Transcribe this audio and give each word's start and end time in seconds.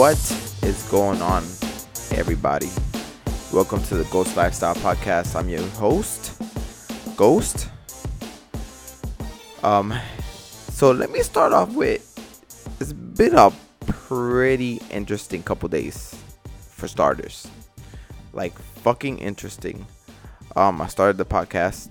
What 0.00 0.16
is 0.62 0.82
going 0.90 1.20
on, 1.20 1.42
everybody? 2.12 2.70
Welcome 3.52 3.82
to 3.82 3.96
the 3.96 4.04
Ghost 4.04 4.34
Lifestyle 4.34 4.74
Podcast. 4.76 5.36
I'm 5.36 5.50
your 5.50 5.60
host, 5.76 6.40
Ghost. 7.18 7.68
Um, 9.62 9.92
so 10.70 10.90
let 10.90 11.10
me 11.10 11.20
start 11.20 11.52
off 11.52 11.74
with 11.74 12.00
it's 12.80 12.94
been 12.94 13.34
a 13.34 13.52
pretty 13.80 14.80
interesting 14.90 15.42
couple 15.42 15.68
days 15.68 16.16
for 16.70 16.88
starters. 16.88 17.46
Like 18.32 18.58
fucking 18.58 19.18
interesting. 19.18 19.86
Um, 20.56 20.80
I 20.80 20.86
started 20.86 21.18
the 21.18 21.26
podcast. 21.26 21.90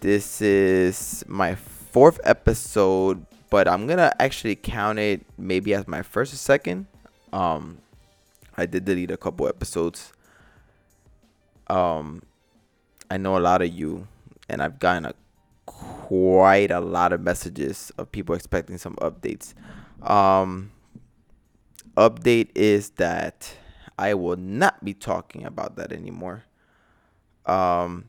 This 0.00 0.40
is 0.40 1.26
my 1.28 1.56
fourth 1.56 2.20
episode 2.24 3.26
but 3.54 3.68
I'm 3.68 3.86
gonna 3.86 4.12
actually 4.18 4.56
count 4.56 4.98
it 4.98 5.24
maybe 5.38 5.74
as 5.74 5.86
my 5.86 6.02
first 6.02 6.34
or 6.34 6.38
second. 6.38 6.88
Um, 7.32 7.78
I 8.56 8.66
did 8.66 8.84
delete 8.84 9.12
a 9.12 9.16
couple 9.16 9.46
episodes. 9.46 10.12
Um, 11.68 12.24
I 13.08 13.16
know 13.16 13.38
a 13.38 13.38
lot 13.38 13.62
of 13.62 13.68
you, 13.72 14.08
and 14.48 14.60
I've 14.60 14.80
gotten 14.80 15.04
a 15.04 15.14
quite 15.66 16.72
a 16.72 16.80
lot 16.80 17.12
of 17.12 17.20
messages 17.20 17.92
of 17.96 18.10
people 18.10 18.34
expecting 18.34 18.76
some 18.76 18.96
updates. 18.96 19.54
Um, 20.02 20.72
update 21.96 22.48
is 22.56 22.90
that 22.96 23.56
I 23.96 24.14
will 24.14 24.36
not 24.36 24.84
be 24.84 24.94
talking 24.94 25.44
about 25.44 25.76
that 25.76 25.92
anymore. 25.92 26.42
Um, 27.46 28.08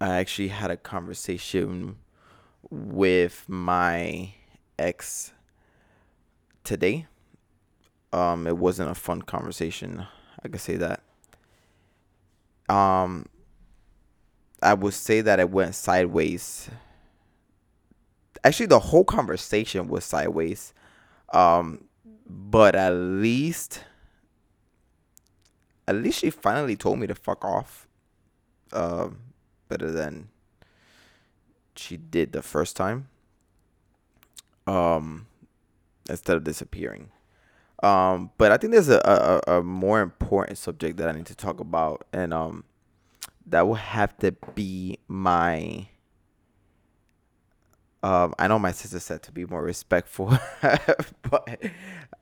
I 0.00 0.16
actually 0.16 0.48
had 0.48 0.70
a 0.70 0.78
conversation 0.78 1.96
with 2.70 3.44
my 3.48 4.34
ex 4.78 5.32
today. 6.64 7.06
Um, 8.12 8.46
it 8.46 8.56
wasn't 8.56 8.90
a 8.90 8.94
fun 8.94 9.22
conversation. 9.22 10.06
I 10.44 10.48
could 10.48 10.60
say 10.60 10.76
that. 10.76 11.02
Um, 12.68 13.26
I 14.62 14.74
would 14.74 14.94
say 14.94 15.20
that 15.20 15.38
it 15.38 15.50
went 15.50 15.74
sideways. 15.74 16.70
Actually, 18.42 18.66
the 18.66 18.78
whole 18.78 19.04
conversation 19.04 19.88
was 19.88 20.04
sideways. 20.04 20.72
Um, 21.32 21.84
but 22.28 22.74
at 22.74 22.90
least, 22.90 23.84
at 25.86 25.96
least 25.96 26.20
she 26.20 26.30
finally 26.30 26.76
told 26.76 26.98
me 26.98 27.06
to 27.06 27.14
fuck 27.14 27.44
off. 27.44 27.86
Um, 28.72 29.18
better 29.68 29.90
than 29.90 30.28
she 31.78 31.96
did 31.96 32.32
the 32.32 32.42
first 32.42 32.76
time. 32.76 33.08
Um, 34.66 35.26
instead 36.08 36.36
of 36.36 36.44
disappearing. 36.44 37.10
Um, 37.82 38.30
but 38.38 38.52
I 38.52 38.56
think 38.56 38.72
there's 38.72 38.88
a, 38.88 39.42
a, 39.46 39.58
a 39.58 39.62
more 39.62 40.00
important 40.00 40.58
subject 40.58 40.96
that 40.96 41.08
I 41.08 41.12
need 41.12 41.26
to 41.26 41.34
talk 41.34 41.60
about, 41.60 42.06
and 42.12 42.32
um, 42.32 42.64
that 43.46 43.66
will 43.66 43.74
have 43.74 44.16
to 44.18 44.32
be 44.54 44.98
my. 45.08 45.88
Um, 48.02 48.34
I 48.38 48.48
know 48.48 48.58
my 48.58 48.72
sister 48.72 49.00
said 49.00 49.22
to 49.24 49.32
be 49.32 49.44
more 49.44 49.62
respectful, 49.62 50.36
but 50.62 51.58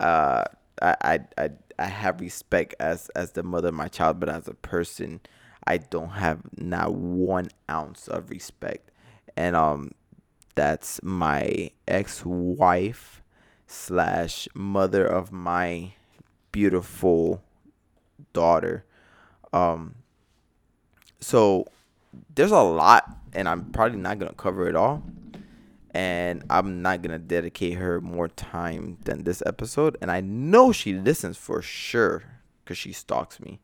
uh, 0.00 0.44
I, 0.82 0.96
I 1.02 1.18
I 1.38 1.50
I 1.78 1.86
have 1.86 2.20
respect 2.20 2.74
as 2.80 3.08
as 3.10 3.32
the 3.32 3.42
mother 3.42 3.68
of 3.68 3.74
my 3.74 3.88
child, 3.88 4.18
but 4.18 4.28
as 4.28 4.48
a 4.48 4.54
person, 4.54 5.20
I 5.66 5.78
don't 5.78 6.10
have 6.10 6.40
not 6.56 6.94
one 6.94 7.48
ounce 7.70 8.08
of 8.08 8.30
respect 8.30 8.90
and 9.36 9.56
um 9.56 9.92
that's 10.54 11.02
my 11.02 11.70
ex-wife 11.88 13.22
slash 13.66 14.48
mother 14.54 15.04
of 15.04 15.32
my 15.32 15.92
beautiful 16.52 17.42
daughter. 18.32 18.84
Um 19.52 19.96
so 21.20 21.66
there's 22.34 22.52
a 22.52 22.60
lot 22.60 23.16
and 23.32 23.48
i'm 23.48 23.72
probably 23.72 23.98
not 23.98 24.20
gonna 24.20 24.32
cover 24.34 24.68
it 24.68 24.76
all 24.76 25.02
and 25.90 26.44
i'm 26.48 26.80
not 26.80 27.02
gonna 27.02 27.18
dedicate 27.18 27.74
her 27.76 28.00
more 28.00 28.28
time 28.28 28.96
than 29.04 29.24
this 29.24 29.42
episode 29.46 29.96
and 30.00 30.12
i 30.12 30.20
know 30.20 30.70
she 30.70 30.92
listens 30.92 31.36
for 31.36 31.60
sure 31.60 32.22
because 32.64 32.78
she 32.78 32.92
stalks 32.92 33.38
me. 33.40 33.60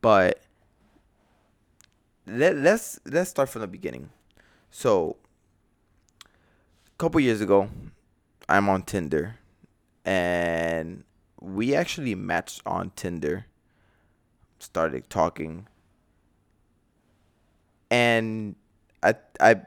But 0.00 0.42
let, 2.28 2.56
let's 2.56 3.00
let's 3.06 3.30
start 3.30 3.48
from 3.48 3.62
the 3.62 3.66
beginning. 3.66 4.10
So, 4.70 5.16
a 6.24 6.98
couple 6.98 7.20
years 7.20 7.40
ago, 7.40 7.68
I'm 8.48 8.68
on 8.68 8.82
Tinder, 8.82 9.36
and 10.04 11.04
we 11.40 11.74
actually 11.74 12.14
matched 12.14 12.62
on 12.66 12.92
Tinder. 12.96 13.46
Started 14.60 15.08
talking, 15.08 15.68
and 17.90 18.56
I 19.02 19.14
I 19.40 19.62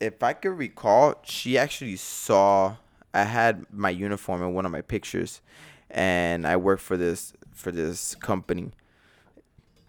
if 0.00 0.22
I 0.22 0.32
could 0.32 0.58
recall, 0.58 1.14
she 1.22 1.56
actually 1.56 1.96
saw 1.96 2.76
I 3.12 3.24
had 3.24 3.64
my 3.72 3.90
uniform 3.90 4.42
in 4.42 4.54
one 4.54 4.66
of 4.66 4.72
my 4.72 4.82
pictures, 4.82 5.40
and 5.88 6.46
I 6.46 6.56
worked 6.56 6.82
for 6.82 6.96
this 6.96 7.32
for 7.52 7.70
this 7.70 8.16
company, 8.16 8.72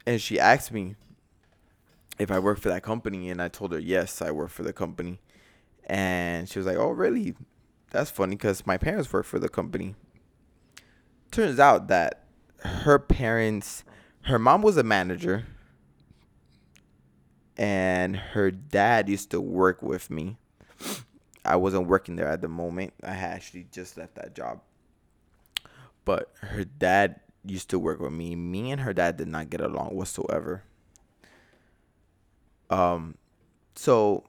and 0.06 0.22
she 0.22 0.40
asked 0.40 0.72
me 0.72 0.96
if 2.18 2.32
I 2.32 2.40
work 2.40 2.60
for 2.60 2.70
that 2.70 2.84
company, 2.84 3.30
and 3.30 3.42
I 3.42 3.48
told 3.48 3.74
her 3.74 3.80
yes, 3.80 4.22
I 4.22 4.32
work 4.32 4.50
for 4.50 4.64
the 4.64 4.74
company, 4.74 5.20
and 5.86 6.50
she 6.50 6.60
was 6.60 6.66
like, 6.66 6.78
"Oh, 6.78 6.92
really? 6.92 7.36
That's 7.92 8.10
funny 8.12 8.36
because 8.36 8.66
my 8.66 8.78
parents 8.78 9.12
work 9.12 9.26
for 9.26 9.40
the 9.40 9.50
company." 9.50 9.96
Turns 11.32 11.60
out 11.60 11.88
that 11.88 12.26
her 12.60 13.00
parents, 13.00 13.84
her 14.22 14.40
mom 14.40 14.62
was 14.62 14.78
a 14.78 14.84
manager, 14.84 15.46
and 17.58 18.16
her 18.16 18.52
dad 18.52 19.10
used 19.10 19.32
to 19.32 19.42
work 19.42 19.82
with 19.82 20.10
me. 20.10 20.38
I 21.44 21.58
wasn't 21.58 21.88
working 21.88 22.16
there 22.16 22.28
at 22.28 22.42
the 22.42 22.48
moment. 22.48 22.94
I 23.04 23.12
had 23.12 23.34
actually 23.34 23.68
just 23.72 23.98
left 23.98 24.16
that 24.16 24.34
job. 24.34 24.62
But 26.04 26.32
her 26.42 26.64
dad 26.64 27.20
used 27.44 27.70
to 27.70 27.80
work 27.80 28.00
with 28.00 28.14
me. 28.14 28.36
Me 28.36 28.72
and 28.72 28.82
her 28.82 28.94
dad 28.94 29.18
did 29.18 29.28
not 29.28 29.50
get 29.50 29.62
along 29.62 29.96
whatsoever. 29.96 30.64
Um, 32.70 33.16
so 33.76 34.24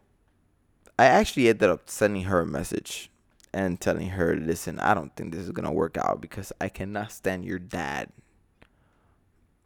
I 0.98 1.06
actually 1.06 1.48
ended 1.48 1.70
up 1.70 1.88
sending 1.88 2.22
her 2.22 2.40
a 2.40 2.46
message 2.46 3.10
and 3.52 3.80
telling 3.80 4.10
her, 4.10 4.36
listen, 4.36 4.78
I 4.80 4.94
don't 4.94 5.14
think 5.16 5.32
this 5.32 5.44
is 5.44 5.52
gonna 5.52 5.72
work 5.72 5.96
out 5.96 6.20
because 6.20 6.52
I 6.60 6.68
cannot 6.68 7.12
stand 7.12 7.44
your 7.44 7.58
dad. 7.58 8.10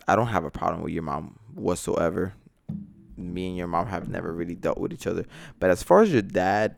I 0.06 0.16
don't 0.16 0.28
have 0.28 0.44
a 0.44 0.50
problem 0.50 0.82
with 0.82 0.92
your 0.92 1.02
mom 1.02 1.38
whatsoever. 1.54 2.34
Me 3.16 3.48
and 3.48 3.56
your 3.56 3.66
mom 3.66 3.86
have 3.86 4.08
never 4.08 4.32
really 4.32 4.54
dealt 4.54 4.78
with 4.78 4.92
each 4.92 5.06
other. 5.06 5.24
But 5.58 5.70
as 5.70 5.82
far 5.82 6.02
as 6.02 6.12
your 6.12 6.22
dad, 6.22 6.76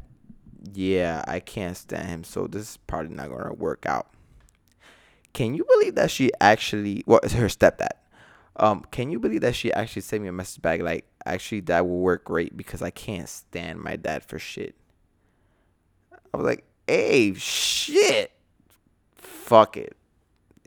yeah, 0.75 1.25
I 1.27 1.41
can't 1.41 1.77
stand 1.77 2.09
him. 2.09 2.25
So 2.25 2.47
this 2.47 2.63
is 2.63 2.77
probably 2.87 3.15
not 3.15 3.31
gonna 3.31 3.55
work 3.55 3.87
out. 3.87 4.09
Can 5.33 5.55
you 5.55 5.65
believe 5.65 5.95
that 5.95 6.11
she 6.11 6.31
actually, 6.41 7.05
well, 7.07 7.21
her 7.23 7.49
stepdad? 7.49 8.02
Um, 8.57 8.85
can 8.91 9.11
you 9.11 9.19
believe 9.19 9.41
that 9.41 9.55
she 9.55 9.73
actually 9.73 10.03
sent 10.03 10.23
me 10.23 10.29
a 10.29 10.33
message 10.33 10.61
back 10.61 10.81
like, 10.83 11.07
actually 11.25 11.61
that 11.61 11.87
will 11.87 12.01
work 12.01 12.25
great 12.25 12.57
because 12.57 12.83
I 12.83 12.91
can't 12.91 13.29
stand 13.29 13.81
my 13.81 13.97
dad 13.97 14.25
for 14.25 14.39
shit. 14.39 14.75
I 16.33 16.37
was 16.37 16.47
like, 16.47 16.65
hey, 16.87 17.35
shit, 17.35 18.33
fuck 19.15 19.77
it. 19.77 19.97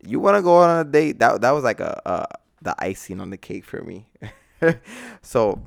You 0.06 0.20
want 0.20 0.38
to 0.38 0.42
go 0.42 0.58
on 0.58 0.80
a 0.80 0.90
date? 0.90 1.20
That 1.20 1.42
that 1.42 1.52
was 1.52 1.64
like 1.64 1.80
a, 1.80 2.02
a 2.06 2.28
the 2.62 2.76
icing 2.78 3.20
on 3.20 3.32
the 3.32 3.38
cake 3.38 3.66
for 3.66 3.82
me. 3.82 4.08
so, 5.22 5.62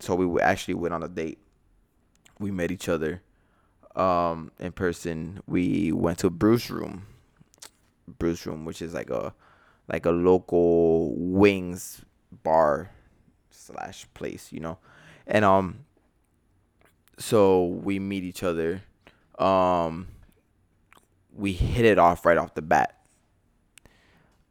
so 0.00 0.14
we 0.14 0.40
actually 0.40 0.74
went 0.74 0.94
on 0.94 1.02
a 1.02 1.08
date. 1.08 1.38
We 2.38 2.50
met 2.50 2.70
each 2.70 2.88
other, 2.88 3.22
um, 3.94 4.52
in 4.58 4.72
person. 4.72 5.40
We 5.46 5.92
went 5.92 6.18
to 6.18 6.30
Bruce 6.30 6.70
Room, 6.70 7.06
Bruce 8.18 8.46
Room, 8.46 8.64
which 8.64 8.80
is 8.80 8.94
like 8.94 9.10
a 9.10 9.34
like 9.88 10.06
a 10.06 10.10
local 10.10 11.14
wings 11.16 12.02
bar 12.42 12.90
slash 13.50 14.06
place, 14.14 14.52
you 14.52 14.60
know, 14.60 14.78
and 15.26 15.44
um, 15.44 15.84
so 17.18 17.66
we 17.66 17.98
meet 17.98 18.24
each 18.24 18.42
other. 18.42 18.82
Um, 19.38 20.08
we 21.34 21.52
hit 21.52 21.84
it 21.84 21.98
off 21.98 22.24
right 22.24 22.38
off 22.38 22.54
the 22.54 22.62
bat. 22.62 22.98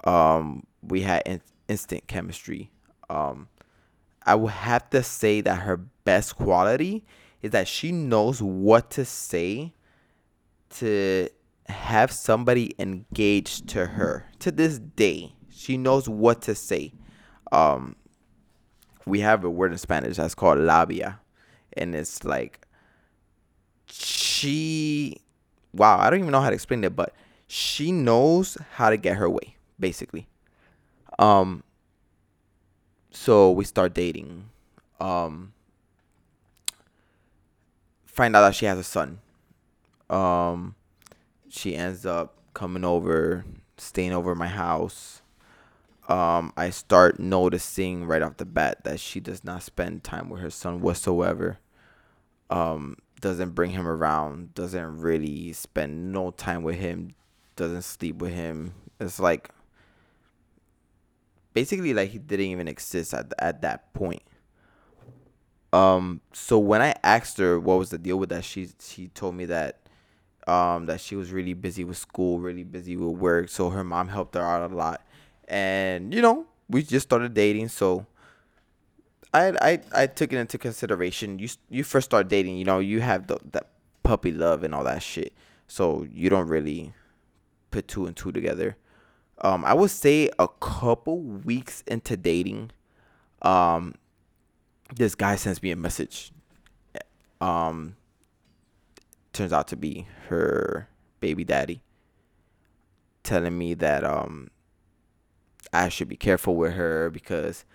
Um, 0.04 0.66
we 0.82 1.02
had 1.02 1.24
in- 1.26 1.42
instant 1.68 2.08
chemistry. 2.08 2.70
Um, 3.10 3.48
I 4.24 4.36
would 4.36 4.52
have 4.52 4.90
to 4.92 5.04
say 5.04 5.42
that 5.42 5.62
her 5.62 5.78
best 5.78 6.36
quality 6.36 7.04
is 7.42 7.52
that 7.52 7.68
she 7.68 7.92
knows 7.92 8.42
what 8.42 8.90
to 8.92 9.06
say 9.06 9.74
to 10.72 11.30
have 11.68 12.12
somebody 12.12 12.74
engaged 12.80 13.68
to 13.70 13.86
her 13.86 14.30
to 14.40 14.52
this 14.52 14.80
day. 14.80 15.34
She 15.50 15.78
knows 15.78 16.08
what 16.08 16.42
to 16.44 16.56
say. 16.56 16.94
Um, 17.52 17.96
we 19.06 19.20
have 19.22 19.44
a 19.44 19.50
word 19.50 19.72
in 19.72 19.78
Spanish 19.78 20.18
that's 20.18 20.36
called 20.36 20.60
labia, 20.60 21.20
and 21.74 21.96
it's 21.96 22.24
like 22.24 22.66
she 23.88 25.18
wow, 25.74 26.00
I 26.00 26.10
don't 26.10 26.20
even 26.20 26.32
know 26.32 26.42
how 26.42 26.50
to 26.50 26.56
explain 26.56 26.84
it, 26.84 26.96
but 26.96 27.14
she 27.48 27.92
knows 27.92 28.58
how 28.74 28.90
to 28.90 28.98
get 28.98 29.18
her 29.18 29.30
way, 29.30 29.56
basically. 29.80 30.28
Um 31.20 31.64
so 33.12 33.52
we 33.52 33.64
start 33.66 33.94
dating. 33.94 34.50
Um 35.00 35.54
find 38.06 38.36
out 38.36 38.42
that 38.42 38.56
she 38.56 38.66
has 38.66 38.80
a 38.80 38.84
son. 38.84 39.20
Um 40.10 40.76
she 41.56 41.75
ends 41.75 42.06
up 42.06 42.38
coming 42.54 42.84
over, 42.84 43.46
staying 43.78 44.12
over 44.12 44.36
my 44.36 44.48
house. 44.48 45.22
Um 46.07 46.54
I 46.56 46.69
start 46.69 47.19
noticing 47.19 48.06
right 48.06 48.22
off 48.22 48.38
the 48.38 48.46
bat 48.46 48.84
that 48.84 49.00
she 49.00 49.19
does 49.19 49.44
not 49.44 49.63
spend 49.63 50.04
time 50.04 50.30
with 50.30 50.42
her 50.42 50.50
son 50.50 50.81
whatsoever. 50.81 51.60
Um 52.50 52.98
doesn't 53.22 53.52
bring 53.52 53.72
him 53.72 53.88
around, 53.88 54.54
doesn't 54.54 55.00
really 55.00 55.54
spend 55.54 56.12
no 56.12 56.31
time 56.31 56.62
with 56.62 56.75
him, 56.75 57.16
doesn't 57.56 57.81
sleep 57.84 58.18
with 58.18 58.34
him. 58.34 58.74
It's 59.00 59.19
like 59.19 59.50
basically 61.54 61.94
like 61.94 62.10
he 62.10 62.19
didn't 62.19 62.48
even 62.48 62.68
exist 62.68 63.13
at 63.13 63.34
at 63.40 63.62
that 63.62 63.94
point. 63.94 64.24
Um 65.74 66.22
so 66.34 66.60
when 66.60 66.81
I 66.81 66.94
asked 67.04 67.40
her 67.40 67.60
what 67.60 67.80
was 67.80 67.90
the 67.90 67.98
deal 67.98 68.18
with 68.18 68.30
that, 68.30 68.44
she 68.44 68.69
she 68.80 69.07
told 69.07 69.36
me 69.36 69.46
that 69.46 69.85
um 70.47 70.86
that 70.86 71.01
she 71.01 71.15
was 71.15 71.31
really 71.31 71.53
busy 71.53 71.83
with 71.83 71.97
school, 71.97 72.39
really 72.39 72.63
busy 72.63 72.95
with 72.95 73.18
work, 73.18 73.50
so 73.50 73.69
her 73.69 73.83
mom 73.83 74.09
helped 74.09 74.36
her 74.36 74.42
out 74.42 74.71
a 74.71 74.75
lot. 74.75 75.06
And 75.47 76.13
you 76.13 76.21
know, 76.21 76.45
we 76.69 76.83
just 76.83 77.07
started 77.07 77.33
dating, 77.33 77.69
so 77.69 78.06
I 79.33 79.53
I 79.62 79.80
I 79.94 80.07
took 80.07 80.33
it 80.33 80.38
into 80.38 80.57
consideration. 80.57 81.39
You 81.39 81.50
you 81.69 81.83
first 81.83 82.06
start 82.06 82.27
dating, 82.27 82.57
you 82.57 82.65
know, 82.65 82.80
you 82.80 83.01
have 83.01 83.27
the 83.27 83.39
that 83.51 83.69
puppy 84.03 84.31
love 84.31 84.63
and 84.63 84.74
all 84.74 84.83
that 84.83 85.03
shit. 85.03 85.33
So 85.68 86.07
you 86.12 86.30
don't 86.30 86.47
really 86.47 86.94
put 87.71 87.88
two 87.88 88.06
and 88.06 88.15
two 88.15 88.31
together. 88.31 88.77
Um, 89.42 89.65
I 89.65 89.74
would 89.74 89.92
say 89.92 90.30
a 90.39 90.47
couple 90.47 91.19
weeks 91.19 91.83
into 91.88 92.15
dating, 92.15 92.71
um, 93.42 93.95
this 94.95 95.15
guy 95.15 95.36
sends 95.36 95.62
me 95.62 95.71
a 95.71 95.75
message. 95.75 96.31
Um, 97.42 97.97
turns 99.36 99.54
out 99.54 99.68
to 99.70 99.76
be 99.76 100.08
her 100.30 100.90
baby 101.20 101.44
daddy, 101.44 101.82
telling 103.24 103.58
me 103.58 103.74
that 103.76 104.04
um, 104.04 104.50
I 105.74 105.90
should 105.90 106.10
be 106.10 106.16
careful 106.16 106.56
with 106.56 106.74
her 106.74 107.10
because 107.10 107.66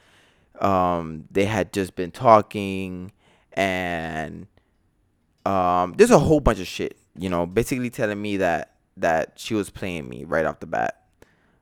um, 0.60 1.24
they 1.30 1.44
had 1.44 1.72
just 1.72 1.94
been 1.94 2.10
talking 2.10 3.12
and 3.52 4.46
um, 5.46 5.94
there's 5.96 6.10
a 6.10 6.18
whole 6.18 6.40
bunch 6.40 6.60
of 6.60 6.66
shit, 6.66 6.96
you 7.16 7.28
know, 7.28 7.46
basically 7.46 7.90
telling 7.90 8.20
me 8.20 8.36
that 8.38 8.74
that 8.96 9.32
she 9.36 9.54
was 9.54 9.70
playing 9.70 10.08
me 10.08 10.24
right 10.24 10.44
off 10.44 10.60
the 10.60 10.66
bat. 10.66 11.02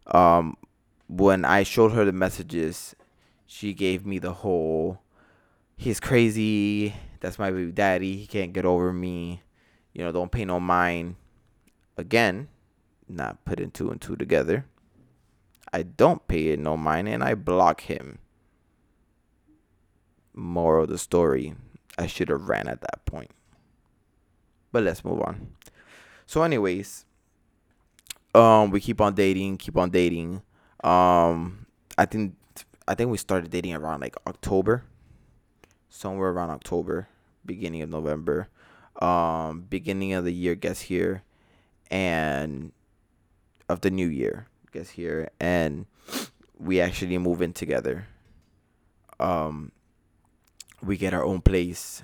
Um, 0.07 0.57
when 1.07 1.45
I 1.45 1.63
showed 1.63 1.93
her 1.93 2.05
the 2.05 2.13
messages, 2.13 2.97
she 3.47 3.73
gave 3.73 4.05
me 4.05 4.19
the 4.19 4.33
whole 4.33 5.01
he's 5.79 6.01
crazy, 6.01 6.95
that's 7.21 7.39
my 7.39 7.51
baby 7.51 7.73
daddy, 7.73 8.17
he 8.17 8.27
can't 8.27 8.53
get 8.53 8.67
over 8.67 8.93
me, 8.93 9.43
you 9.93 10.05
know, 10.05 10.13
don't 10.13 10.33
pay 10.33 10.45
no 10.45 10.61
mind. 10.61 11.17
Again, 11.97 12.49
not 13.09 13.45
putting 13.45 13.71
two 13.71 13.91
and 13.91 14.01
two 14.01 14.17
together. 14.17 14.67
I 15.73 15.83
don't 15.83 16.27
pay 16.29 16.49
it 16.49 16.59
no 16.59 16.77
mind 16.77 17.09
and 17.09 17.23
I 17.23 17.35
block 17.35 17.83
him 17.83 18.19
moral 20.39 20.85
of 20.85 20.91
the 20.91 20.99
story, 20.99 21.55
I 21.99 22.07
should 22.07 22.29
have 22.29 22.49
ran 22.49 22.69
at 22.69 22.81
that 22.81 23.05
point. 23.05 23.31
But 24.73 24.85
let's 24.85 25.05
move 25.05 25.21
on. 25.21 25.55
So, 26.27 26.43
anyways, 26.43 27.05
um, 28.35 28.71
we 28.71 28.81
keep 28.81 29.01
on 29.01 29.15
dating, 29.15 29.59
keep 29.59 29.77
on 29.77 29.91
dating. 29.91 30.43
Um, 30.85 31.67
I 31.97 32.05
think 32.05 32.37
I 32.87 32.95
think 32.95 33.11
we 33.11 33.19
started 33.19 33.51
dating 33.51 33.75
around 33.75 34.01
like 34.01 34.17
October, 34.27 34.85
somewhere 35.89 36.31
around 36.31 36.51
October, 36.51 37.09
beginning 37.45 37.83
of 37.83 37.91
November. 37.91 38.49
Um, 39.01 39.61
beginning 39.69 40.13
of 40.13 40.25
the 40.25 40.33
year 40.33 40.57
gets 40.57 40.81
here, 40.81 41.23
and 41.91 42.73
of 43.69 43.81
the 43.83 43.91
new 43.91 44.09
year 44.09 44.49
gets 44.73 44.91
here, 44.91 45.31
and 45.39 45.87
we 46.59 46.81
actually 46.81 47.17
move 47.19 47.41
in 47.41 47.53
together. 47.53 48.09
Um, 49.21 49.73
we 50.83 50.97
get 50.97 51.15
our 51.15 51.25
own 51.25 51.41
place. 51.41 52.03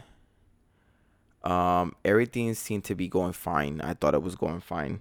Um, 1.43 1.95
everything 2.05 2.55
seemed 2.55 2.85
to 2.85 2.95
be 2.95 3.09
going 3.09 3.33
fine. 3.33 3.81
I 3.81 3.95
thought 3.95 4.15
it 4.15 4.23
was 4.23 4.37
going 4.37 4.61
fine, 4.61 5.01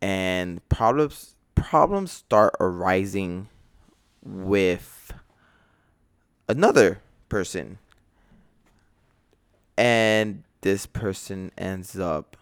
and 0.00 0.66
problems 0.68 1.34
problems 1.54 2.12
start 2.12 2.54
arising 2.60 3.48
with 4.22 5.12
another 6.48 7.00
person, 7.28 7.78
and 9.76 10.44
this 10.62 10.86
person 10.86 11.52
ends 11.58 11.98
up. 11.98 12.36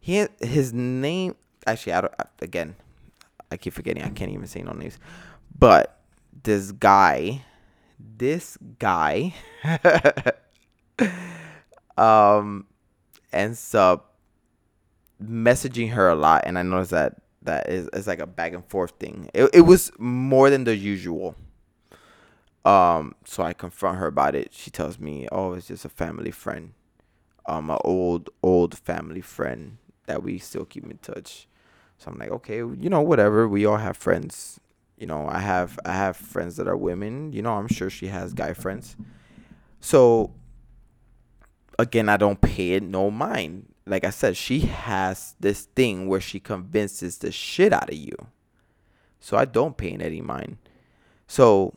He 0.00 0.26
his 0.40 0.72
name 0.72 1.36
actually 1.66 1.92
I 1.92 2.00
don't 2.00 2.14
again. 2.42 2.74
I 3.50 3.56
keep 3.56 3.72
forgetting. 3.72 4.02
I 4.02 4.10
can't 4.10 4.32
even 4.32 4.46
say 4.46 4.62
no 4.62 4.72
names, 4.72 4.98
but 5.56 6.00
this 6.42 6.72
guy 6.72 7.44
this 8.16 8.56
guy 8.78 9.34
um 11.98 12.66
ends 13.32 13.74
up 13.74 14.14
messaging 15.22 15.90
her 15.90 16.08
a 16.08 16.14
lot 16.14 16.44
and 16.46 16.58
I 16.58 16.62
noticed 16.62 16.92
that 16.92 17.20
that 17.42 17.68
is 17.68 17.88
it's 17.92 18.06
like 18.06 18.20
a 18.20 18.26
back 18.26 18.52
and 18.52 18.64
forth 18.64 18.92
thing. 18.98 19.30
It 19.34 19.50
it 19.52 19.60
was 19.62 19.92
more 19.98 20.50
than 20.50 20.64
the 20.64 20.76
usual. 20.76 21.34
Um 22.68 23.14
so 23.24 23.42
I 23.42 23.52
confront 23.52 23.98
her 23.98 24.06
about 24.06 24.34
it. 24.34 24.52
She 24.52 24.70
tells 24.70 24.98
me, 24.98 25.26
"Oh, 25.32 25.54
it's 25.54 25.68
just 25.68 25.84
a 25.84 25.88
family 25.88 26.30
friend." 26.30 26.72
Um 27.46 27.70
an 27.70 27.78
old 27.84 28.30
old 28.42 28.76
family 28.76 29.22
friend 29.22 29.78
that 30.06 30.22
we 30.22 30.38
still 30.38 30.64
keep 30.64 30.84
in 30.84 30.98
touch. 30.98 31.48
So 31.98 32.10
I'm 32.10 32.18
like, 32.18 32.30
"Okay, 32.30 32.58
you 32.58 32.90
know, 32.90 33.00
whatever. 33.00 33.48
We 33.48 33.66
all 33.66 33.78
have 33.78 33.96
friends 33.96 34.60
you 34.98 35.06
know 35.06 35.26
i 35.28 35.38
have 35.38 35.78
i 35.84 35.92
have 35.92 36.16
friends 36.16 36.56
that 36.56 36.68
are 36.68 36.76
women 36.76 37.32
you 37.32 37.40
know 37.40 37.54
i'm 37.54 37.68
sure 37.68 37.88
she 37.88 38.08
has 38.08 38.34
guy 38.34 38.52
friends 38.52 38.96
so 39.80 40.32
again 41.78 42.08
i 42.08 42.16
don't 42.16 42.40
pay 42.40 42.72
it 42.72 42.82
no 42.82 43.10
mind 43.10 43.66
like 43.86 44.04
i 44.04 44.10
said 44.10 44.36
she 44.36 44.60
has 44.60 45.34
this 45.40 45.64
thing 45.76 46.08
where 46.08 46.20
she 46.20 46.40
convinces 46.40 47.18
the 47.18 47.30
shit 47.30 47.72
out 47.72 47.88
of 47.88 47.96
you 47.96 48.14
so 49.20 49.36
i 49.36 49.44
don't 49.44 49.76
pay 49.76 49.90
any 49.90 50.20
mind 50.20 50.58
so 51.26 51.72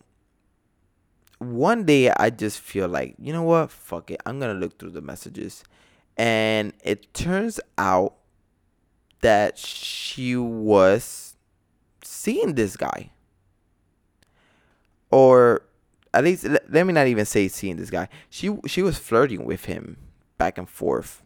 one 1.41 1.85
day 1.85 2.11
i 2.17 2.29
just 2.29 2.59
feel 2.59 2.87
like 2.87 3.15
you 3.19 3.33
know 3.33 3.41
what 3.41 3.71
fuck 3.71 4.11
it 4.11 4.21
i'm 4.25 4.39
gonna 4.39 4.53
look 4.53 4.77
through 4.77 4.91
the 4.91 5.01
messages 5.01 5.63
and 6.17 6.73
it 6.83 7.13
turns 7.13 7.59
out 7.77 8.13
that 9.21 9.57
she 9.57 10.35
was 10.35 11.35
seeing 12.03 12.55
this 12.55 12.75
guy. 12.75 13.11
Or 15.09 15.63
at 16.13 16.23
least 16.23 16.45
let 16.69 16.85
me 16.85 16.93
not 16.93 17.07
even 17.07 17.25
say 17.25 17.47
seeing 17.47 17.77
this 17.77 17.89
guy. 17.89 18.07
She 18.29 18.55
she 18.65 18.81
was 18.81 18.97
flirting 18.97 19.45
with 19.45 19.65
him 19.65 19.97
back 20.37 20.57
and 20.57 20.69
forth 20.69 21.21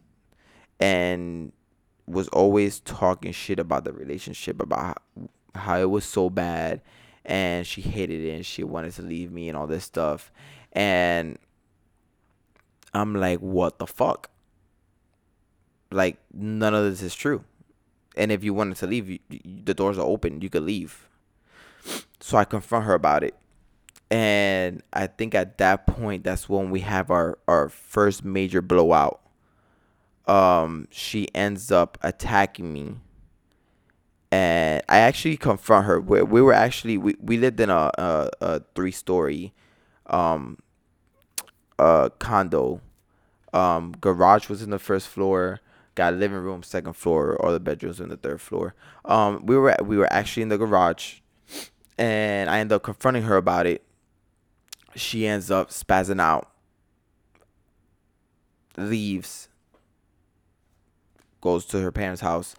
and 0.78 1.52
was 2.06 2.28
always 2.28 2.80
talking 2.80 3.32
shit 3.32 3.58
about 3.58 3.84
the 3.84 3.92
relationship 3.92 4.60
about 4.60 5.02
how 5.54 5.78
it 5.78 5.90
was 5.90 6.04
so 6.04 6.30
bad 6.30 6.80
and 7.26 7.66
she 7.66 7.82
hated 7.82 8.22
it 8.22 8.34
and 8.34 8.46
she 8.46 8.64
wanted 8.64 8.92
to 8.92 9.02
leave 9.02 9.30
me 9.30 9.48
and 9.48 9.56
all 9.58 9.66
this 9.66 9.84
stuff 9.84 10.32
and 10.72 11.38
I'm 12.94 13.14
like 13.14 13.40
what 13.40 13.78
the 13.78 13.86
fuck 13.86 14.30
like 15.90 16.16
none 16.32 16.74
of 16.74 16.84
this 16.84 17.02
is 17.02 17.14
true 17.14 17.44
and 18.16 18.32
if 18.32 18.42
you 18.42 18.54
wanted 18.54 18.78
to 18.78 18.86
leave, 18.86 19.10
you, 19.10 19.18
the 19.28 19.74
doors 19.74 19.98
are 19.98 20.06
open. 20.06 20.40
You 20.40 20.48
could 20.48 20.62
leave. 20.62 21.08
So 22.20 22.38
I 22.38 22.44
confront 22.44 22.86
her 22.86 22.94
about 22.94 23.22
it. 23.22 23.34
And 24.10 24.82
I 24.92 25.06
think 25.06 25.34
at 25.34 25.58
that 25.58 25.86
point, 25.86 26.24
that's 26.24 26.48
when 26.48 26.70
we 26.70 26.80
have 26.80 27.10
our, 27.10 27.38
our 27.46 27.68
first 27.68 28.24
major 28.24 28.62
blowout. 28.62 29.20
Um, 30.26 30.88
she 30.90 31.28
ends 31.34 31.70
up 31.70 31.98
attacking 32.02 32.72
me. 32.72 32.96
And 34.32 34.82
I 34.88 34.98
actually 34.98 35.36
confront 35.36 35.86
her. 35.86 36.00
We, 36.00 36.22
we 36.22 36.42
were 36.42 36.52
actually, 36.52 36.98
we, 36.98 37.16
we 37.20 37.38
lived 37.38 37.60
in 37.60 37.70
a, 37.70 37.90
a, 37.96 38.30
a 38.40 38.62
three 38.74 38.90
story 38.90 39.52
um, 40.06 40.58
uh, 41.78 42.10
condo. 42.18 42.80
Um, 43.52 43.92
garage 44.00 44.48
was 44.48 44.62
in 44.62 44.70
the 44.70 44.78
first 44.78 45.08
floor 45.08 45.60
got 45.96 46.12
a 46.12 46.16
living 46.16 46.38
room, 46.38 46.62
second 46.62 46.92
floor, 46.92 47.36
all 47.42 47.52
the 47.52 47.58
bedrooms 47.58 47.98
in 47.98 48.10
the 48.10 48.16
third 48.16 48.40
floor. 48.40 48.74
Um, 49.04 49.44
we 49.44 49.56
were 49.56 49.74
we 49.82 49.96
were 49.96 50.12
actually 50.12 50.44
in 50.44 50.50
the 50.50 50.58
garage, 50.58 51.16
and 51.98 52.48
I 52.48 52.60
end 52.60 52.70
up 52.70 52.84
confronting 52.84 53.24
her 53.24 53.36
about 53.36 53.66
it. 53.66 53.82
She 54.94 55.26
ends 55.26 55.50
up 55.50 55.70
spazzing 55.70 56.20
out, 56.20 56.50
leaves, 58.76 59.48
goes 61.40 61.66
to 61.66 61.80
her 61.80 61.90
parents' 61.90 62.20
house. 62.20 62.54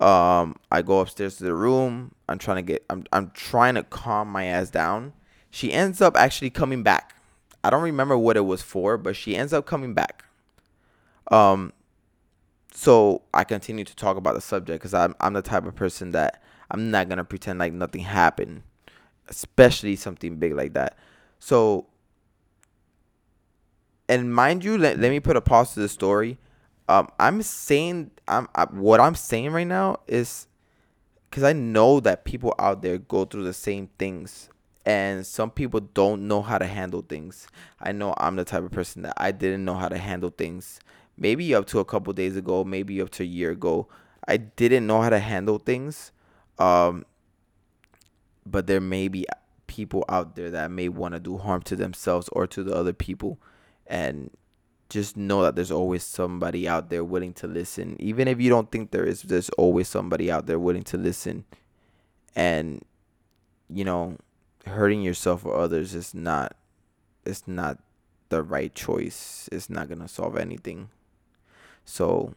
Um, 0.00 0.56
I 0.70 0.80
go 0.82 1.00
upstairs 1.00 1.36
to 1.36 1.44
the 1.44 1.54
room. 1.54 2.14
I'm 2.28 2.38
trying 2.38 2.56
to 2.56 2.62
get. 2.62 2.84
I'm 2.88 3.04
I'm 3.12 3.30
trying 3.34 3.74
to 3.74 3.82
calm 3.82 4.28
my 4.28 4.44
ass 4.44 4.70
down. 4.70 5.12
She 5.50 5.72
ends 5.72 6.00
up 6.00 6.16
actually 6.16 6.50
coming 6.50 6.82
back. 6.82 7.16
I 7.62 7.70
don't 7.70 7.82
remember 7.82 8.16
what 8.16 8.36
it 8.36 8.46
was 8.46 8.62
for, 8.62 8.96
but 8.96 9.14
she 9.14 9.36
ends 9.36 9.52
up 9.52 9.66
coming 9.66 9.92
back. 9.92 10.24
Um, 11.30 11.72
so 12.72 13.22
I 13.34 13.44
continue 13.44 13.84
to 13.84 13.94
talk 13.94 14.16
about 14.16 14.34
the 14.34 14.40
subject 14.40 14.80
because 14.80 14.94
I'm 14.94 15.14
I'm 15.20 15.34
the 15.34 15.42
type 15.42 15.66
of 15.66 15.74
person 15.74 16.12
that 16.12 16.42
I'm 16.70 16.90
not 16.90 17.08
gonna 17.08 17.24
pretend 17.24 17.58
like 17.58 17.74
nothing 17.74 18.02
happened, 18.02 18.62
especially 19.28 19.96
something 19.96 20.36
big 20.36 20.54
like 20.54 20.72
that. 20.74 20.96
So, 21.38 21.86
and 24.08 24.32
mind 24.32 24.64
you, 24.64 24.78
let, 24.78 24.98
let 24.98 25.10
me 25.10 25.20
put 25.20 25.36
a 25.36 25.40
pause 25.40 25.74
to 25.74 25.80
the 25.80 25.88
story. 25.88 26.38
Um, 26.90 27.08
I'm 27.20 27.40
saying 27.42 28.10
I'm 28.26 28.48
I, 28.52 28.64
what 28.64 28.98
I'm 28.98 29.14
saying 29.14 29.52
right 29.52 29.66
now 29.66 29.98
is 30.08 30.48
because 31.28 31.44
I 31.44 31.52
know 31.52 32.00
that 32.00 32.24
people 32.24 32.52
out 32.58 32.82
there 32.82 32.98
go 32.98 33.24
through 33.24 33.44
the 33.44 33.52
same 33.52 33.90
things 33.96 34.48
and 34.84 35.24
some 35.24 35.52
people 35.52 35.78
don't 35.78 36.26
know 36.26 36.42
how 36.42 36.58
to 36.58 36.66
handle 36.66 37.02
things. 37.02 37.46
I 37.80 37.92
know 37.92 38.12
I'm 38.16 38.34
the 38.34 38.44
type 38.44 38.64
of 38.64 38.72
person 38.72 39.02
that 39.02 39.14
I 39.18 39.30
didn't 39.30 39.64
know 39.64 39.74
how 39.74 39.88
to 39.88 39.98
handle 39.98 40.30
things. 40.30 40.80
Maybe 41.16 41.54
up 41.54 41.66
to 41.66 41.78
a 41.78 41.84
couple 41.84 42.12
days 42.12 42.36
ago, 42.36 42.64
maybe 42.64 43.00
up 43.00 43.10
to 43.10 43.22
a 43.22 43.26
year 43.26 43.52
ago, 43.52 43.86
I 44.26 44.38
didn't 44.38 44.88
know 44.88 45.00
how 45.00 45.10
to 45.10 45.20
handle 45.20 45.60
things. 45.60 46.10
Um, 46.58 47.04
but 48.44 48.66
there 48.66 48.80
may 48.80 49.06
be 49.06 49.26
people 49.68 50.04
out 50.08 50.34
there 50.34 50.50
that 50.50 50.72
may 50.72 50.88
want 50.88 51.14
to 51.14 51.20
do 51.20 51.38
harm 51.38 51.62
to 51.62 51.76
themselves 51.76 52.28
or 52.32 52.48
to 52.48 52.64
the 52.64 52.74
other 52.74 52.92
people, 52.92 53.38
and 53.86 54.30
just 54.90 55.16
know 55.16 55.42
that 55.42 55.56
there's 55.56 55.70
always 55.70 56.02
somebody 56.02 56.68
out 56.68 56.90
there 56.90 57.04
willing 57.04 57.32
to 57.34 57.46
listen. 57.46 57.96
Even 57.98 58.28
if 58.28 58.40
you 58.40 58.50
don't 58.50 58.70
think 58.70 58.90
there 58.90 59.04
is, 59.04 59.22
there's 59.22 59.48
always 59.50 59.88
somebody 59.88 60.30
out 60.30 60.46
there 60.46 60.58
willing 60.58 60.82
to 60.84 60.98
listen. 60.98 61.44
And 62.36 62.84
you 63.68 63.84
know, 63.84 64.16
hurting 64.66 65.02
yourself 65.02 65.46
or 65.46 65.56
others 65.56 65.94
is 65.94 66.14
not 66.14 66.56
it's 67.24 67.46
not 67.46 67.78
the 68.28 68.42
right 68.42 68.74
choice. 68.74 69.48
It's 69.52 69.70
not 69.70 69.88
going 69.88 70.00
to 70.00 70.08
solve 70.08 70.36
anything. 70.36 70.90
So 71.84 72.34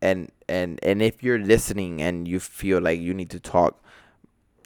and 0.00 0.30
and 0.48 0.78
and 0.82 1.02
if 1.02 1.22
you're 1.22 1.38
listening 1.38 2.00
and 2.00 2.26
you 2.26 2.40
feel 2.40 2.80
like 2.80 3.00
you 3.00 3.14
need 3.14 3.30
to 3.30 3.40
talk, 3.40 3.82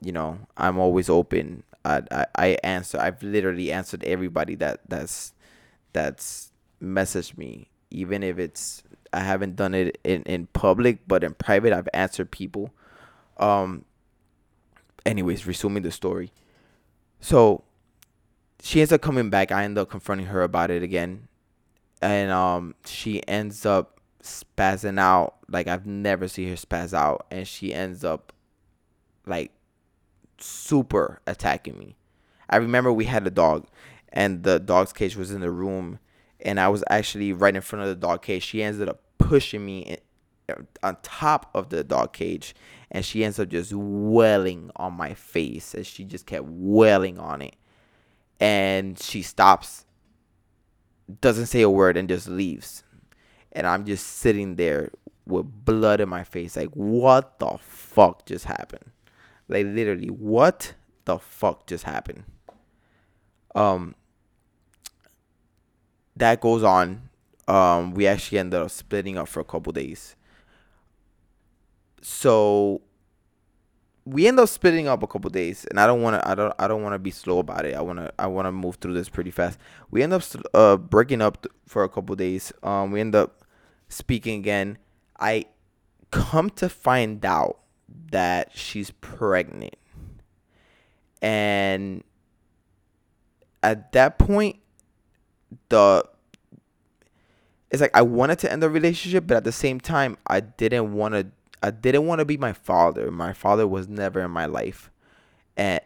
you 0.02 0.12
know, 0.12 0.38
I'm 0.56 0.78
always 0.78 1.08
open. 1.08 1.64
I 1.84 2.02
I, 2.10 2.26
I 2.36 2.46
answer. 2.62 2.98
I've 3.00 3.22
literally 3.22 3.72
answered 3.72 4.04
everybody 4.04 4.54
that 4.56 4.80
that's 4.88 5.32
that's 5.92 6.50
messaged 6.82 7.36
me, 7.36 7.70
even 7.90 8.22
if 8.22 8.38
it's 8.38 8.82
I 9.12 9.20
haven't 9.20 9.56
done 9.56 9.74
it 9.74 9.98
in 10.04 10.22
in 10.22 10.46
public, 10.48 11.06
but 11.06 11.24
in 11.24 11.34
private, 11.34 11.72
I've 11.72 11.88
answered 11.94 12.30
people. 12.30 12.72
Um. 13.36 13.84
Anyways, 15.06 15.46
resuming 15.46 15.82
the 15.82 15.90
story. 15.90 16.32
So 17.20 17.64
she 18.62 18.80
ends 18.80 18.92
up 18.92 19.02
coming 19.02 19.30
back. 19.30 19.52
I 19.52 19.64
end 19.64 19.76
up 19.76 19.90
confronting 19.90 20.28
her 20.28 20.42
about 20.42 20.70
it 20.70 20.82
again. 20.82 21.28
And 22.00 22.30
um 22.30 22.74
she 22.86 23.26
ends 23.28 23.64
up 23.66 24.00
spazzing 24.22 24.98
out 24.98 25.34
like 25.48 25.68
I've 25.68 25.86
never 25.86 26.28
seen 26.28 26.48
her 26.48 26.54
spaz 26.54 26.94
out 26.94 27.26
and 27.30 27.46
she 27.46 27.74
ends 27.74 28.04
up 28.04 28.32
like 29.26 29.52
super 30.38 31.20
attacking 31.26 31.78
me. 31.78 31.96
I 32.48 32.56
remember 32.56 32.92
we 32.92 33.04
had 33.04 33.26
a 33.26 33.30
dog 33.30 33.66
and 34.10 34.42
the 34.42 34.58
dog's 34.58 34.92
cage 34.92 35.16
was 35.16 35.30
in 35.30 35.40
the 35.40 35.50
room 35.50 35.98
and 36.44 36.60
I 36.60 36.68
was 36.68 36.84
actually 36.90 37.32
right 37.32 37.54
in 37.54 37.62
front 37.62 37.82
of 37.82 37.88
the 37.88 37.94
dog 37.94 38.22
cage. 38.22 38.42
She 38.42 38.62
ended 38.62 38.88
up 38.88 39.00
pushing 39.18 39.64
me 39.64 39.96
on 40.82 40.96
top 41.02 41.50
of 41.54 41.70
the 41.70 41.82
dog 41.82 42.12
cage 42.12 42.54
and 42.90 43.04
she 43.04 43.24
ends 43.24 43.38
up 43.38 43.48
just 43.48 43.72
welling 43.72 44.70
on 44.76 44.92
my 44.92 45.14
face 45.14 45.74
as 45.74 45.86
she 45.86 46.04
just 46.04 46.26
kept 46.26 46.44
welling 46.46 47.18
on 47.18 47.42
it. 47.42 47.56
And 48.40 48.98
she 48.98 49.22
stops 49.22 49.86
doesn't 51.20 51.46
say 51.46 51.62
a 51.62 51.70
word 51.70 51.96
and 51.96 52.08
just 52.08 52.28
leaves. 52.28 52.82
And 53.52 53.66
i'm 53.66 53.84
just 53.84 54.06
sitting 54.06 54.56
there 54.56 54.90
with 55.26 55.46
blood 55.64 56.00
in 56.00 56.08
my 56.08 56.24
face 56.24 56.56
like 56.56 56.70
what 56.70 57.38
the 57.38 57.56
fuck 57.60 58.26
just 58.26 58.44
happened? 58.44 58.90
Like 59.48 59.66
literally 59.66 60.08
what 60.08 60.74
the 61.04 61.18
fuck 61.18 61.66
just 61.66 61.84
happened? 61.84 62.24
Um 63.54 63.94
that 66.16 66.40
goes 66.40 66.62
on 66.62 67.08
um 67.48 67.92
we 67.94 68.06
actually 68.06 68.38
ended 68.38 68.60
up 68.60 68.70
splitting 68.70 69.18
up 69.18 69.28
for 69.28 69.40
a 69.40 69.44
couple 69.44 69.72
days. 69.72 70.16
So 72.02 72.82
we 74.06 74.26
end 74.26 74.38
up 74.38 74.48
splitting 74.48 74.86
up 74.86 75.02
a 75.02 75.06
couple 75.06 75.30
days 75.30 75.64
and 75.70 75.80
i 75.80 75.86
don't 75.86 76.02
want 76.02 76.20
to 76.20 76.28
i 76.28 76.34
don't 76.34 76.52
i 76.58 76.68
don't 76.68 76.82
want 76.82 76.94
to 76.94 76.98
be 76.98 77.10
slow 77.10 77.38
about 77.38 77.64
it. 77.64 77.74
I 77.74 77.80
want 77.80 77.98
to 77.98 78.12
i 78.18 78.26
want 78.26 78.46
to 78.46 78.52
move 78.52 78.76
through 78.76 78.94
this 78.94 79.08
pretty 79.08 79.30
fast. 79.30 79.58
We 79.90 80.02
end 80.02 80.12
up 80.12 80.22
uh 80.54 80.76
breaking 80.76 81.22
up 81.22 81.46
for 81.66 81.84
a 81.84 81.88
couple 81.88 82.14
days. 82.16 82.52
Um 82.62 82.90
we 82.90 83.00
end 83.00 83.14
up 83.14 83.42
speaking 83.88 84.38
again. 84.38 84.78
I 85.18 85.46
come 86.10 86.50
to 86.50 86.68
find 86.68 87.24
out 87.24 87.58
that 88.10 88.50
she's 88.54 88.90
pregnant. 88.90 89.76
And 91.20 92.04
at 93.62 93.92
that 93.92 94.18
point 94.18 94.56
the 95.68 96.04
it's 97.70 97.80
like 97.80 97.94
i 97.94 98.02
wanted 98.02 98.38
to 98.38 98.50
end 98.50 98.62
the 98.62 98.70
relationship 98.70 99.26
but 99.26 99.38
at 99.38 99.44
the 99.44 99.52
same 99.52 99.80
time 99.80 100.16
i 100.26 100.40
didn't 100.40 100.92
want 100.92 101.14
to 101.14 101.26
I 101.64 101.70
didn't 101.70 102.06
want 102.06 102.18
to 102.18 102.26
be 102.26 102.36
my 102.36 102.52
father. 102.52 103.10
My 103.10 103.32
father 103.32 103.66
was 103.66 103.88
never 103.88 104.20
in 104.20 104.30
my 104.30 104.44
life. 104.44 104.90
And 105.56 105.80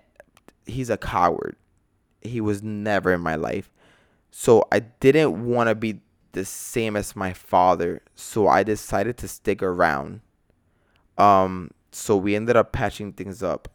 he's 0.67 0.91
a 0.91 0.97
coward. 0.97 1.55
He 2.21 2.41
was 2.41 2.65
never 2.65 3.13
in 3.13 3.21
my 3.21 3.37
life. 3.37 3.71
So 4.33 4.67
I 4.73 4.81
didn't 4.81 5.47
want 5.47 5.69
to 5.69 5.77
be 5.77 6.01
the 6.33 6.45
same 6.45 6.97
as 6.97 7.15
my 7.15 7.33
father. 7.33 8.03
So 8.17 8.49
I 8.49 8.65
decided 8.65 9.17
to 9.19 9.29
stick 9.29 9.63
around. 9.63 10.21
Um 11.17 11.71
so 11.93 12.17
we 12.17 12.35
ended 12.35 12.57
up 12.57 12.73
patching 12.73 13.13
things 13.13 13.41
up. 13.41 13.69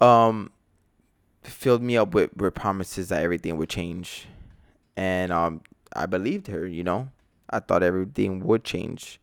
Um 0.00 0.52
filled 1.44 1.82
me 1.82 1.96
up 1.96 2.14
with, 2.14 2.36
with 2.36 2.54
promises 2.54 3.08
that 3.08 3.22
everything 3.22 3.56
would 3.56 3.68
change. 3.68 4.26
And 4.96 5.32
um 5.32 5.60
I 5.94 6.06
believed 6.06 6.48
her, 6.48 6.66
you 6.66 6.82
know. 6.82 7.10
I 7.48 7.60
thought 7.60 7.82
everything 7.82 8.40
would 8.40 8.64
change 8.64 9.20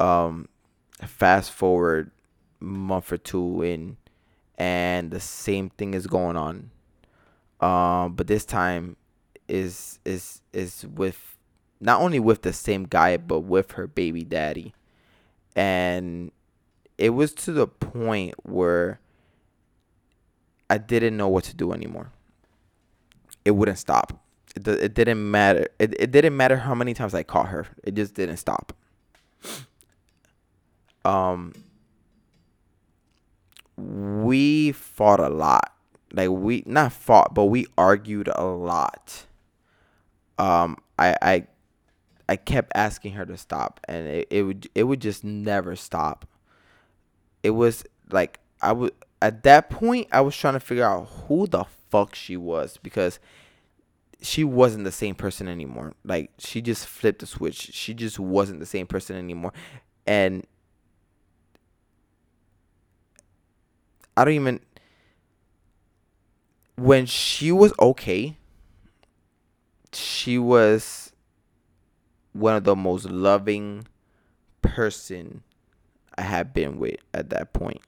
um, 0.00 0.48
fast 1.06 1.52
forward 1.52 2.10
month 2.58 3.12
or 3.12 3.18
two 3.18 3.62
in, 3.62 3.96
and 4.58 5.10
the 5.10 5.20
same 5.20 5.70
thing 5.70 5.94
is 5.94 6.06
going 6.06 6.36
on. 6.36 6.70
Um, 7.60 8.14
but 8.14 8.26
this 8.26 8.44
time 8.44 8.96
is 9.46 9.98
is 10.04 10.40
is 10.52 10.86
with 10.86 11.36
not 11.80 12.00
only 12.00 12.20
with 12.20 12.42
the 12.42 12.52
same 12.52 12.84
guy 12.84 13.16
but 13.16 13.40
with 13.40 13.72
her 13.72 13.86
baby 13.86 14.24
daddy, 14.24 14.74
and 15.54 16.32
it 16.98 17.10
was 17.10 17.32
to 17.34 17.52
the 17.52 17.66
point 17.66 18.34
where 18.42 19.00
I 20.70 20.78
didn't 20.78 21.16
know 21.18 21.28
what 21.28 21.44
to 21.44 21.56
do 21.56 21.72
anymore. 21.72 22.12
It 23.44 23.52
wouldn't 23.52 23.78
stop. 23.78 24.22
It, 24.56 24.66
it 24.66 24.94
didn't 24.94 25.30
matter. 25.30 25.68
It, 25.78 25.94
it 26.00 26.10
didn't 26.10 26.36
matter 26.36 26.56
how 26.58 26.74
many 26.74 26.94
times 26.94 27.14
I 27.14 27.22
caught 27.22 27.48
her. 27.48 27.66
It 27.84 27.94
just 27.94 28.14
didn't 28.14 28.38
stop 28.38 28.72
um 31.04 31.52
we 33.76 34.72
fought 34.72 35.20
a 35.20 35.28
lot. 35.28 35.74
Like 36.12 36.30
we 36.30 36.62
not 36.66 36.92
fought, 36.92 37.34
but 37.34 37.46
we 37.46 37.66
argued 37.78 38.28
a 38.34 38.44
lot. 38.44 39.26
Um 40.38 40.76
I 40.98 41.16
I 41.22 41.46
I 42.28 42.36
kept 42.36 42.72
asking 42.74 43.14
her 43.14 43.26
to 43.26 43.36
stop 43.36 43.80
and 43.84 44.06
it, 44.06 44.28
it 44.30 44.42
would 44.42 44.68
it 44.74 44.84
would 44.84 45.00
just 45.00 45.24
never 45.24 45.76
stop. 45.76 46.26
It 47.42 47.50
was 47.50 47.84
like 48.10 48.40
I 48.60 48.72
would 48.72 48.92
at 49.22 49.42
that 49.42 49.70
point 49.70 50.08
I 50.12 50.20
was 50.20 50.36
trying 50.36 50.54
to 50.54 50.60
figure 50.60 50.84
out 50.84 51.08
who 51.26 51.46
the 51.46 51.64
fuck 51.90 52.14
she 52.14 52.36
was 52.36 52.78
because 52.82 53.18
she 54.22 54.44
wasn't 54.44 54.84
the 54.84 54.92
same 54.92 55.14
person 55.14 55.48
anymore. 55.48 55.94
Like 56.04 56.30
she 56.38 56.60
just 56.60 56.86
flipped 56.86 57.20
the 57.20 57.26
switch. 57.26 57.70
She 57.72 57.94
just 57.94 58.18
wasn't 58.18 58.60
the 58.60 58.66
same 58.66 58.86
person 58.86 59.16
anymore. 59.16 59.52
And 60.06 60.46
I 64.16 64.24
don't 64.24 64.34
even 64.34 64.60
when 66.76 67.06
she 67.06 67.52
was 67.52 67.72
okay, 67.78 68.36
she 69.92 70.38
was 70.38 71.12
one 72.32 72.56
of 72.56 72.64
the 72.64 72.76
most 72.76 73.06
loving 73.06 73.86
person 74.62 75.42
I 76.16 76.22
had 76.22 76.54
been 76.54 76.78
with 76.78 76.96
at 77.12 77.30
that 77.30 77.52
point. 77.52 77.80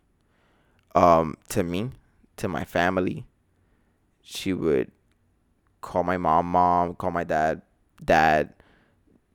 Um, 0.94 1.36
to 1.50 1.62
me, 1.62 1.90
to 2.36 2.48
my 2.48 2.64
family, 2.64 3.24
she 4.22 4.52
would 4.52 4.90
call 5.80 6.02
my 6.04 6.16
mom 6.16 6.46
mom, 6.46 6.94
call 6.94 7.10
my 7.10 7.24
dad 7.24 7.62
dad. 8.04 8.54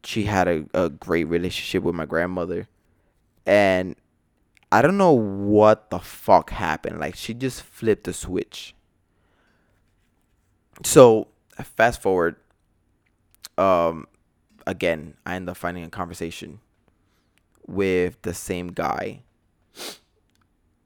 she 0.04 0.24
had 0.24 0.48
a, 0.48 0.66
a 0.74 0.90
great 0.90 1.26
relationship 1.26 1.84
with 1.84 1.96
my 1.96 2.06
grandmother. 2.06 2.68
And 3.46 3.96
I 4.72 4.82
don't 4.82 4.98
know 4.98 5.14
what 5.14 5.90
the 5.90 6.00
fuck 6.00 6.52
happened. 6.52 7.00
Like 7.00 7.16
she 7.16 7.34
just 7.34 7.64
flipped 7.64 8.06
the 8.06 8.14
switch. 8.14 8.76
So 10.84 11.28
fast 11.64 12.02
forward. 12.02 12.36
Um 13.58 14.08
again, 14.66 15.16
I 15.26 15.36
end 15.36 15.50
up 15.50 15.58
finding 15.58 15.84
a 15.84 15.90
conversation 15.90 16.60
with 17.66 18.22
the 18.22 18.34
same 18.34 18.70
guy. 18.70 19.24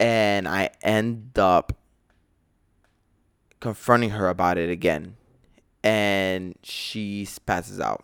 And 0.01 0.47
I 0.47 0.71
end 0.81 1.37
up 1.39 1.77
confronting 3.61 4.09
her 4.09 4.27
about 4.27 4.57
it 4.57 4.69
again. 4.69 5.15
And 5.83 6.55
she 6.63 7.27
passes 7.45 7.79
out, 7.79 8.03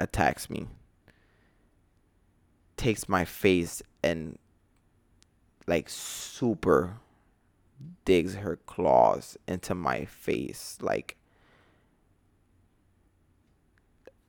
attacks 0.00 0.50
me, 0.50 0.66
takes 2.76 3.08
my 3.08 3.24
face 3.24 3.82
and 4.02 4.38
like 5.66 5.88
super 5.88 6.96
digs 8.04 8.36
her 8.36 8.56
claws 8.66 9.36
into 9.46 9.74
my 9.74 10.04
face 10.04 10.78
like 10.80 11.16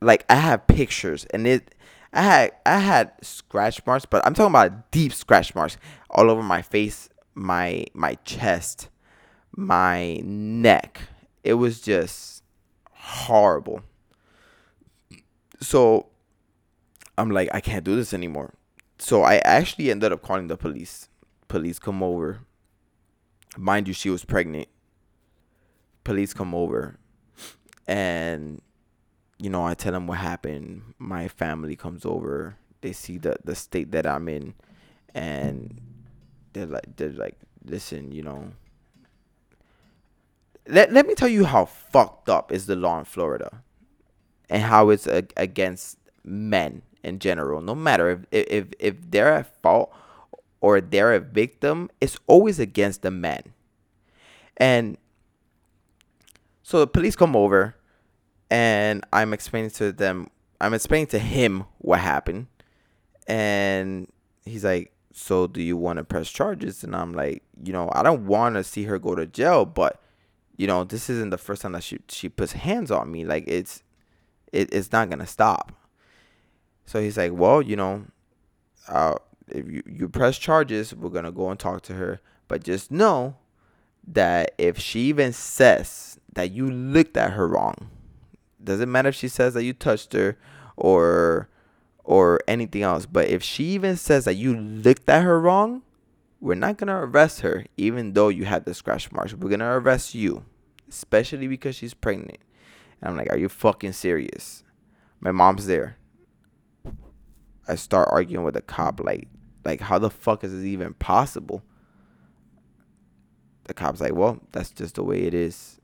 like 0.00 0.24
I 0.28 0.36
have 0.36 0.66
pictures 0.66 1.24
and 1.26 1.46
it 1.46 1.74
I 2.12 2.22
had 2.22 2.52
I 2.66 2.78
had 2.78 3.12
scratch 3.22 3.84
marks, 3.86 4.04
but 4.04 4.26
I'm 4.26 4.34
talking 4.34 4.50
about 4.52 4.90
deep 4.90 5.12
scratch 5.12 5.54
marks 5.54 5.76
all 6.10 6.30
over 6.30 6.42
my 6.42 6.62
face, 6.62 7.08
my 7.34 7.86
my 7.94 8.16
chest, 8.24 8.88
my 9.56 10.20
neck. 10.24 11.00
It 11.44 11.54
was 11.54 11.80
just 11.80 12.42
horrible. 12.92 13.82
So 15.60 16.06
I'm 17.16 17.30
like 17.30 17.48
I 17.54 17.60
can't 17.60 17.84
do 17.84 17.94
this 17.94 18.12
anymore. 18.12 18.54
So 18.98 19.22
I 19.22 19.36
actually 19.38 19.90
ended 19.90 20.12
up 20.12 20.22
calling 20.22 20.48
the 20.48 20.56
police. 20.56 21.08
Police 21.48 21.78
come 21.78 22.02
over. 22.02 22.40
Mind 23.56 23.88
you, 23.88 23.94
she 23.94 24.10
was 24.10 24.24
pregnant. 24.24 24.68
Police 26.04 26.34
come 26.34 26.54
over 26.54 26.98
and 27.86 28.60
you 29.40 29.48
know, 29.48 29.64
I 29.64 29.74
tell 29.74 29.92
them 29.92 30.06
what 30.06 30.18
happened. 30.18 30.94
My 30.98 31.26
family 31.26 31.74
comes 31.74 32.04
over. 32.04 32.56
They 32.82 32.92
see 32.92 33.16
the 33.18 33.36
the 33.42 33.54
state 33.54 33.90
that 33.92 34.06
I'm 34.06 34.28
in, 34.28 34.54
and 35.14 35.80
they're 36.52 36.66
like, 36.66 36.96
they're 36.96 37.10
like, 37.10 37.38
listen, 37.64 38.12
you 38.12 38.22
know. 38.22 38.52
Let 40.68 40.92
Let 40.92 41.06
me 41.06 41.14
tell 41.14 41.28
you 41.28 41.44
how 41.44 41.64
fucked 41.64 42.28
up 42.28 42.52
is 42.52 42.66
the 42.66 42.76
law 42.76 42.98
in 42.98 43.06
Florida, 43.06 43.62
and 44.50 44.62
how 44.62 44.90
it's 44.90 45.06
a, 45.06 45.24
against 45.36 45.96
men 46.22 46.82
in 47.02 47.18
general. 47.18 47.62
No 47.62 47.74
matter 47.74 48.10
if 48.30 48.48
if 48.50 48.66
if 48.78 49.10
they're 49.10 49.32
at 49.34 49.62
fault 49.62 49.90
or 50.60 50.82
they're 50.82 51.14
a 51.14 51.20
victim, 51.20 51.90
it's 52.00 52.18
always 52.26 52.58
against 52.58 53.00
the 53.00 53.10
men. 53.10 53.54
And 54.58 54.98
so 56.62 56.80
the 56.80 56.86
police 56.86 57.16
come 57.16 57.34
over 57.34 57.74
and 58.50 59.04
I'm 59.12 59.32
explaining 59.32 59.70
to 59.72 59.92
them, 59.92 60.28
I'm 60.60 60.74
explaining 60.74 61.06
to 61.08 61.18
him 61.18 61.64
what 61.78 62.00
happened, 62.00 62.48
and 63.26 64.08
he's 64.44 64.64
like, 64.64 64.92
"So 65.12 65.46
do 65.46 65.62
you 65.62 65.76
want 65.76 65.98
to 65.98 66.04
press 66.04 66.30
charges?" 66.30 66.82
And 66.82 66.94
I'm 66.96 67.12
like, 67.12 67.42
you 67.62 67.72
know, 67.72 67.90
I 67.92 68.02
don't 68.02 68.26
want 68.26 68.56
to 68.56 68.64
see 68.64 68.84
her 68.84 68.98
go 68.98 69.14
to 69.14 69.26
jail, 69.26 69.64
but 69.64 70.02
you 70.56 70.66
know, 70.66 70.84
this 70.84 71.08
isn't 71.08 71.30
the 71.30 71.38
first 71.38 71.62
time 71.62 71.72
that 71.72 71.84
she 71.84 72.00
she 72.08 72.28
puts 72.28 72.52
hands 72.52 72.90
on 72.90 73.10
me. 73.10 73.24
Like 73.24 73.44
it's, 73.46 73.82
it, 74.52 74.72
it's 74.74 74.92
not 74.92 75.08
gonna 75.08 75.26
stop. 75.26 75.72
So 76.86 77.00
he's 77.00 77.16
like, 77.16 77.32
well, 77.32 77.62
you 77.62 77.76
know, 77.76 78.06
uh, 78.88 79.14
if 79.48 79.70
you 79.70 79.82
you 79.86 80.08
press 80.08 80.38
charges, 80.38 80.94
we're 80.94 81.10
gonna 81.10 81.32
go 81.32 81.50
and 81.50 81.58
talk 81.58 81.82
to 81.82 81.94
her, 81.94 82.20
but 82.48 82.64
just 82.64 82.90
know 82.90 83.36
that 84.06 84.54
if 84.58 84.78
she 84.78 85.00
even 85.02 85.32
says 85.32 86.18
that 86.34 86.50
you 86.50 86.68
looked 86.70 87.16
at 87.16 87.32
her 87.32 87.46
wrong 87.46 87.90
doesn't 88.62 88.90
matter 88.90 89.08
if 89.08 89.14
she 89.14 89.28
says 89.28 89.54
that 89.54 89.64
you 89.64 89.72
touched 89.72 90.12
her 90.12 90.38
or 90.76 91.48
or 92.04 92.40
anything 92.48 92.82
else. 92.82 93.06
But 93.06 93.28
if 93.28 93.42
she 93.42 93.64
even 93.64 93.96
says 93.96 94.24
that 94.24 94.34
you 94.34 94.56
looked 94.56 95.08
at 95.08 95.22
her 95.22 95.40
wrong, 95.40 95.82
we're 96.40 96.54
not 96.54 96.78
gonna 96.78 96.96
arrest 96.96 97.40
her, 97.40 97.66
even 97.76 98.14
though 98.14 98.28
you 98.28 98.44
had 98.44 98.64
the 98.64 98.74
scratch 98.74 99.12
marks. 99.12 99.34
We're 99.34 99.50
gonna 99.50 99.78
arrest 99.78 100.14
you, 100.14 100.44
especially 100.88 101.46
because 101.46 101.76
she's 101.76 101.94
pregnant. 101.94 102.38
And 103.00 103.10
I'm 103.10 103.16
like, 103.16 103.30
are 103.30 103.38
you 103.38 103.48
fucking 103.48 103.92
serious? 103.92 104.64
My 105.20 105.32
mom's 105.32 105.66
there. 105.66 105.96
I 107.68 107.74
start 107.76 108.08
arguing 108.10 108.44
with 108.44 108.54
the 108.54 108.62
cop, 108.62 109.00
like, 109.00 109.28
like 109.64 109.80
how 109.80 109.98
the 109.98 110.10
fuck 110.10 110.42
is 110.42 110.52
this 110.52 110.64
even 110.64 110.94
possible? 110.94 111.62
The 113.64 113.74
cop's 113.74 114.00
like, 114.00 114.14
well, 114.14 114.40
that's 114.52 114.70
just 114.70 114.96
the 114.96 115.04
way 115.04 115.22
it 115.22 115.34
is. 115.34 115.79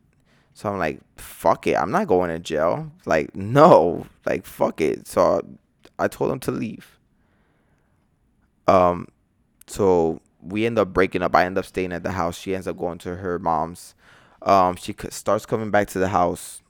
So 0.57 0.73
I'm 0.73 0.79
like, 0.79 1.01
fuck 1.19 1.67
it. 1.67 1.77
I'm 1.77 1.91
not 1.91 2.07
going 2.07 2.31
to 2.31 2.39
jail. 2.39 2.91
Like, 3.05 3.37
no. 3.37 4.07
Like, 4.25 4.47
fuck 4.47 4.81
it. 4.81 5.07
So 5.07 5.47
I 5.99 6.09
told 6.09 6.33
him 6.33 6.41
to 6.41 6.51
leave. 6.51 6.99
Um, 8.67 9.09
so 9.67 10.23
we 10.41 10.65
end 10.65 10.79
up 10.79 10.95
breaking 10.95 11.21
up. 11.21 11.37
I 11.37 11.45
end 11.45 11.59
up 11.59 11.67
staying 11.67 11.93
at 11.93 12.05
the 12.05 12.13
house. 12.13 12.39
She 12.39 12.55
ends 12.55 12.67
up 12.67 12.79
going 12.79 12.97
to 13.01 13.17
her 13.17 13.39
mom's. 13.39 13.95
Um, 14.41 14.77
she 14.77 14.95
starts 15.11 15.45
coming 15.45 15.71
back 15.71 15.89
to 15.89 15.99
the 15.99 16.09
house 16.09 16.63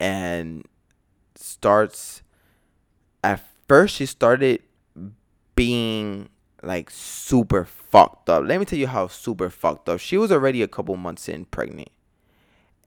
and 0.00 0.64
starts. 1.34 2.22
At 3.22 3.44
first, 3.68 3.96
she 3.96 4.06
started 4.06 4.62
being 5.54 6.30
like 6.62 6.88
super 6.90 7.66
fucked 7.66 8.30
up. 8.30 8.44
Let 8.46 8.58
me 8.58 8.64
tell 8.64 8.78
you 8.78 8.86
how 8.86 9.08
super 9.08 9.50
fucked 9.50 9.90
up. 9.90 10.00
She 10.00 10.16
was 10.16 10.32
already 10.32 10.62
a 10.62 10.68
couple 10.68 10.96
months 10.96 11.28
in 11.28 11.44
pregnant 11.44 11.90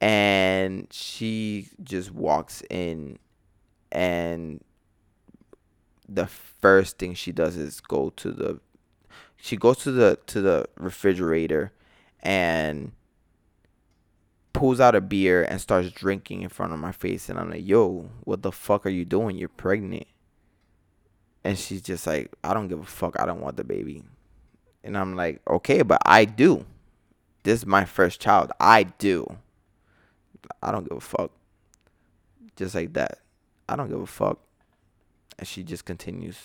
and 0.02 0.88
she 0.92 1.70
just 1.84 2.12
walks 2.12 2.64
in 2.72 3.20
and 3.92 4.64
the 6.10 6.26
first 6.26 6.98
thing 6.98 7.14
she 7.14 7.32
does 7.32 7.56
is 7.56 7.80
go 7.80 8.10
to 8.10 8.32
the 8.32 8.60
she 9.38 9.56
goes 9.56 9.78
to 9.78 9.92
the 9.92 10.18
to 10.26 10.42
the 10.42 10.66
refrigerator 10.78 11.72
and 12.22 12.92
pulls 14.54 14.80
out 14.80 14.96
a 14.96 15.02
beer 15.02 15.44
and 15.44 15.62
starts 15.62 15.92
drinking 15.92 16.42
in 16.42 16.50
front 16.50 16.74
of 16.74 16.80
my 16.80 16.92
face 16.92 17.30
and 17.30 17.40
I'm 17.40 17.50
like, 17.50 17.66
"Yo, 17.66 18.10
what 18.24 18.42
the 18.42 18.52
fuck 18.52 18.86
are 18.86 18.90
you 18.90 19.06
doing? 19.06 19.38
You're 19.38 19.50
pregnant." 19.50 20.08
And 21.44 21.58
she's 21.58 21.82
just 21.82 22.06
like, 22.06 22.32
"I 22.44 22.54
don't 22.54 22.68
give 22.68 22.80
a 22.80 22.86
fuck. 22.86 23.20
I 23.20 23.26
don't 23.26 23.42
want 23.42 23.58
the 23.58 23.64
baby." 23.64 24.04
And 24.84 24.98
I'm 24.98 25.16
like, 25.16 25.42
"Okay, 25.48 25.82
but 25.82 26.02
I 26.06 26.26
do. 26.26 26.66
This 27.44 27.62
is 27.62 27.66
my 27.66 27.86
first 27.86 28.20
child. 28.20 28.52
I 28.60 28.84
do." 28.84 29.38
I 30.62 30.72
don't 30.72 30.88
give 30.88 30.98
a 30.98 31.02
fuck. 31.02 31.32
Just 32.56 32.76
like 32.76 32.94
that. 32.94 33.20
I 33.68 33.76
don't 33.76 33.90
give 33.90 34.02
a 34.02 34.06
fuck. 34.06 34.40
And 35.40 35.48
she 35.48 35.64
just 35.64 35.86
continues, 35.86 36.38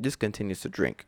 just 0.00 0.18
continues 0.18 0.60
to 0.60 0.68
drink. 0.68 1.06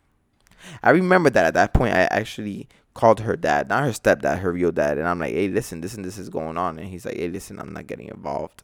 I 0.83 0.91
remember 0.91 1.31
that 1.31 1.47
at 1.47 1.55
that 1.55 1.75
point, 1.75 1.95
I 1.95 2.03
actually 2.05 2.69
called 2.95 3.21
her 3.21 3.37
dad, 3.37 3.69
not 3.69 3.85
her 3.85 3.91
stepdad, 3.91 4.39
her 4.39 4.53
real 4.53 4.73
dad. 4.73 4.99
And 4.99 5.09
I'm 5.09 5.19
like, 5.19 5.33
hey, 5.33 5.49
listen, 5.49 5.81
this 5.81 5.95
and 5.95 6.05
this 6.05 6.19
is 6.19 6.29
going 6.29 6.57
on. 6.57 6.79
And 6.79 6.89
he's 6.89 7.05
like, 7.05 7.17
hey, 7.17 7.29
listen, 7.29 7.59
I'm 7.59 7.73
not 7.73 7.87
getting 7.87 8.09
involved. 8.09 8.63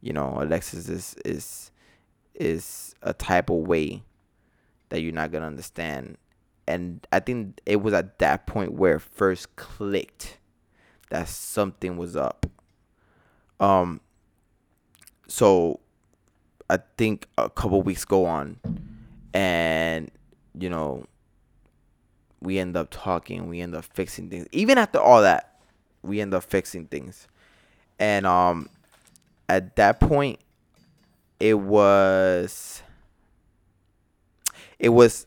You 0.00 0.12
know, 0.12 0.38
Alexis 0.40 0.88
is, 0.88 1.16
is, 1.24 1.70
is 2.34 2.94
a 3.02 3.12
type 3.12 3.50
of 3.50 3.56
way 3.56 4.02
that 4.88 5.00
you're 5.00 5.12
not 5.12 5.30
going 5.30 5.42
to 5.42 5.46
understand. 5.46 6.18
And 6.66 7.06
I 7.12 7.20
think 7.20 7.60
it 7.66 7.82
was 7.82 7.94
at 7.94 8.18
that 8.18 8.46
point 8.46 8.72
where 8.72 8.96
it 8.96 9.02
first 9.02 9.56
clicked 9.56 10.38
that 11.10 11.28
something 11.28 11.96
was 11.96 12.16
up. 12.16 12.46
Um, 13.62 14.00
so 15.28 15.78
I 16.68 16.80
think 16.98 17.28
a 17.38 17.48
couple 17.48 17.80
weeks 17.80 18.04
go 18.04 18.26
on, 18.26 18.58
and 19.32 20.10
you 20.58 20.68
know, 20.68 21.06
we 22.40 22.58
end 22.58 22.76
up 22.76 22.88
talking. 22.90 23.48
We 23.48 23.60
end 23.60 23.76
up 23.76 23.84
fixing 23.84 24.28
things. 24.28 24.48
Even 24.50 24.78
after 24.78 24.98
all 24.98 25.22
that, 25.22 25.60
we 26.02 26.20
end 26.20 26.34
up 26.34 26.42
fixing 26.42 26.86
things. 26.86 27.28
And 28.00 28.26
um, 28.26 28.68
at 29.48 29.76
that 29.76 30.00
point, 30.00 30.40
it 31.38 31.54
was. 31.54 32.82
It 34.80 34.88
was. 34.88 35.26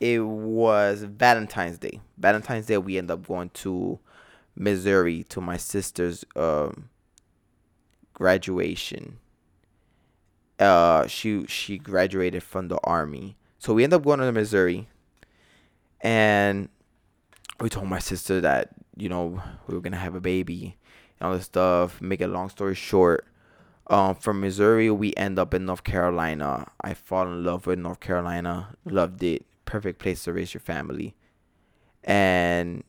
It 0.00 0.18
was 0.18 1.04
Valentine's 1.04 1.78
Day. 1.78 2.00
Valentine's 2.18 2.66
Day, 2.66 2.78
we 2.78 2.98
end 2.98 3.12
up 3.12 3.26
going 3.28 3.50
to 3.50 4.00
Missouri 4.56 5.22
to 5.28 5.40
my 5.40 5.56
sister's 5.56 6.24
um 6.34 6.88
graduation. 8.16 9.18
Uh, 10.58 11.06
she 11.06 11.44
she 11.46 11.76
graduated 11.76 12.42
from 12.42 12.68
the 12.68 12.78
army, 12.82 13.36
so 13.58 13.74
we 13.74 13.84
end 13.84 13.92
up 13.92 14.02
going 14.04 14.20
to 14.20 14.32
Missouri, 14.32 14.88
and 16.00 16.70
we 17.60 17.68
told 17.68 17.88
my 17.88 17.98
sister 17.98 18.40
that 18.40 18.70
you 18.96 19.08
know 19.10 19.42
we 19.68 19.74
were 19.74 19.82
gonna 19.82 19.98
have 20.00 20.14
a 20.14 20.20
baby 20.20 20.76
and 21.20 21.28
all 21.28 21.36
this 21.36 21.44
stuff. 21.44 22.00
Make 22.00 22.22
a 22.22 22.26
long 22.26 22.48
story 22.48 22.74
short, 22.74 23.26
Um, 23.88 24.14
from 24.16 24.40
Missouri, 24.40 24.90
we 24.90 25.14
end 25.16 25.38
up 25.38 25.54
in 25.54 25.66
North 25.66 25.84
Carolina. 25.84 26.66
I 26.80 26.94
fall 26.94 27.26
in 27.28 27.44
love 27.44 27.66
with 27.66 27.78
North 27.78 28.00
Carolina. 28.00 28.74
Loved 28.84 29.22
it. 29.22 29.46
Perfect 29.64 30.00
place 30.00 30.24
to 30.24 30.32
raise 30.32 30.54
your 30.54 30.60
family. 30.62 31.14
And 32.02 32.82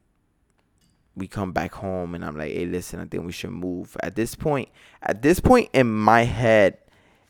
we 1.17 1.27
come 1.27 1.51
back 1.51 1.73
home, 1.73 2.15
and 2.15 2.23
I'm 2.23 2.37
like, 2.37 2.51
hey, 2.51 2.65
listen, 2.65 2.99
I 2.99 3.05
think 3.05 3.25
we 3.25 3.31
should 3.31 3.51
move. 3.51 3.97
At 4.03 4.15
this 4.15 4.35
point, 4.35 4.69
at 5.01 5.21
this 5.21 5.39
point 5.39 5.69
in 5.73 5.91
my 5.91 6.23
head, 6.23 6.77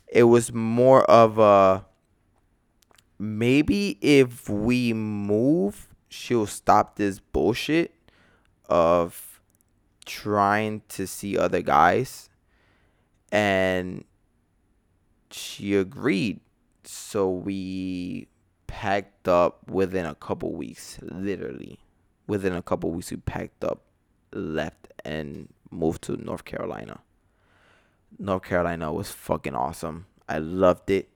it 0.06 0.24
was 0.24 0.52
more 0.52 1.04
of 1.04 1.38
a 1.38 1.84
maybe 3.18 3.98
if 4.00 4.48
we 4.48 4.92
move, 4.92 5.88
she'll 6.08 6.46
stop 6.46 6.96
this 6.96 7.18
bullshit 7.18 7.94
of 8.68 9.40
trying 10.04 10.82
to 10.88 11.06
see 11.06 11.36
other 11.36 11.62
guys. 11.62 12.28
And 13.32 14.04
she 15.30 15.74
agreed. 15.74 16.40
So 16.84 17.30
we 17.30 18.28
packed 18.66 19.28
up 19.28 19.68
within 19.68 20.06
a 20.06 20.14
couple 20.14 20.52
weeks, 20.52 20.98
literally. 21.02 21.78
Within 22.28 22.52
a 22.52 22.62
couple 22.62 22.92
weeks, 22.92 23.10
we 23.10 23.16
packed 23.16 23.64
up, 23.64 23.82
left, 24.32 24.92
and 25.04 25.48
moved 25.70 26.02
to 26.02 26.16
North 26.16 26.44
Carolina. 26.44 27.00
North 28.18 28.44
Carolina 28.44 28.92
was 28.92 29.10
fucking 29.10 29.56
awesome. 29.56 30.06
I 30.28 30.38
loved 30.38 30.90
it. 30.90 31.08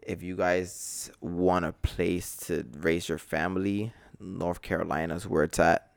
If 0.00 0.22
you 0.22 0.36
guys 0.36 1.10
want 1.20 1.64
a 1.64 1.72
place 1.72 2.36
to 2.46 2.64
raise 2.78 3.08
your 3.08 3.18
family, 3.18 3.92
North 4.18 4.62
Carolina 4.62 5.16
is 5.16 5.26
where 5.26 5.44
it's 5.44 5.58
at. 5.58 5.90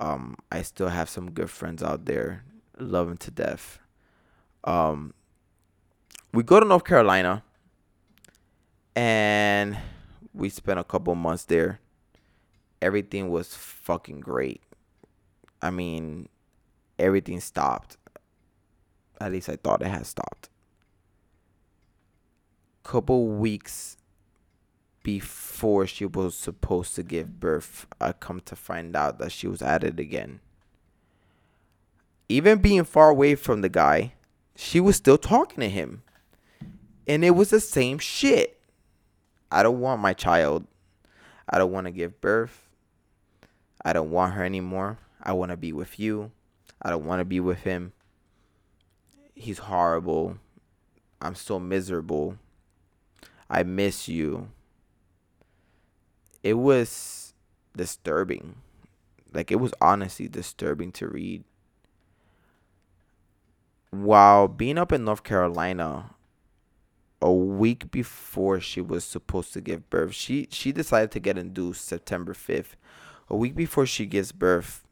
Um, 0.00 0.36
I 0.50 0.62
still 0.62 0.88
have 0.88 1.08
some 1.08 1.30
good 1.30 1.50
friends 1.50 1.82
out 1.82 2.04
there. 2.04 2.44
Love 2.78 3.08
them 3.08 3.16
to 3.18 3.30
death. 3.30 3.78
Um, 4.64 5.14
we 6.32 6.42
go 6.42 6.60
to 6.60 6.66
North 6.66 6.84
Carolina 6.84 7.42
and 8.94 9.78
we 10.34 10.48
spent 10.48 10.78
a 10.78 10.84
couple 10.84 11.14
months 11.14 11.44
there. 11.44 11.80
Everything 12.80 13.28
was 13.28 13.54
fucking 13.54 14.20
great. 14.20 14.62
I 15.60 15.70
mean, 15.70 16.28
everything 16.98 17.40
stopped. 17.40 17.96
At 19.20 19.32
least 19.32 19.48
I 19.48 19.56
thought 19.56 19.82
it 19.82 19.88
had 19.88 20.06
stopped. 20.06 20.48
Couple 22.84 23.26
weeks 23.26 23.96
before 25.02 25.86
she 25.86 26.06
was 26.06 26.34
supposed 26.34 26.94
to 26.94 27.02
give 27.02 27.40
birth, 27.40 27.86
I 28.00 28.12
come 28.12 28.40
to 28.42 28.56
find 28.56 28.94
out 28.94 29.18
that 29.18 29.32
she 29.32 29.46
was 29.46 29.62
at 29.62 29.84
it 29.84 29.98
again. 29.98 30.40
Even 32.28 32.58
being 32.58 32.84
far 32.84 33.10
away 33.10 33.34
from 33.34 33.62
the 33.62 33.68
guy, 33.68 34.12
she 34.54 34.80
was 34.80 34.96
still 34.96 35.18
talking 35.18 35.60
to 35.60 35.68
him. 35.68 36.02
And 37.06 37.24
it 37.24 37.30
was 37.30 37.50
the 37.50 37.60
same 37.60 37.98
shit. 37.98 38.60
I 39.50 39.62
don't 39.62 39.80
want 39.80 40.02
my 40.02 40.12
child. 40.12 40.66
I 41.48 41.56
don't 41.56 41.72
want 41.72 41.86
to 41.86 41.90
give 41.90 42.20
birth. 42.20 42.67
I 43.84 43.92
don't 43.92 44.10
want 44.10 44.34
her 44.34 44.44
anymore. 44.44 44.98
I 45.22 45.32
want 45.32 45.50
to 45.50 45.56
be 45.56 45.72
with 45.72 45.98
you. 45.98 46.30
I 46.82 46.90
don't 46.90 47.04
want 47.04 47.20
to 47.20 47.24
be 47.24 47.40
with 47.40 47.60
him. 47.60 47.92
He's 49.34 49.58
horrible. 49.58 50.38
I'm 51.20 51.34
so 51.34 51.58
miserable. 51.58 52.38
I 53.50 53.62
miss 53.62 54.08
you 54.08 54.48
it 56.42 56.54
was 56.54 57.34
disturbing. 57.76 58.56
Like 59.32 59.50
it 59.50 59.56
was 59.56 59.74
honestly 59.80 60.28
disturbing 60.28 60.92
to 60.92 61.08
read. 61.08 61.44
While 63.90 64.48
being 64.48 64.78
up 64.78 64.92
in 64.92 65.04
North 65.04 65.22
Carolina, 65.24 66.14
a 67.20 67.32
week 67.32 67.90
before 67.90 68.60
she 68.60 68.80
was 68.80 69.04
supposed 69.04 69.52
to 69.54 69.60
give 69.60 69.90
birth, 69.90 70.14
she 70.14 70.48
she 70.50 70.72
decided 70.72 71.10
to 71.12 71.20
get 71.20 71.38
induced 71.38 71.84
September 71.84 72.34
fifth. 72.34 72.76
A 73.30 73.36
week 73.36 73.54
before 73.54 73.86
she 73.86 74.06
gives 74.06 74.32
birth, 74.32 74.86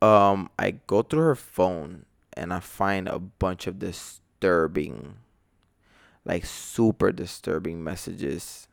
um, 0.00 0.50
I 0.58 0.72
go 0.86 1.02
through 1.02 1.22
her 1.22 1.34
phone 1.34 2.04
and 2.34 2.52
I 2.52 2.60
find 2.60 3.08
a 3.08 3.18
bunch 3.18 3.66
of 3.66 3.78
disturbing, 3.78 5.14
like 6.24 6.44
super 6.44 7.12
disturbing 7.12 7.82
messages 7.82 8.68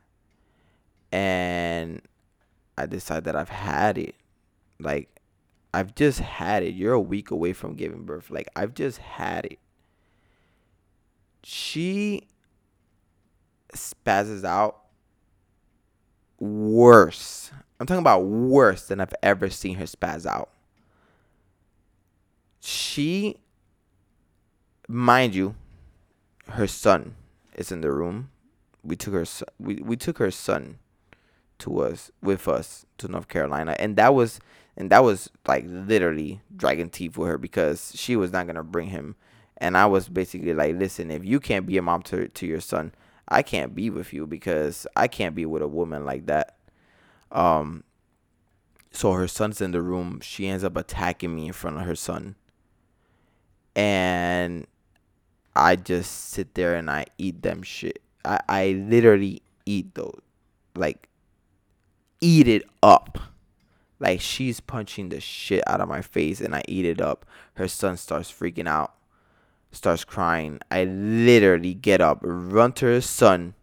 and 1.11 2.01
I 2.77 2.85
decide 2.85 3.23
that 3.25 3.35
I've 3.35 3.49
had 3.49 3.97
it. 3.97 4.15
Like 4.79 5.09
I've 5.73 5.95
just 5.95 6.19
had 6.19 6.63
it. 6.63 6.73
You're 6.73 6.93
a 6.93 7.01
week 7.01 7.31
away 7.31 7.53
from 7.53 7.75
giving 7.75 8.03
birth. 8.03 8.29
Like 8.29 8.47
I've 8.55 8.73
just 8.73 8.99
had 8.99 9.45
it. 9.45 9.59
She 11.43 12.27
spazzes 13.73 14.43
out 14.43 14.83
worse. 16.39 17.51
I'm 17.79 17.85
talking 17.85 18.01
about 18.01 18.25
worse 18.25 18.87
than 18.87 18.99
I've 18.99 19.13
ever 19.23 19.49
seen 19.49 19.75
her 19.75 19.85
spaz 19.85 20.25
out. 20.25 20.49
She, 22.59 23.37
mind 24.87 25.33
you, 25.33 25.55
her 26.49 26.67
son 26.67 27.15
is 27.55 27.71
in 27.71 27.81
the 27.81 27.91
room. 27.91 28.31
We 28.83 28.95
took 28.95 29.13
her. 29.13 29.25
We 29.59 29.75
we 29.75 29.95
took 29.95 30.17
her 30.17 30.31
son 30.31 30.79
to 31.59 31.79
us 31.81 32.11
with 32.21 32.47
us 32.47 32.85
to 32.97 33.07
North 33.07 33.27
Carolina, 33.27 33.75
and 33.79 33.95
that 33.95 34.13
was 34.13 34.39
and 34.75 34.89
that 34.89 35.03
was 35.03 35.29
like 35.47 35.65
literally 35.67 36.41
dragging 36.55 36.89
teeth 36.89 37.17
with 37.17 37.29
her 37.29 37.37
because 37.37 37.93
she 37.95 38.15
was 38.15 38.31
not 38.31 38.47
gonna 38.47 38.63
bring 38.63 38.89
him, 38.89 39.15
and 39.57 39.77
I 39.77 39.85
was 39.85 40.09
basically 40.09 40.53
like, 40.53 40.75
listen, 40.75 41.11
if 41.11 41.23
you 41.23 41.39
can't 41.39 41.65
be 41.65 41.77
a 41.77 41.81
mom 41.81 42.01
to 42.03 42.27
to 42.27 42.47
your 42.47 42.61
son, 42.61 42.93
I 43.27 43.41
can't 43.41 43.75
be 43.75 43.89
with 43.89 44.13
you 44.13 44.25
because 44.25 44.87
I 44.95 45.07
can't 45.07 45.35
be 45.35 45.45
with 45.45 45.61
a 45.61 45.67
woman 45.67 46.05
like 46.05 46.25
that. 46.25 46.57
Um. 47.31 47.83
So 48.91 49.13
her 49.13 49.27
son's 49.27 49.61
in 49.61 49.71
the 49.71 49.81
room. 49.81 50.19
She 50.21 50.47
ends 50.47 50.63
up 50.63 50.75
attacking 50.75 51.35
me 51.35 51.47
in 51.47 51.53
front 51.53 51.77
of 51.77 51.83
her 51.83 51.95
son, 51.95 52.35
and 53.75 54.65
I 55.55 55.75
just 55.75 56.29
sit 56.29 56.55
there 56.55 56.75
and 56.75 56.89
I 56.89 57.05
eat 57.17 57.41
them 57.41 57.61
shit. 57.61 58.01
I 58.25 58.39
I 58.47 58.67
literally 58.71 59.41
eat 59.65 59.93
those 59.95 60.21
like 60.75 61.09
eat 62.21 62.47
it 62.47 62.63
up. 62.81 63.19
Like 63.99 64.21
she's 64.21 64.59
punching 64.59 65.09
the 65.09 65.19
shit 65.19 65.61
out 65.67 65.81
of 65.81 65.89
my 65.89 66.01
face 66.01 66.39
and 66.39 66.55
I 66.55 66.63
eat 66.67 66.85
it 66.85 67.01
up. 67.01 67.25
Her 67.55 67.67
son 67.67 67.97
starts 67.97 68.31
freaking 68.31 68.67
out, 68.67 68.93
starts 69.71 70.05
crying. 70.05 70.59
I 70.71 70.85
literally 70.85 71.73
get 71.73 71.99
up, 71.99 72.19
run 72.21 72.71
to 72.73 72.85
her 72.85 73.01
son 73.01 73.55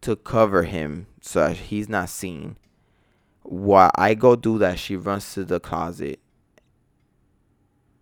to 0.00 0.16
cover 0.16 0.64
him 0.64 1.06
so 1.20 1.50
he's 1.50 1.88
not 1.88 2.08
seen. 2.08 2.56
While 3.42 3.90
I 3.96 4.14
go 4.14 4.36
do 4.36 4.58
that, 4.58 4.78
she 4.78 4.96
runs 4.96 5.34
to 5.34 5.44
the 5.44 5.60
closet 5.60 6.20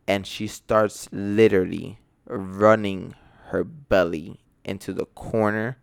and 0.07 0.27
she 0.27 0.47
starts 0.47 1.09
literally 1.13 2.01
running 2.27 3.15
her 3.47 3.65
belly 3.65 4.41
into 4.65 4.93
the 4.93 5.07
corner 5.07 5.79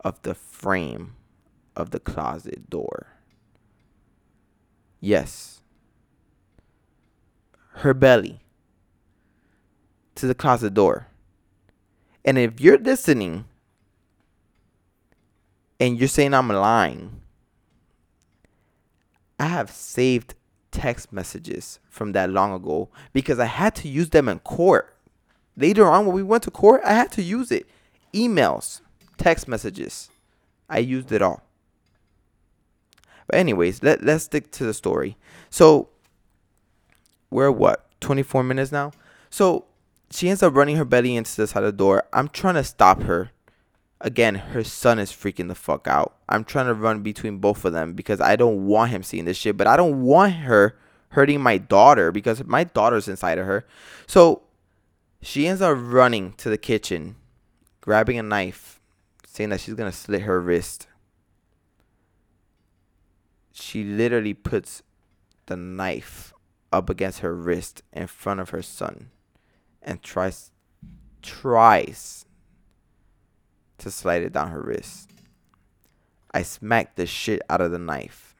of 0.00 0.20
the 0.22 0.34
frame 0.34 1.14
of 1.76 1.90
the 1.90 2.00
closet 2.00 2.68
door. 2.70 3.08
Yes. 5.00 5.62
Her 7.74 7.94
belly 7.94 8.40
to 10.14 10.26
the 10.26 10.34
closet 10.34 10.74
door. 10.74 11.08
And 12.24 12.38
if 12.38 12.60
you're 12.60 12.78
listening 12.78 13.46
and 15.78 15.98
you're 15.98 16.08
saying 16.08 16.34
I'm 16.34 16.48
lying, 16.48 17.19
I 19.40 19.46
have 19.46 19.70
saved 19.70 20.34
text 20.70 21.12
messages 21.14 21.80
from 21.88 22.12
that 22.12 22.28
long 22.28 22.52
ago 22.52 22.90
because 23.14 23.38
I 23.38 23.46
had 23.46 23.74
to 23.76 23.88
use 23.88 24.10
them 24.10 24.28
in 24.28 24.38
court. 24.40 24.94
Later 25.56 25.86
on, 25.86 26.04
when 26.04 26.14
we 26.14 26.22
went 26.22 26.42
to 26.42 26.50
court, 26.50 26.82
I 26.84 26.92
had 26.92 27.10
to 27.12 27.22
use 27.22 27.50
it. 27.50 27.66
Emails, 28.12 28.82
text 29.16 29.48
messages. 29.48 30.10
I 30.68 30.78
used 30.78 31.10
it 31.10 31.22
all. 31.22 31.42
But 33.26 33.38
anyways, 33.38 33.82
let 33.82 34.04
let's 34.04 34.24
stick 34.24 34.50
to 34.52 34.64
the 34.64 34.74
story. 34.74 35.16
So 35.48 35.88
we're 37.30 37.50
what, 37.50 37.88
24 38.00 38.42
minutes 38.42 38.70
now? 38.70 38.92
So 39.30 39.64
she 40.10 40.28
ends 40.28 40.42
up 40.42 40.54
running 40.54 40.76
her 40.76 40.84
belly 40.84 41.16
into 41.16 41.34
the 41.34 41.46
side 41.46 41.62
of 41.62 41.72
the 41.72 41.78
door. 41.78 42.04
I'm 42.12 42.28
trying 42.28 42.56
to 42.56 42.64
stop 42.64 43.02
her. 43.02 43.30
Again, 44.00 44.34
her 44.34 44.64
son 44.64 44.98
is 44.98 45.12
freaking 45.12 45.48
the 45.48 45.54
fuck 45.54 45.86
out. 45.86 46.16
I'm 46.28 46.44
trying 46.44 46.66
to 46.66 46.74
run 46.74 47.02
between 47.02 47.38
both 47.38 47.64
of 47.64 47.72
them 47.72 47.92
because 47.92 48.20
I 48.20 48.36
don't 48.36 48.66
want 48.66 48.90
him 48.90 49.02
seeing 49.02 49.26
this 49.26 49.36
shit, 49.36 49.56
but 49.56 49.66
I 49.66 49.76
don't 49.76 50.02
want 50.02 50.32
her 50.34 50.76
hurting 51.10 51.40
my 51.40 51.58
daughter 51.58 52.10
because 52.10 52.42
my 52.44 52.64
daughter's 52.64 53.08
inside 53.08 53.38
of 53.38 53.46
her. 53.46 53.66
So 54.06 54.42
she 55.20 55.46
ends 55.46 55.60
up 55.60 55.76
running 55.78 56.32
to 56.34 56.48
the 56.48 56.56
kitchen, 56.56 57.16
grabbing 57.80 58.18
a 58.18 58.22
knife, 58.22 58.80
saying 59.26 59.50
that 59.50 59.60
she's 59.60 59.74
gonna 59.74 59.92
slit 59.92 60.22
her 60.22 60.40
wrist 60.40 60.86
she 63.60 63.84
literally 63.84 64.34
puts 64.34 64.82
the 65.46 65.56
knife 65.56 66.32
up 66.72 66.88
against 66.88 67.20
her 67.20 67.34
wrist 67.34 67.82
in 67.92 68.06
front 68.06 68.40
of 68.40 68.50
her 68.50 68.62
son 68.62 69.10
and 69.82 70.02
tries 70.02 70.50
tries 71.22 72.24
to 73.80 73.90
slide 73.90 74.22
it 74.22 74.32
down 74.32 74.50
her 74.50 74.62
wrist. 74.62 75.10
I 76.32 76.42
smack 76.42 76.94
the 76.94 77.06
shit 77.06 77.42
out 77.50 77.60
of 77.60 77.72
the 77.72 77.78
knife. 77.78 78.34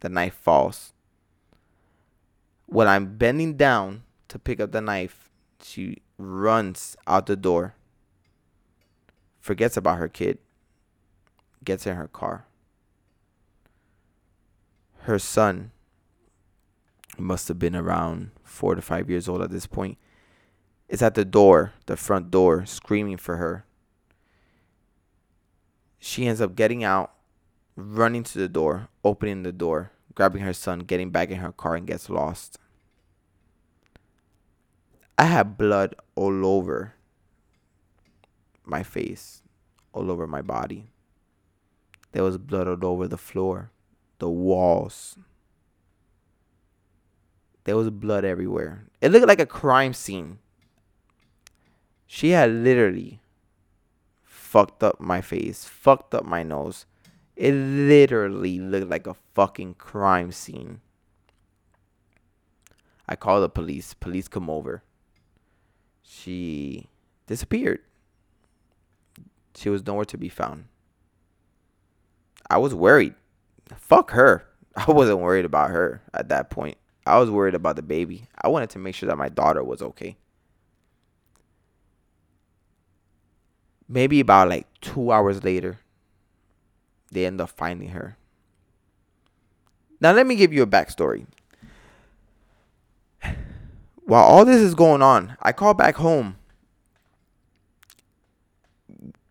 The 0.00 0.08
knife 0.08 0.34
falls. 0.34 0.92
When 2.66 2.88
I'm 2.88 3.16
bending 3.16 3.56
down 3.56 4.02
to 4.28 4.38
pick 4.38 4.60
up 4.60 4.72
the 4.72 4.80
knife, 4.80 5.30
she 5.62 5.98
runs 6.18 6.96
out 7.06 7.26
the 7.26 7.36
door, 7.36 7.74
forgets 9.40 9.76
about 9.76 9.98
her 9.98 10.08
kid, 10.08 10.38
gets 11.62 11.86
in 11.86 11.96
her 11.96 12.08
car. 12.08 12.46
Her 15.00 15.18
son 15.18 15.70
must 17.18 17.48
have 17.48 17.58
been 17.58 17.76
around 17.76 18.30
four 18.42 18.74
to 18.74 18.82
five 18.82 19.08
years 19.08 19.28
old 19.28 19.42
at 19.42 19.50
this 19.50 19.66
point. 19.66 19.98
Is 20.88 21.02
at 21.02 21.14
the 21.14 21.24
door, 21.24 21.72
the 21.86 21.96
front 21.96 22.30
door, 22.30 22.66
screaming 22.66 23.16
for 23.16 23.36
her. 23.36 23.64
She 26.06 26.26
ends 26.26 26.42
up 26.42 26.54
getting 26.54 26.84
out, 26.84 27.14
running 27.76 28.24
to 28.24 28.38
the 28.38 28.46
door, 28.46 28.88
opening 29.02 29.42
the 29.42 29.52
door, 29.52 29.90
grabbing 30.14 30.42
her 30.42 30.52
son, 30.52 30.80
getting 30.80 31.08
back 31.08 31.30
in 31.30 31.38
her 31.38 31.50
car, 31.50 31.76
and 31.76 31.86
gets 31.86 32.10
lost. 32.10 32.58
I 35.16 35.24
had 35.24 35.56
blood 35.56 35.94
all 36.14 36.44
over 36.44 36.92
my 38.66 38.82
face, 38.82 39.40
all 39.94 40.10
over 40.10 40.26
my 40.26 40.42
body. 40.42 40.90
There 42.12 42.22
was 42.22 42.36
blood 42.36 42.68
all 42.68 42.84
over 42.84 43.08
the 43.08 43.16
floor, 43.16 43.70
the 44.18 44.28
walls. 44.28 45.16
There 47.64 47.78
was 47.78 47.88
blood 47.88 48.26
everywhere. 48.26 48.84
It 49.00 49.10
looked 49.10 49.26
like 49.26 49.40
a 49.40 49.46
crime 49.46 49.94
scene. 49.94 50.38
She 52.06 52.30
had 52.30 52.50
literally 52.50 53.20
fucked 54.54 54.84
up 54.84 55.00
my 55.00 55.20
face, 55.20 55.64
fucked 55.64 56.14
up 56.14 56.24
my 56.24 56.44
nose. 56.44 56.86
It 57.34 57.50
literally 57.52 58.60
looked 58.60 58.88
like 58.88 59.08
a 59.08 59.16
fucking 59.34 59.74
crime 59.74 60.30
scene. 60.30 60.80
I 63.08 63.16
called 63.16 63.42
the 63.42 63.48
police. 63.48 63.94
Police 63.94 64.28
come 64.28 64.48
over. 64.48 64.84
She 66.04 66.88
disappeared. 67.26 67.80
She 69.56 69.70
was 69.70 69.84
nowhere 69.84 70.04
to 70.04 70.16
be 70.16 70.28
found. 70.28 70.66
I 72.48 72.58
was 72.58 72.76
worried. 72.76 73.14
Fuck 73.76 74.12
her. 74.12 74.46
I 74.76 74.92
wasn't 74.92 75.18
worried 75.18 75.46
about 75.46 75.70
her 75.70 76.00
at 76.12 76.28
that 76.28 76.50
point. 76.50 76.78
I 77.04 77.18
was 77.18 77.28
worried 77.28 77.56
about 77.56 77.74
the 77.74 77.82
baby. 77.82 78.28
I 78.40 78.46
wanted 78.46 78.70
to 78.70 78.78
make 78.78 78.94
sure 78.94 79.08
that 79.08 79.18
my 79.18 79.30
daughter 79.30 79.64
was 79.64 79.82
okay. 79.82 80.16
Maybe 83.88 84.20
about 84.20 84.48
like 84.48 84.66
two 84.80 85.10
hours 85.10 85.44
later, 85.44 85.80
they 87.10 87.26
end 87.26 87.40
up 87.40 87.50
finding 87.50 87.90
her. 87.90 88.16
Now, 90.00 90.12
let 90.12 90.26
me 90.26 90.36
give 90.36 90.52
you 90.52 90.62
a 90.62 90.66
backstory. 90.66 91.26
While 94.04 94.24
all 94.24 94.44
this 94.44 94.60
is 94.60 94.74
going 94.74 95.00
on, 95.00 95.36
I 95.40 95.52
call 95.52 95.72
back 95.72 95.96
home. 95.96 96.36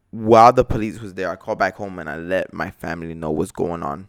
While 0.09 0.51
the 0.51 0.65
police 0.65 0.99
was 0.99 1.13
there, 1.13 1.29
I 1.29 1.35
called 1.35 1.59
back 1.59 1.75
home 1.75 1.99
and 1.99 2.09
I 2.09 2.17
let 2.17 2.53
my 2.53 2.71
family 2.71 3.13
know 3.13 3.29
what's 3.29 3.51
going 3.51 3.83
on. 3.83 4.07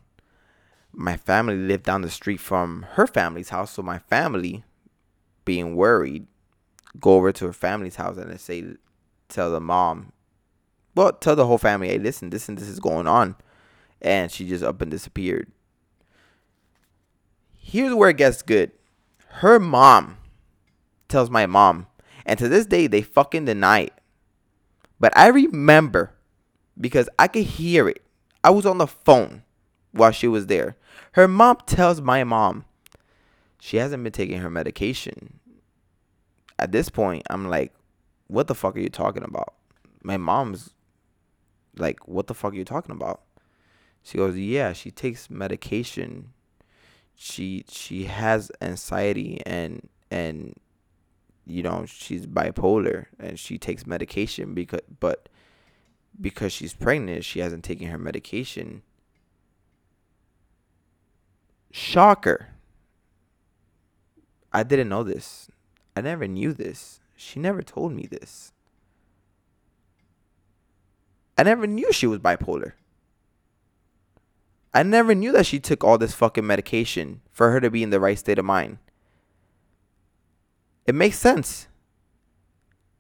My 0.91 1.17
family 1.19 1.57
lived 1.57 1.85
down 1.85 2.03
the 2.03 2.11
street 2.11 2.41
from 2.41 2.87
her 2.93 3.07
family's 3.07 3.51
house, 3.51 3.73
so 3.73 3.83
my 3.83 3.99
family, 3.99 4.65
being 5.45 5.77
worried, 5.77 6.27
go 6.99 7.15
over 7.15 7.33
to 7.33 7.47
her 7.47 7.53
family's 7.53 7.97
house 7.97 8.17
and 8.17 8.31
they 8.31 8.39
say, 8.39 8.65
tell 9.29 9.51
the 9.51 9.61
mom, 9.61 10.13
well, 10.95 11.13
tell 11.13 11.37
the 11.37 11.47
whole 11.47 11.59
family, 11.59 11.89
hey, 11.89 11.99
listen, 11.99 12.31
this 12.31 12.49
and 12.49 12.59
this 12.59 12.69
is 12.69 12.81
going 12.81 13.07
on. 13.07 13.37
And 14.01 14.31
she 14.31 14.49
just 14.49 14.63
up 14.63 14.81
and 14.81 14.91
disappeared. 14.91 15.51
Here's 17.57 17.95
where 17.95 18.11
it 18.11 18.17
gets 18.17 18.43
good. 18.43 18.73
Her 19.27 19.59
mom 19.59 20.19
tells 21.09 21.31
my 21.31 21.47
mom, 21.47 21.87
and 22.27 22.39
to 22.39 22.49
this 22.49 22.67
day, 22.67 22.87
they 22.87 23.03
fucking 23.03 23.47
deny 23.47 23.81
it. 23.81 23.95
But 25.01 25.17
I 25.17 25.29
remember 25.29 26.13
because 26.81 27.09
I 27.19 27.29
could 27.29 27.45
hear 27.45 27.89
it. 27.89 28.03
I 28.43 28.51
was 28.51 28.67
on 28.67 28.79
the 28.79 28.87
phone 28.87 29.43
while 29.93 30.13
she 30.13 30.29
was 30.29 30.47
there. 30.47 30.77
Her 31.13 31.27
mom 31.27 31.59
tells 31.67 32.01
my 32.01 32.25
mom 32.25 32.65
she 33.61 33.79
hasn't 33.79 34.03
been 34.03 34.13
taking 34.13 34.41
her 34.41 34.51
medication. 34.51 35.41
At 36.59 36.73
this 36.73 36.89
point, 36.89 37.23
I'm 37.31 37.49
like, 37.49 37.73
what 38.27 38.47
the 38.47 38.55
fuck 38.55 38.77
are 38.77 38.81
you 38.81 38.89
talking 38.89 39.25
about? 39.25 39.55
My 40.03 40.17
mom's 40.17 40.75
like, 41.77 42.07
what 42.09 42.27
the 42.27 42.35
fuck 42.35 42.53
are 42.53 42.57
you 42.57 42.65
talking 42.65 42.95
about? 42.95 43.23
She 44.03 44.19
goes, 44.19 44.37
yeah, 44.37 44.73
she 44.73 44.91
takes 44.91 45.31
medication. 45.31 46.33
She 47.15 47.65
she 47.69 48.05
has 48.05 48.51
anxiety 48.61 49.41
and 49.47 49.89
and 50.11 50.55
you 51.47 51.63
know 51.63 51.85
she's 51.87 52.27
bipolar 52.27 53.07
and 53.21 53.39
she 53.39 53.57
takes 53.57 53.87
medication 53.87 54.53
because 54.53 54.81
but 54.99 55.29
because 56.21 56.53
she's 56.53 56.75
pregnant 56.75 57.25
she 57.25 57.39
hasn't 57.39 57.63
taken 57.65 57.89
her 57.89 57.99
medication. 57.99 58.83
Shocker. 61.71 62.49
I 64.53 64.63
didn't 64.65 64.89
know 64.89 65.03
this. 65.05 65.51
I 65.97 66.01
never 66.01 66.27
knew 66.27 66.53
this. 66.53 67.01
She 67.17 67.41
never 67.41 67.63
told 67.63 67.93
me 67.93 68.07
this. 68.07 68.54
I 71.37 71.43
never 71.43 71.67
knew 71.67 71.93
she 71.93 72.07
was 72.07 72.21
bipolar. 72.21 72.73
I 74.73 74.83
never 74.83 75.15
knew 75.15 75.33
that 75.33 75.47
she 75.47 75.61
took 75.61 75.85
all 75.85 75.99
this 75.99 76.15
fucking 76.15 76.47
medication 76.47 77.21
for 77.31 77.51
her 77.53 77.61
to 77.61 77.71
be 77.71 77.83
in 77.83 77.91
the 77.91 78.01
right 78.01 78.19
state 78.19 78.39
of 78.39 78.45
mind. 78.45 78.79
It 80.87 80.95
makes 80.95 81.19
sense. 81.19 81.69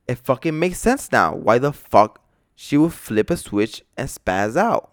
It 0.06 0.18
fucking 0.18 0.58
makes 0.58 0.78
sense 0.78 1.10
now. 1.10 1.34
Why 1.34 1.58
the 1.58 1.72
fuck 1.72 2.22
she 2.54 2.76
would 2.76 2.92
flip 2.92 3.30
a 3.30 3.36
switch 3.36 3.82
and 3.96 4.08
spaz 4.08 4.56
out? 4.56 4.92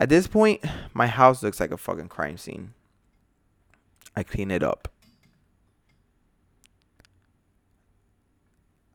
At 0.00 0.08
this 0.08 0.26
point, 0.26 0.64
my 0.94 1.06
house 1.06 1.42
looks 1.42 1.60
like 1.60 1.72
a 1.72 1.76
fucking 1.76 2.08
crime 2.08 2.36
scene. 2.36 2.74
I 4.14 4.22
clean 4.22 4.50
it 4.50 4.62
up. 4.62 4.88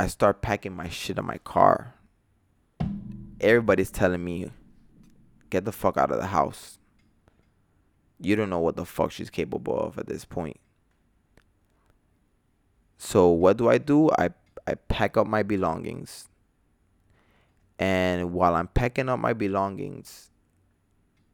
I 0.03 0.07
start 0.07 0.41
packing 0.41 0.75
my 0.75 0.89
shit 0.89 1.17
in 1.17 1.25
my 1.25 1.37
car. 1.37 1.93
Everybody's 3.39 3.89
telling 3.89 4.21
me, 4.21 4.51
get 5.49 5.63
the 5.63 5.71
fuck 5.71 5.95
out 5.95 6.11
of 6.11 6.17
the 6.17 6.27
house. 6.27 6.77
You 8.19 8.35
don't 8.35 8.49
know 8.49 8.59
what 8.59 8.75
the 8.75 8.83
fuck 8.83 9.13
she's 9.13 9.29
capable 9.29 9.79
of 9.79 9.97
at 9.97 10.07
this 10.07 10.25
point. 10.25 10.59
So 12.97 13.29
what 13.29 13.55
do 13.55 13.69
I 13.69 13.77
do? 13.77 14.09
I 14.17 14.31
I 14.67 14.75
pack 14.75 15.15
up 15.15 15.25
my 15.25 15.41
belongings. 15.41 16.27
And 17.79 18.33
while 18.33 18.55
I'm 18.55 18.67
packing 18.67 19.07
up 19.07 19.19
my 19.19 19.31
belongings, 19.31 20.31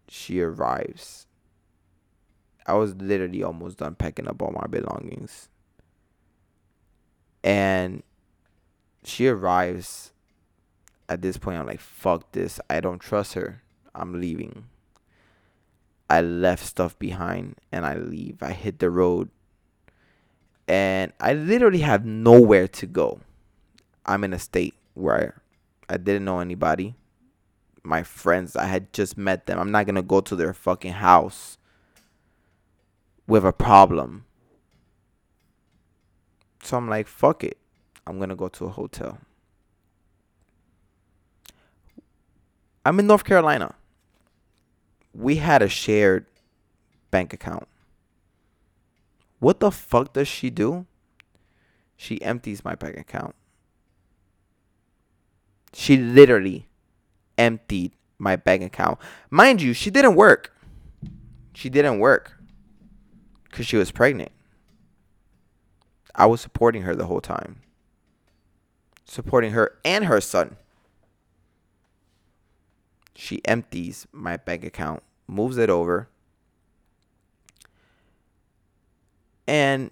she 0.07 0.41
arrives. 0.41 1.25
I 2.67 2.73
was 2.73 2.93
literally 2.93 3.41
almost 3.41 3.79
done 3.79 3.95
packing 3.95 4.27
up 4.27 4.43
all 4.43 4.51
my 4.51 4.67
belongings. 4.67 5.49
And 7.43 8.03
she 9.03 9.27
arrives 9.27 10.11
at 11.07 11.21
this 11.21 11.37
point 11.37 11.57
i'm 11.57 11.67
like 11.67 11.79
fuck 11.79 12.31
this. 12.31 12.59
I 12.69 12.79
don't 12.79 12.99
trust 12.99 13.33
her. 13.33 13.61
I'm 13.95 14.19
leaving. 14.19 14.65
I 16.09 16.21
left 16.21 16.65
stuff 16.65 16.97
behind 16.97 17.55
and 17.71 17.85
i 17.85 17.95
leave. 17.95 18.41
I 18.41 18.51
hit 18.51 18.79
the 18.79 18.89
road 18.89 19.29
and 20.67 21.11
i 21.19 21.33
literally 21.33 21.79
have 21.79 22.05
nowhere 22.05 22.67
to 22.67 22.85
go. 22.85 23.19
I'm 24.05 24.23
in 24.23 24.33
a 24.33 24.39
state 24.39 24.75
where 24.93 25.41
i, 25.87 25.97
didn't 25.97 26.25
know 26.25 26.39
anybody 26.39 26.95
my 27.83 28.03
friends 28.03 28.55
i 28.55 28.65
had 28.65 28.91
just 28.93 29.17
met 29.17 29.45
them. 29.45 29.59
I'm 29.59 29.71
not 29.71 29.85
gonna 29.85 30.01
go 30.01 30.21
to 30.21 30.35
their 30.35 30.53
fucking 30.53 30.93
house 30.93 31.57
with 33.27 33.45
a 33.45 33.53
problem. 33.53 34.25
So 36.63 36.77
i'm 36.77 36.89
like 36.89 37.07
fuck 37.07 37.43
it 37.43 37.58
I'm 38.09 38.17
going 38.17 38.29
to 38.29 38.35
go 38.35 38.47
to 38.47 38.65
a 38.65 38.69
hotel. 38.69 39.19
I'm 42.83 42.99
in 42.99 43.05
North 43.05 43.23
Carolina. 43.23 43.75
We 45.13 45.35
had 45.35 45.61
a 45.61 45.69
shared 45.69 46.25
bank 47.11 47.33
account. 47.33 47.67
What 49.37 49.59
the 49.59 49.69
fuck 49.69 50.13
does 50.13 50.27
she 50.27 50.49
do? 50.49 50.87
She 51.97 52.19
empties 52.23 52.65
my 52.65 52.73
bank 52.73 52.97
account. 52.97 53.35
She 55.73 55.95
literally 55.95 56.67
emptied 57.37 57.91
my 58.17 58.35
bank 58.35 58.63
account. 58.63 58.97
Mind 59.29 59.61
you, 59.61 59.73
she 59.73 59.91
didn't 59.91 60.15
work. 60.15 60.57
She 61.53 61.69
didn't 61.69 61.99
work 61.99 62.41
because 63.43 63.67
she 63.67 63.77
was 63.77 63.91
pregnant. 63.91 64.31
I 66.15 66.25
was 66.25 66.41
supporting 66.41 66.81
her 66.81 66.95
the 66.95 67.05
whole 67.05 67.21
time. 67.21 67.61
Supporting 69.09 69.53
her 69.53 69.75
and 69.83 70.05
her 70.05 70.21
son. 70.21 70.55
She 73.15 73.41
empties 73.43 74.05
my 74.11 74.37
bank 74.37 74.63
account, 74.63 75.01
moves 75.27 75.57
it 75.57 75.67
over, 75.67 76.07
and 79.47 79.89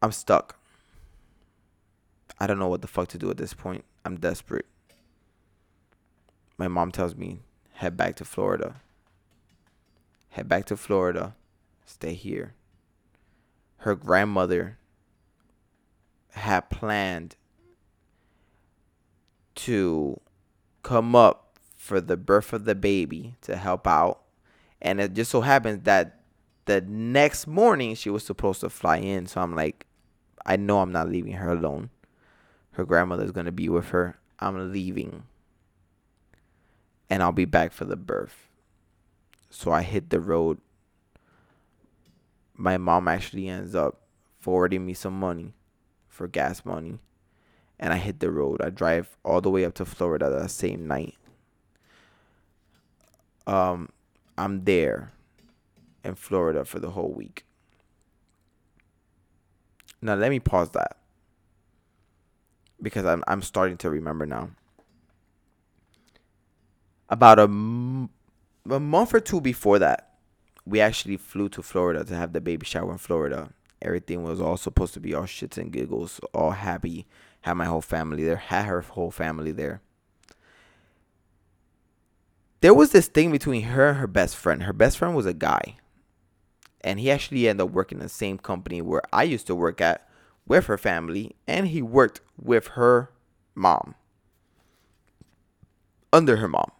I'm 0.00 0.12
stuck. 0.12 0.56
I 2.38 2.46
don't 2.46 2.60
know 2.60 2.68
what 2.68 2.80
the 2.80 2.86
fuck 2.86 3.08
to 3.08 3.18
do 3.18 3.28
at 3.28 3.38
this 3.38 3.54
point. 3.54 3.84
I'm 4.04 4.14
desperate. 4.14 4.66
My 6.56 6.68
mom 6.68 6.92
tells 6.92 7.16
me, 7.16 7.40
head 7.72 7.96
back 7.96 8.14
to 8.16 8.24
Florida. 8.24 8.76
Head 10.28 10.48
back 10.48 10.64
to 10.66 10.76
Florida. 10.76 11.34
Stay 11.84 12.14
here. 12.14 12.54
Her 13.78 13.96
grandmother 13.96 14.78
had 16.34 16.68
planned 16.68 17.36
to 19.54 20.20
come 20.82 21.14
up 21.14 21.58
for 21.76 22.00
the 22.00 22.16
birth 22.16 22.52
of 22.52 22.64
the 22.64 22.74
baby 22.74 23.36
to 23.42 23.56
help 23.56 23.86
out. 23.86 24.20
And 24.82 25.00
it 25.00 25.14
just 25.14 25.30
so 25.30 25.42
happens 25.42 25.84
that 25.84 26.20
the 26.64 26.80
next 26.80 27.46
morning 27.46 27.94
she 27.94 28.10
was 28.10 28.24
supposed 28.24 28.60
to 28.60 28.68
fly 28.68 28.96
in. 28.96 29.26
So 29.26 29.40
I'm 29.40 29.54
like, 29.54 29.86
I 30.44 30.56
know 30.56 30.80
I'm 30.80 30.92
not 30.92 31.08
leaving 31.08 31.34
her 31.34 31.50
alone. 31.50 31.90
Her 32.72 32.84
grandmother's 32.84 33.30
going 33.30 33.46
to 33.46 33.52
be 33.52 33.68
with 33.68 33.90
her. 33.90 34.18
I'm 34.40 34.72
leaving. 34.72 35.22
And 37.08 37.22
I'll 37.22 37.32
be 37.32 37.44
back 37.44 37.72
for 37.72 37.84
the 37.84 37.96
birth. 37.96 38.48
So 39.50 39.70
I 39.70 39.82
hit 39.82 40.10
the 40.10 40.20
road. 40.20 40.58
My 42.56 42.76
mom 42.76 43.06
actually 43.06 43.48
ends 43.48 43.74
up 43.74 44.00
forwarding 44.40 44.84
me 44.84 44.94
some 44.94 45.18
money 45.18 45.54
for 46.14 46.28
gas 46.28 46.64
money. 46.64 47.00
And 47.78 47.92
I 47.92 47.96
hit 47.96 48.20
the 48.20 48.30
road. 48.30 48.62
I 48.62 48.70
drive 48.70 49.16
all 49.24 49.40
the 49.40 49.50
way 49.50 49.64
up 49.64 49.74
to 49.74 49.84
Florida 49.84 50.30
that 50.30 50.50
same 50.50 50.86
night. 50.86 51.16
Um, 53.46 53.90
I'm 54.38 54.64
there 54.64 55.12
in 56.04 56.14
Florida 56.14 56.64
for 56.64 56.78
the 56.78 56.90
whole 56.90 57.12
week. 57.12 57.44
Now 60.00 60.14
let 60.14 60.30
me 60.30 60.38
pause 60.38 60.70
that 60.70 60.98
because 62.80 63.04
I'm 63.06 63.24
I'm 63.26 63.42
starting 63.42 63.76
to 63.78 63.90
remember 63.90 64.26
now. 64.26 64.50
About 67.08 67.38
a, 67.38 67.42
m- 67.42 68.10
a 68.70 68.80
month 68.80 69.14
or 69.14 69.20
two 69.20 69.40
before 69.40 69.78
that, 69.78 70.14
we 70.66 70.80
actually 70.80 71.16
flew 71.16 71.48
to 71.50 71.62
Florida 71.62 72.04
to 72.04 72.16
have 72.16 72.32
the 72.32 72.40
baby 72.40 72.66
shower 72.66 72.92
in 72.92 72.98
Florida. 72.98 73.50
Everything 73.84 74.22
was 74.22 74.40
all 74.40 74.56
supposed 74.56 74.94
to 74.94 75.00
be 75.00 75.14
all 75.14 75.24
shits 75.24 75.58
and 75.58 75.70
giggles, 75.70 76.18
all 76.32 76.52
happy. 76.52 77.06
Had 77.42 77.54
my 77.54 77.66
whole 77.66 77.82
family 77.82 78.24
there, 78.24 78.36
had 78.36 78.64
her 78.64 78.80
whole 78.80 79.10
family 79.10 79.52
there. 79.52 79.82
There 82.62 82.72
was 82.72 82.92
this 82.92 83.08
thing 83.08 83.30
between 83.30 83.64
her 83.64 83.90
and 83.90 83.98
her 83.98 84.06
best 84.06 84.36
friend. 84.36 84.62
Her 84.62 84.72
best 84.72 84.96
friend 84.96 85.14
was 85.14 85.26
a 85.26 85.34
guy. 85.34 85.76
And 86.80 86.98
he 86.98 87.10
actually 87.10 87.46
ended 87.46 87.66
up 87.66 87.72
working 87.72 87.98
in 87.98 88.04
the 88.04 88.08
same 88.08 88.38
company 88.38 88.80
where 88.80 89.02
I 89.12 89.24
used 89.24 89.46
to 89.48 89.54
work 89.54 89.82
at 89.82 90.08
with 90.46 90.66
her 90.66 90.78
family, 90.78 91.36
and 91.46 91.68
he 91.68 91.82
worked 91.82 92.20
with 92.42 92.68
her 92.68 93.10
mom, 93.54 93.94
under 96.12 96.36
her 96.36 96.48
mom. 96.48 96.70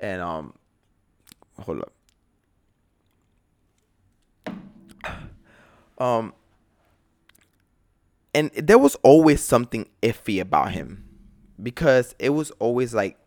And 0.00 0.20
um, 0.20 0.54
hold 1.58 1.80
up. 1.80 1.95
Um, 5.98 6.34
and 8.34 8.50
there 8.50 8.78
was 8.78 8.96
always 8.96 9.42
something 9.42 9.88
iffy 10.02 10.40
about 10.40 10.72
him 10.72 11.04
because 11.62 12.14
it 12.18 12.30
was 12.30 12.50
always 12.52 12.92
like 12.92 13.18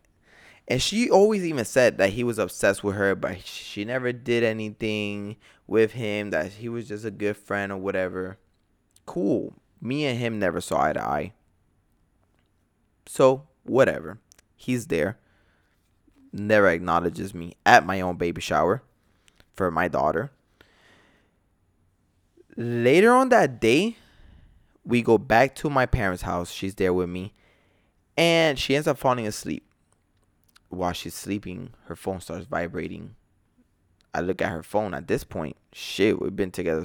and 0.70 0.80
she 0.80 1.10
always 1.10 1.44
even 1.44 1.64
said 1.64 1.98
that 1.98 2.10
he 2.10 2.22
was 2.22 2.38
obsessed 2.38 2.84
with 2.84 2.94
her, 2.94 3.16
but 3.16 3.44
she 3.44 3.84
never 3.84 4.12
did 4.12 4.44
anything 4.44 5.36
with 5.66 5.92
him, 5.92 6.30
that 6.30 6.52
he 6.52 6.68
was 6.68 6.86
just 6.86 7.04
a 7.04 7.10
good 7.10 7.36
friend 7.36 7.72
or 7.72 7.76
whatever. 7.76 8.38
Cool. 9.04 9.54
Me 9.80 10.04
and 10.06 10.16
him 10.16 10.38
never 10.38 10.60
saw 10.60 10.82
eye 10.82 10.92
to 10.92 11.02
eye. 11.02 11.32
So, 13.04 13.48
whatever. 13.64 14.20
He's 14.54 14.86
there. 14.86 15.18
Never 16.32 16.68
acknowledges 16.68 17.34
me 17.34 17.54
at 17.66 17.84
my 17.84 18.00
own 18.00 18.16
baby 18.16 18.40
shower 18.40 18.84
for 19.52 19.72
my 19.72 19.88
daughter. 19.88 20.30
Later 22.60 23.12
on 23.12 23.30
that 23.30 23.60
day, 23.60 23.96
we 24.84 25.02
go 25.02 25.16
back 25.16 25.54
to 25.56 25.70
my 25.70 25.86
parents' 25.86 26.22
house. 26.22 26.52
She's 26.52 26.74
there 26.74 26.92
with 26.92 27.08
me. 27.08 27.32
And 28.16 28.58
she 28.58 28.76
ends 28.76 28.86
up 28.86 28.98
falling 28.98 29.26
asleep 29.26 29.64
while 30.70 30.92
she's 30.92 31.14
sleeping, 31.14 31.74
her 31.86 31.96
phone 31.96 32.20
starts 32.20 32.46
vibrating. 32.46 33.16
I 34.14 34.20
look 34.20 34.40
at 34.40 34.50
her 34.50 34.62
phone 34.62 34.94
at 34.94 35.08
this 35.08 35.24
point. 35.24 35.56
Shit, 35.72 36.20
we've 36.20 36.34
been 36.34 36.50
together 36.50 36.84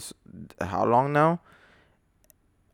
how 0.59 0.85
long 0.85 1.13
now? 1.13 1.39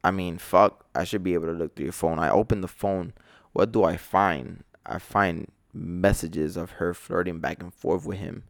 I 0.03 0.11
mean, 0.11 0.37
fuck. 0.37 0.85
I 0.95 1.03
should 1.03 1.23
be 1.23 1.35
able 1.35 1.47
to 1.47 1.53
look 1.53 1.75
through 1.75 1.85
your 1.85 1.93
phone. 1.93 2.17
I 2.17 2.29
open 2.29 2.61
the 2.61 2.67
phone. 2.67 3.13
What 3.53 3.71
do 3.71 3.83
I 3.83 3.97
find? 3.97 4.63
I 4.85 4.97
find 4.97 5.51
messages 5.73 6.57
of 6.57 6.71
her 6.71 6.93
flirting 6.93 7.39
back 7.39 7.61
and 7.61 7.73
forth 7.73 8.05
with 8.05 8.17
him. 8.17 8.43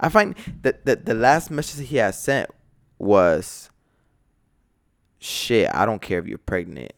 I 0.00 0.08
find 0.08 0.34
that 0.62 0.84
the, 0.84 0.96
the 0.96 1.14
last 1.14 1.50
message 1.50 1.88
he 1.88 1.98
had 1.98 2.14
sent 2.14 2.50
was 3.02 3.68
shit, 5.18 5.68
I 5.74 5.84
don't 5.84 6.00
care 6.00 6.20
if 6.20 6.26
you're 6.26 6.38
pregnant. 6.38 6.92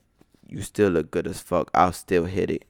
You 0.46 0.60
still 0.60 0.90
look 0.90 1.10
good 1.10 1.26
as 1.26 1.40
fuck. 1.40 1.70
I'll 1.74 1.92
still 1.92 2.26
hit 2.26 2.50
it. 2.50 2.66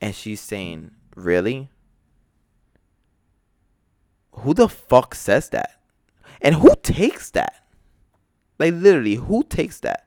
And 0.00 0.14
she's 0.14 0.40
saying, 0.40 0.90
Really? 1.14 1.70
Who 4.32 4.54
the 4.54 4.68
fuck 4.68 5.14
says 5.14 5.48
that? 5.50 5.80
And 6.40 6.56
who 6.56 6.74
takes 6.82 7.30
that? 7.32 7.64
Like, 8.58 8.74
literally, 8.74 9.16
who 9.16 9.42
takes 9.44 9.80
that? 9.80 10.06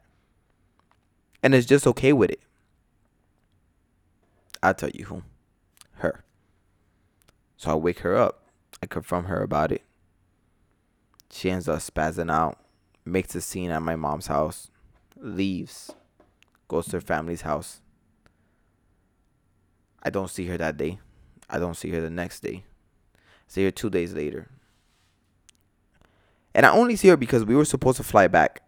And 1.44 1.56
is 1.56 1.66
just 1.66 1.88
okay 1.88 2.14
with 2.14 2.32
it? 2.32 2.42
I'll 4.62 4.74
tell 4.74 4.90
you 4.90 5.06
who. 5.06 5.24
Her. 5.96 6.24
So 7.58 7.72
I 7.72 7.76
wake 7.76 8.00
her 8.00 8.16
up. 8.16 8.46
I 8.82 8.86
confront 8.86 9.28
her 9.28 9.42
about 9.42 9.72
it. 9.72 9.84
She 11.32 11.50
ends 11.50 11.68
up 11.68 11.80
spazzing 11.80 12.32
out, 12.32 12.60
makes 13.06 13.36
a 13.36 13.42
scene 13.42 13.72
at 13.72 13.82
my 13.82 13.96
mom's 13.96 14.28
house, 14.28 14.70
leaves, 15.18 15.92
goes 16.68 16.86
to 16.88 16.98
her 16.98 17.02
family's 17.02 17.42
house. 17.42 17.82
I 20.04 20.10
don't 20.10 20.30
see 20.30 20.46
her 20.48 20.58
that 20.58 20.78
day. 20.78 21.00
I 21.50 21.60
don't 21.60 21.76
see 21.76 21.90
her 21.92 22.02
the 22.02 22.10
next 22.10 22.42
day. 22.42 22.64
I 23.16 23.20
see 23.48 23.64
her 23.64 23.72
two 23.72 23.90
days 23.90 24.14
later. 24.14 24.50
And 26.54 26.66
I 26.66 26.72
only 26.72 26.96
see 26.96 27.08
her 27.10 27.18
because 27.18 27.46
we 27.46 27.56
were 27.56 27.66
supposed 27.66 27.98
to 27.98 28.04
fly 28.04 28.28
back. 28.28 28.62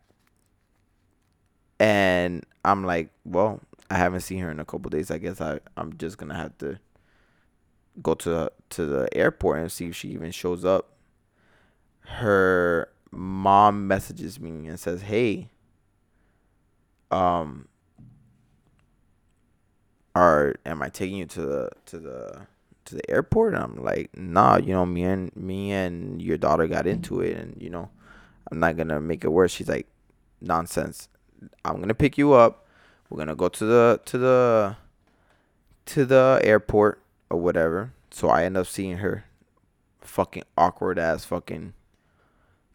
And 1.80 2.46
I'm 2.64 2.86
like, 2.86 3.10
well, 3.26 3.60
I 3.90 3.96
haven't 3.96 4.22
seen 4.22 4.40
her 4.40 4.52
in 4.52 4.60
a 4.60 4.66
couple 4.66 4.90
days. 4.90 5.12
I 5.12 5.18
guess 5.18 5.42
I, 5.42 5.60
I'm 5.76 5.98
just 5.98 6.18
gonna 6.18 6.36
have 6.36 6.58
to 6.60 6.80
go 8.02 8.14
to 8.16 8.52
to 8.70 8.86
the 8.86 9.08
airport 9.16 9.60
and 9.60 9.72
see 9.72 9.88
if 9.88 9.96
she 9.96 10.10
even 10.10 10.32
shows 10.32 10.64
up. 10.64 10.93
Her 12.06 12.90
mom 13.12 13.88
messages 13.88 14.40
me 14.40 14.68
and 14.68 14.80
says, 14.80 15.04
Hey, 15.04 15.50
um, 17.12 17.68
are 20.16 20.56
am 20.66 20.82
I 20.82 20.90
taking 20.90 21.18
you 21.18 21.26
to 21.26 21.42
the 21.42 21.70
to 21.88 22.00
the 22.00 22.48
to 22.86 22.96
the 22.96 23.10
airport? 23.10 23.54
And 23.54 23.64
I'm 23.64 23.84
like, 23.84 24.16
nah, 24.18 24.58
you 24.58 24.74
know, 24.74 24.86
me 24.86 25.04
and 25.04 25.36
me 25.36 25.72
and 25.72 26.22
your 26.22 26.38
daughter 26.38 26.68
got 26.68 26.88
into 26.88 27.22
it, 27.22 27.38
and 27.38 27.62
you 27.62 27.70
know, 27.70 27.90
I'm 28.52 28.60
not 28.60 28.78
gonna 28.78 29.00
make 29.00 29.24
it 29.24 29.30
worse. 29.30 29.52
She's 29.52 29.70
like, 29.70 29.88
nonsense. 30.42 31.08
I'm 31.66 31.80
gonna 31.80 31.94
pick 31.94 32.18
you 32.18 32.34
up. 32.34 32.66
We're 33.10 33.18
gonna 33.18 33.36
go 33.36 33.50
to 33.50 33.66
the 33.66 34.02
to 34.06 34.18
the 34.18 34.76
to 35.88 36.06
the 36.06 36.42
airport 36.44 37.02
or 37.30 37.40
whatever. 37.40 37.94
So 38.12 38.30
I 38.30 38.44
end 38.44 38.58
up 38.58 38.68
seeing 38.68 38.98
her. 38.98 39.26
Fucking 40.02 40.44
awkward 40.58 41.00
ass 41.00 41.24
fucking 41.24 41.74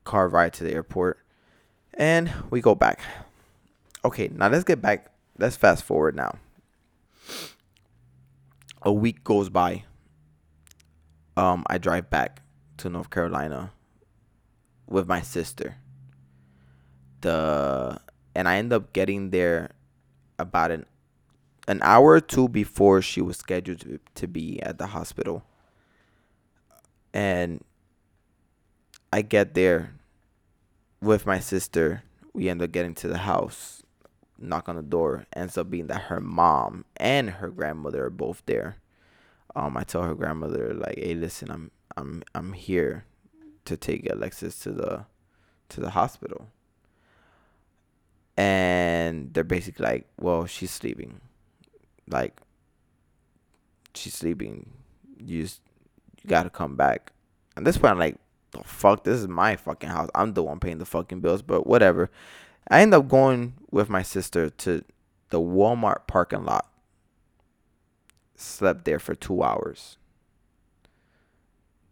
car 0.08 0.28
ride 0.28 0.52
to 0.54 0.64
the 0.64 0.72
airport, 0.72 1.18
and 1.94 2.32
we 2.50 2.60
go 2.60 2.74
back. 2.74 3.00
Okay, 4.04 4.28
now 4.32 4.48
let's 4.48 4.64
get 4.64 4.80
back. 4.80 5.12
Let's 5.38 5.56
fast 5.56 5.84
forward 5.84 6.16
now 6.16 6.38
a 8.82 8.92
week 8.92 9.24
goes 9.24 9.48
by. 9.48 9.84
Um, 11.36 11.64
I 11.66 11.78
drive 11.78 12.10
back 12.10 12.42
to 12.78 12.88
North 12.88 13.10
Carolina 13.10 13.72
with 14.86 15.06
my 15.06 15.20
sister. 15.20 15.76
The 17.20 18.00
and 18.34 18.48
I 18.48 18.56
end 18.56 18.72
up 18.72 18.92
getting 18.92 19.30
there 19.30 19.70
about 20.38 20.70
an 20.70 20.86
an 21.66 21.80
hour 21.82 22.12
or 22.12 22.20
two 22.20 22.48
before 22.48 23.02
she 23.02 23.20
was 23.20 23.36
scheduled 23.36 23.80
to, 23.80 24.00
to 24.14 24.26
be 24.26 24.62
at 24.62 24.78
the 24.78 24.86
hospital. 24.88 25.44
And 27.12 27.64
I 29.12 29.18
I 29.18 29.22
get 29.22 29.54
there 29.54 29.97
with 31.00 31.26
my 31.26 31.38
sister. 31.38 32.02
We 32.34 32.48
end 32.48 32.62
up 32.62 32.72
getting 32.72 32.94
to 32.96 33.08
the 33.08 33.18
house, 33.18 33.82
knock 34.38 34.68
on 34.68 34.76
the 34.76 34.82
door. 34.82 35.26
Ends 35.34 35.58
up 35.58 35.70
being 35.70 35.86
that 35.88 36.02
her 36.02 36.20
mom 36.20 36.84
and 36.96 37.30
her 37.30 37.48
grandmother 37.48 38.06
are 38.06 38.10
both 38.10 38.42
there. 38.46 38.76
Um, 39.56 39.76
I 39.76 39.82
tell 39.82 40.02
her 40.02 40.14
grandmother 40.14 40.74
like, 40.74 40.98
"Hey, 40.98 41.14
listen, 41.14 41.50
I'm 41.50 41.70
I'm 41.96 42.22
I'm 42.34 42.52
here 42.52 43.04
to 43.64 43.76
take 43.76 44.08
Alexis 44.10 44.58
to 44.60 44.72
the 44.72 45.06
to 45.70 45.80
the 45.80 45.90
hospital." 45.90 46.48
And 48.36 49.34
they're 49.34 49.42
basically 49.44 49.84
like, 49.84 50.06
"Well, 50.20 50.46
she's 50.46 50.70
sleeping. 50.70 51.20
Like, 52.08 52.40
she's 53.94 54.14
sleeping. 54.14 54.70
You 55.18 55.42
just 55.42 55.60
you 56.22 56.28
gotta 56.28 56.50
come 56.50 56.76
back." 56.76 57.12
At 57.56 57.64
this 57.64 57.76
point, 57.76 57.92
I'm 57.92 57.98
like, 57.98 58.16
the 58.62 58.68
fuck? 58.68 59.04
This 59.04 59.18
is 59.18 59.28
my 59.28 59.56
fucking 59.56 59.88
house. 59.88 60.08
I'm 60.14 60.34
the 60.34 60.42
one 60.42 60.60
paying 60.60 60.78
the 60.78 60.84
fucking 60.84 61.20
bills, 61.20 61.42
but 61.42 61.66
whatever. 61.66 62.10
I 62.70 62.82
end 62.82 62.94
up 62.94 63.08
going 63.08 63.54
with 63.70 63.88
my 63.88 64.02
sister 64.02 64.50
to 64.50 64.84
the 65.30 65.40
Walmart 65.40 66.06
parking 66.06 66.44
lot. 66.44 66.70
Slept 68.36 68.84
there 68.84 68.98
for 68.98 69.14
two 69.14 69.42
hours. 69.42 69.96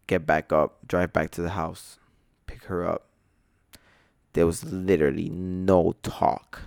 Get 0.06 0.26
back 0.26 0.52
up, 0.52 0.86
drive 0.86 1.12
back 1.12 1.30
to 1.32 1.42
the 1.42 1.50
house, 1.50 1.98
pick 2.46 2.64
her 2.64 2.86
up. 2.86 3.08
There 4.34 4.46
was 4.46 4.64
literally 4.64 5.28
no 5.30 5.94
talk 6.02 6.62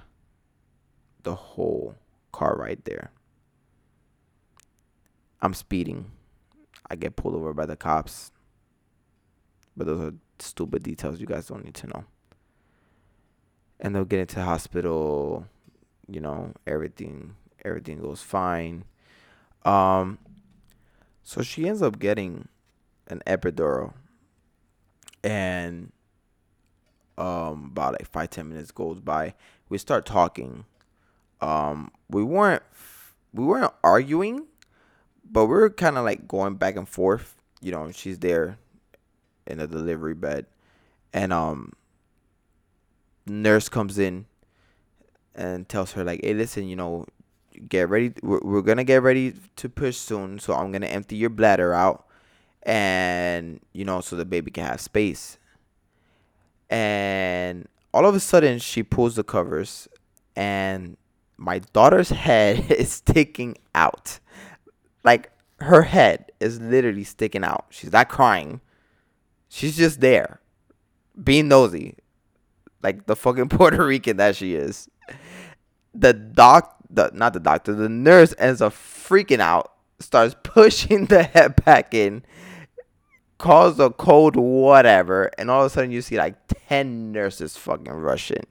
the 1.23 1.35
whole 1.35 1.95
car 2.31 2.55
ride 2.57 2.81
there. 2.83 3.11
I'm 5.41 5.53
speeding. 5.53 6.11
I 6.89 6.95
get 6.95 7.15
pulled 7.15 7.35
over 7.35 7.53
by 7.53 7.65
the 7.65 7.75
cops. 7.75 8.31
But 9.79 9.87
those 9.87 10.01
are 10.01 10.13
stupid 10.39 10.83
details 10.83 11.21
you 11.21 11.25
guys 11.25 11.47
don't 11.47 11.63
need 11.63 11.75
to 11.75 11.87
know. 11.87 12.03
And 13.79 13.95
they'll 13.95 14.03
get 14.03 14.19
into 14.19 14.35
the 14.35 14.43
hospital, 14.43 15.47
you 16.05 16.19
know, 16.19 16.51
everything 16.67 17.35
everything 17.63 18.01
goes 18.01 18.21
fine. 18.21 18.83
Um 19.63 20.17
so 21.23 21.41
she 21.41 21.65
ends 21.65 21.81
up 21.81 21.97
getting 21.97 22.49
an 23.07 23.21
epidural 23.25 23.93
and 25.23 25.93
um 27.17 27.69
about 27.71 27.93
like 27.93 28.07
five 28.09 28.29
ten 28.29 28.49
minutes 28.49 28.71
goes 28.71 28.99
by 28.99 29.33
we 29.69 29.77
start 29.77 30.05
talking 30.05 30.65
um 31.39 31.89
we 32.09 32.21
weren't 32.23 32.63
we 33.33 33.45
weren't 33.45 33.73
arguing 33.83 34.45
but 35.29 35.45
we 35.45 35.53
were 35.53 35.69
kind 35.69 35.97
of 35.97 36.03
like 36.03 36.27
going 36.27 36.55
back 36.55 36.75
and 36.75 36.87
forth 36.87 37.35
you 37.61 37.71
know 37.71 37.91
she's 37.91 38.19
there 38.19 38.57
in 39.49 39.57
the 39.57 39.67
delivery 39.67 40.13
bed, 40.13 40.45
and 41.13 41.33
um, 41.33 41.73
nurse 43.25 43.69
comes 43.69 43.97
in 43.97 44.25
and 45.35 45.67
tells 45.67 45.93
her 45.93 46.03
like, 46.03 46.21
"Hey, 46.23 46.33
listen, 46.33 46.67
you 46.67 46.75
know, 46.75 47.05
get 47.67 47.89
ready. 47.89 48.13
We're, 48.21 48.39
we're 48.41 48.61
gonna 48.61 48.83
get 48.83 49.01
ready 49.03 49.33
to 49.57 49.69
push 49.69 49.97
soon, 49.97 50.39
so 50.39 50.53
I'm 50.53 50.71
gonna 50.71 50.87
empty 50.87 51.15
your 51.15 51.29
bladder 51.29 51.73
out, 51.73 52.05
and 52.63 53.59
you 53.73 53.85
know, 53.85 54.01
so 54.01 54.15
the 54.15 54.25
baby 54.25 54.51
can 54.51 54.65
have 54.65 54.81
space." 54.81 55.37
And 56.69 57.67
all 57.93 58.05
of 58.05 58.15
a 58.15 58.19
sudden, 58.19 58.59
she 58.59 58.83
pulls 58.83 59.15
the 59.15 59.23
covers, 59.23 59.87
and 60.35 60.97
my 61.37 61.59
daughter's 61.59 62.09
head 62.27 62.71
is 62.71 62.91
sticking 62.91 63.57
out, 63.73 64.19
like 65.03 65.31
her 65.61 65.83
head 65.83 66.31
is 66.39 66.59
literally 66.59 67.03
sticking 67.03 67.43
out. 67.43 67.65
She's 67.69 67.91
not 67.91 68.09
crying. 68.09 68.61
She's 69.49 69.75
just 69.75 69.99
there, 69.99 70.39
being 71.21 71.47
nosy, 71.47 71.95
like 72.83 73.07
the 73.07 73.15
fucking 73.15 73.49
Puerto 73.49 73.83
Rican 73.83 74.17
that 74.17 74.35
she 74.35 74.55
is. 74.55 74.87
The 75.93 76.13
doc, 76.13 76.77
the 76.89 77.09
not 77.13 77.33
the 77.33 77.39
doctor, 77.39 77.73
the 77.73 77.89
nurse 77.89 78.33
ends 78.37 78.61
up 78.61 78.73
freaking 78.73 79.39
out, 79.39 79.73
starts 79.99 80.35
pushing 80.43 81.07
the 81.07 81.23
head 81.23 81.63
back 81.65 81.95
in, 81.95 82.23
calls 83.39 83.79
a 83.79 83.89
code 83.89 84.35
whatever, 84.35 85.31
and 85.39 85.49
all 85.49 85.61
of 85.65 85.67
a 85.67 85.69
sudden 85.71 85.91
you 85.91 86.03
see 86.03 86.17
like 86.17 86.35
ten 86.47 87.11
nurses 87.11 87.57
fucking 87.57 87.91
rushing. 87.91 88.45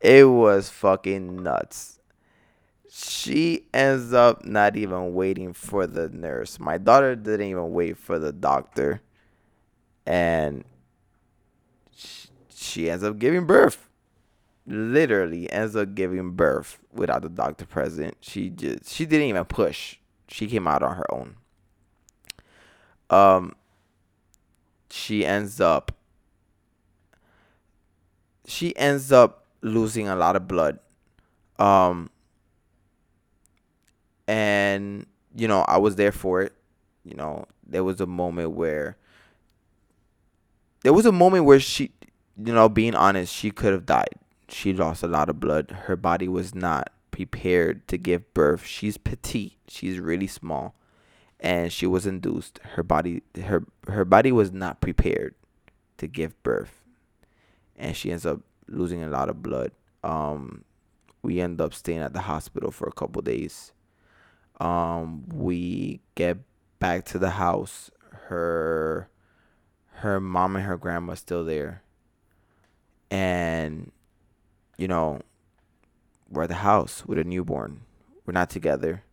It 0.00 0.24
was 0.24 0.68
fucking 0.68 1.44
nuts. 1.44 2.00
She 2.90 3.68
ends 3.72 4.12
up 4.12 4.44
not 4.44 4.76
even 4.76 5.14
waiting 5.14 5.52
for 5.52 5.86
the 5.86 6.08
nurse. 6.08 6.58
My 6.58 6.76
daughter 6.76 7.14
didn't 7.14 7.46
even 7.46 7.72
wait 7.72 7.96
for 7.96 8.18
the 8.18 8.32
doctor 8.32 9.00
and 10.06 10.64
she, 11.94 12.28
she 12.48 12.90
ends 12.90 13.04
up 13.04 13.18
giving 13.18 13.46
birth. 13.46 13.88
Literally 14.66 15.50
ends 15.52 15.74
up 15.74 15.94
giving 15.94 16.30
birth 16.32 16.78
without 16.92 17.22
the 17.22 17.28
doctor 17.28 17.66
present. 17.66 18.16
She 18.20 18.48
just 18.50 18.88
she 18.88 19.06
didn't 19.06 19.26
even 19.26 19.44
push. 19.44 19.96
She 20.28 20.46
came 20.46 20.68
out 20.68 20.82
on 20.82 20.96
her 20.96 21.12
own. 21.12 21.36
Um 23.10 23.54
she 24.88 25.26
ends 25.26 25.60
up 25.60 25.92
she 28.46 28.76
ends 28.76 29.10
up 29.10 29.46
losing 29.62 30.08
a 30.08 30.14
lot 30.14 30.36
of 30.36 30.46
blood. 30.46 30.78
Um 31.58 32.10
and 34.28 35.06
you 35.34 35.48
know 35.48 35.62
i 35.66 35.76
was 35.76 35.96
there 35.96 36.12
for 36.12 36.40
it. 36.42 36.52
You 37.04 37.16
know 37.16 37.46
there 37.66 37.82
was 37.82 38.00
a 38.00 38.06
moment 38.06 38.52
where 38.52 38.96
there 40.82 40.92
was 40.92 41.06
a 41.06 41.12
moment 41.12 41.44
where 41.44 41.60
she, 41.60 41.92
you 42.36 42.52
know, 42.52 42.68
being 42.68 42.94
honest, 42.94 43.32
she 43.32 43.50
could 43.50 43.72
have 43.72 43.86
died. 43.86 44.14
She 44.48 44.72
lost 44.72 45.02
a 45.02 45.08
lot 45.08 45.28
of 45.28 45.40
blood. 45.40 45.70
Her 45.70 45.96
body 45.96 46.28
was 46.28 46.54
not 46.54 46.92
prepared 47.10 47.86
to 47.88 47.96
give 47.96 48.32
birth. 48.34 48.66
She's 48.66 48.96
petite. 48.98 49.56
She's 49.68 49.98
really 49.98 50.26
small, 50.26 50.74
and 51.40 51.72
she 51.72 51.86
was 51.86 52.06
induced. 52.06 52.58
Her 52.74 52.82
body, 52.82 53.22
her 53.42 53.64
her 53.88 54.04
body 54.04 54.32
was 54.32 54.52
not 54.52 54.80
prepared 54.80 55.34
to 55.98 56.06
give 56.06 56.40
birth, 56.42 56.82
and 57.76 57.96
she 57.96 58.10
ends 58.10 58.26
up 58.26 58.40
losing 58.68 59.02
a 59.02 59.08
lot 59.08 59.28
of 59.28 59.42
blood. 59.42 59.72
Um, 60.02 60.64
we 61.22 61.40
end 61.40 61.60
up 61.60 61.72
staying 61.72 62.00
at 62.00 62.12
the 62.12 62.22
hospital 62.22 62.70
for 62.70 62.88
a 62.88 62.92
couple 62.92 63.22
days. 63.22 63.72
Um, 64.60 65.24
we 65.32 66.00
get 66.14 66.38
back 66.78 67.04
to 67.06 67.18
the 67.18 67.30
house. 67.30 67.90
Her 68.28 69.08
her 70.02 70.18
mom 70.20 70.56
and 70.56 70.64
her 70.64 70.76
grandma 70.76 71.14
still 71.14 71.44
there. 71.44 71.82
And, 73.08 73.92
you 74.76 74.88
know, 74.88 75.20
we're 76.28 76.42
at 76.42 76.48
the 76.48 76.56
house 76.56 77.06
with 77.06 77.18
a 77.18 77.24
newborn. 77.24 77.82
We're 78.26 78.32
not 78.32 78.50
together. 78.50 79.04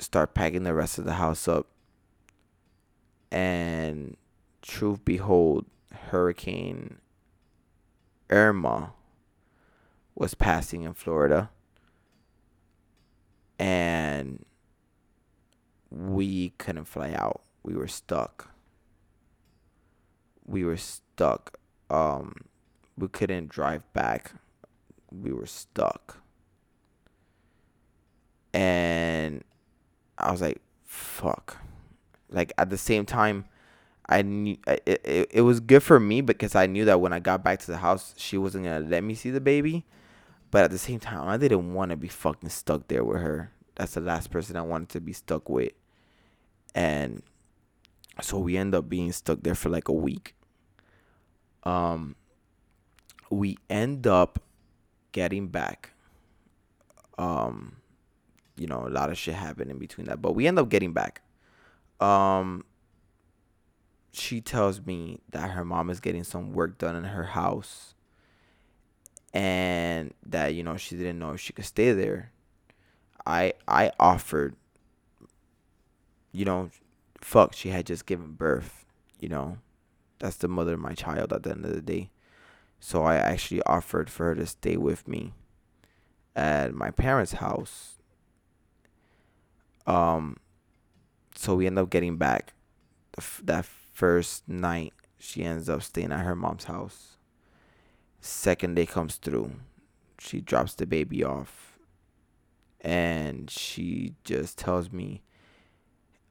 Start 0.00 0.34
packing 0.34 0.64
the 0.64 0.74
rest 0.74 0.98
of 0.98 1.04
the 1.04 1.14
house 1.14 1.46
up. 1.46 1.68
And 3.30 4.16
truth 4.62 5.04
behold, 5.04 5.66
Hurricane 6.10 6.98
Irma 8.30 8.94
was 10.16 10.34
passing 10.34 10.82
in 10.82 10.94
Florida. 10.94 11.50
And 13.60 14.44
we 15.88 16.50
couldn't 16.58 16.86
fly 16.86 17.12
out. 17.12 17.42
We 17.62 17.74
were 17.74 17.86
stuck 17.86 18.50
we 20.48 20.64
were 20.64 20.76
stuck. 20.76 21.58
Um, 21.90 22.34
we 22.96 23.08
couldn't 23.08 23.48
drive 23.48 23.90
back. 23.92 24.32
We 25.12 25.32
were 25.32 25.46
stuck. 25.46 26.18
And 28.52 29.44
I 30.16 30.32
was 30.32 30.40
like, 30.40 30.60
fuck. 30.84 31.58
Like 32.30 32.52
at 32.58 32.70
the 32.70 32.78
same 32.78 33.04
time, 33.04 33.44
I 34.08 34.22
knew 34.22 34.56
it, 34.66 35.00
it, 35.04 35.30
it 35.30 35.40
was 35.42 35.60
good 35.60 35.82
for 35.82 36.00
me 36.00 36.22
because 36.22 36.54
I 36.54 36.66
knew 36.66 36.86
that 36.86 37.00
when 37.00 37.12
I 37.12 37.20
got 37.20 37.44
back 37.44 37.60
to 37.60 37.66
the 37.66 37.76
house, 37.76 38.14
she 38.16 38.38
wasn't 38.38 38.64
gonna 38.64 38.80
let 38.80 39.04
me 39.04 39.14
see 39.14 39.30
the 39.30 39.40
baby. 39.40 39.84
But 40.50 40.64
at 40.64 40.70
the 40.70 40.78
same 40.78 40.98
time, 40.98 41.28
I 41.28 41.36
didn't 41.36 41.74
want 41.74 41.90
to 41.90 41.96
be 41.96 42.08
fucking 42.08 42.48
stuck 42.48 42.88
there 42.88 43.04
with 43.04 43.20
her. 43.20 43.52
That's 43.76 43.94
the 43.94 44.00
last 44.00 44.30
person 44.30 44.56
I 44.56 44.62
wanted 44.62 44.88
to 44.90 45.00
be 45.00 45.12
stuck 45.12 45.50
with. 45.50 45.72
And 46.74 47.22
so 48.22 48.38
we 48.38 48.56
end 48.56 48.74
up 48.74 48.88
being 48.88 49.12
stuck 49.12 49.42
there 49.42 49.54
for 49.54 49.68
like 49.68 49.88
a 49.88 49.92
week 49.92 50.34
um, 51.68 52.16
we 53.28 53.58
end 53.68 54.06
up 54.06 54.40
getting 55.12 55.48
back. 55.48 55.90
Um, 57.18 57.76
you 58.56 58.66
know, 58.66 58.86
a 58.86 58.88
lot 58.88 59.10
of 59.10 59.18
shit 59.18 59.34
happened 59.34 59.70
in 59.70 59.78
between 59.78 60.06
that, 60.06 60.22
but 60.22 60.34
we 60.34 60.46
end 60.46 60.58
up 60.58 60.70
getting 60.70 60.94
back. 60.94 61.20
Um, 62.00 62.64
she 64.12 64.40
tells 64.40 64.84
me 64.86 65.20
that 65.30 65.50
her 65.50 65.64
mom 65.64 65.90
is 65.90 66.00
getting 66.00 66.24
some 66.24 66.52
work 66.52 66.78
done 66.78 66.96
in 66.96 67.04
her 67.04 67.24
house 67.24 67.94
and 69.34 70.14
that 70.24 70.54
you 70.54 70.62
know 70.62 70.78
she 70.78 70.96
didn't 70.96 71.18
know 71.18 71.32
if 71.32 71.40
she 71.40 71.52
could 71.52 71.66
stay 71.66 71.92
there 71.92 72.32
i 73.26 73.52
i 73.68 73.92
offered 74.00 74.56
you 76.32 76.46
know 76.46 76.70
fuck 77.20 77.52
she 77.52 77.68
had 77.68 77.84
just 77.84 78.06
given 78.06 78.32
birth 78.32 78.86
you 79.20 79.28
know 79.28 79.58
That's 80.18 80.36
the 80.36 80.48
mother 80.48 80.74
of 80.74 80.80
my 80.80 80.94
child 80.94 81.32
at 81.32 81.42
the 81.42 81.50
end 81.50 81.64
of 81.64 81.74
the 81.74 81.80
day. 81.80 82.10
So 82.80 83.04
I 83.04 83.16
actually 83.16 83.62
offered 83.62 84.10
for 84.10 84.26
her 84.26 84.34
to 84.34 84.46
stay 84.46 84.76
with 84.76 85.08
me 85.08 85.32
at 86.36 86.74
my 86.74 86.90
parents' 86.90 87.32
house. 87.32 87.98
Um, 89.86 90.36
so 91.34 91.56
we 91.56 91.66
end 91.66 91.78
up 91.78 91.90
getting 91.90 92.16
back 92.16 92.52
that 93.42 93.64
first 93.64 94.48
night. 94.48 94.92
She 95.18 95.42
ends 95.42 95.68
up 95.68 95.82
staying 95.82 96.12
at 96.12 96.24
her 96.24 96.36
mom's 96.36 96.64
house. 96.64 97.16
Second 98.20 98.74
day 98.76 98.86
comes 98.86 99.16
through. 99.16 99.52
She 100.20 100.40
drops 100.40 100.74
the 100.74 100.86
baby 100.86 101.24
off. 101.24 101.78
And 102.80 103.50
she 103.50 104.14
just 104.22 104.58
tells 104.58 104.92
me, 104.92 105.22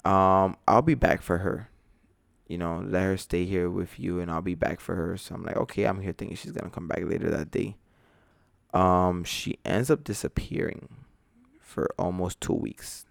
um, 0.06 0.56
I'll 0.66 0.82
be 0.82 0.94
back 0.94 1.22
for 1.22 1.40
her. 1.40 1.70
You 2.48 2.58
know, 2.58 2.84
let 2.86 3.04
her 3.04 3.18
stay 3.18 3.46
here 3.46 3.70
with 3.70 4.00
you 4.00 4.20
and 4.20 4.32
I'll 4.32 4.42
be 4.42 4.56
back 4.56 4.80
for 4.80 4.96
her. 4.96 5.18
So 5.18 5.36
I'm 5.36 5.44
like, 5.44 5.58
okay, 5.58 5.86
I'm 5.86 6.02
here 6.02 6.14
thinking 6.14 6.38
she's 6.38 6.54
gonna 6.54 6.70
come 6.70 6.88
back 6.88 7.04
later 7.04 7.30
that 7.30 7.52
day. 7.52 7.76
Um, 8.74 9.24
she 9.24 9.60
ends 9.66 9.92
up 9.92 10.04
disappearing 10.04 10.90
for 11.60 11.90
almost 11.98 12.40
two 12.40 12.54
weeks. 12.54 13.06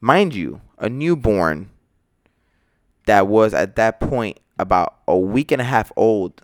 Mind 0.00 0.34
you, 0.34 0.60
a 0.78 0.88
newborn 0.88 1.70
that 3.06 3.26
was 3.26 3.54
at 3.54 3.76
that 3.76 4.00
point 4.00 4.40
about 4.58 4.96
a 5.06 5.16
week 5.16 5.52
and 5.52 5.60
a 5.60 5.64
half 5.64 5.92
old. 5.96 6.42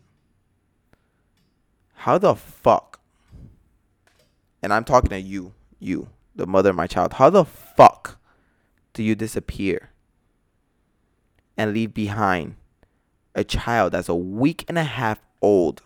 How 1.95 2.19
the 2.19 2.37
fuck? 2.37 3.01
And 4.63 4.73
I'm 4.73 4.85
talking 4.85 5.11
to 5.11 5.21
you, 5.21 5.55
you, 5.79 6.09
the 6.35 6.47
mother 6.47 6.71
of 6.71 6.77
my 6.77 6.87
child. 6.87 7.15
How 7.15 7.31
the 7.31 7.45
fuck 7.45 8.19
do 8.93 9.03
you 9.03 9.15
disappear 9.15 9.91
and 11.59 11.75
leave 11.75 11.93
behind 11.93 12.55
a 13.35 13.45
child 13.45 13.93
that's 13.93 14.09
a 14.09 14.15
week 14.15 14.65
and 14.69 14.79
a 14.79 14.85
half 14.85 15.21
old? 15.43 15.83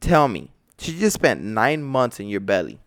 Tell 0.00 0.28
me. 0.28 0.50
She 0.78 0.98
just 0.98 1.14
spent 1.14 1.42
nine 1.42 1.82
months 1.82 2.20
in 2.20 2.28
your 2.28 2.40
belly. 2.40 2.80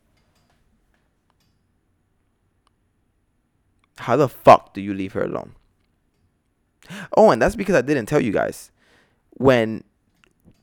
How 3.98 4.16
the 4.16 4.30
fuck 4.30 4.74
do 4.74 4.82
you 4.82 4.94
leave 4.94 5.14
her 5.14 5.24
alone? 5.24 5.56
Oh, 7.16 7.32
and 7.32 7.42
that's 7.42 7.56
because 7.56 7.76
I 7.76 7.82
didn't 7.82 8.06
tell 8.06 8.22
you 8.22 8.32
guys. 8.32 8.72
When 9.32 9.84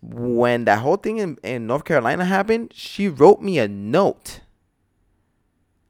when 0.00 0.66
that 0.66 0.80
whole 0.80 0.96
thing 0.96 1.18
in, 1.18 1.38
in 1.42 1.66
North 1.66 1.84
Carolina 1.84 2.24
happened, 2.24 2.72
she 2.74 3.08
wrote 3.08 3.40
me 3.40 3.58
a 3.58 3.66
note. 3.66 4.40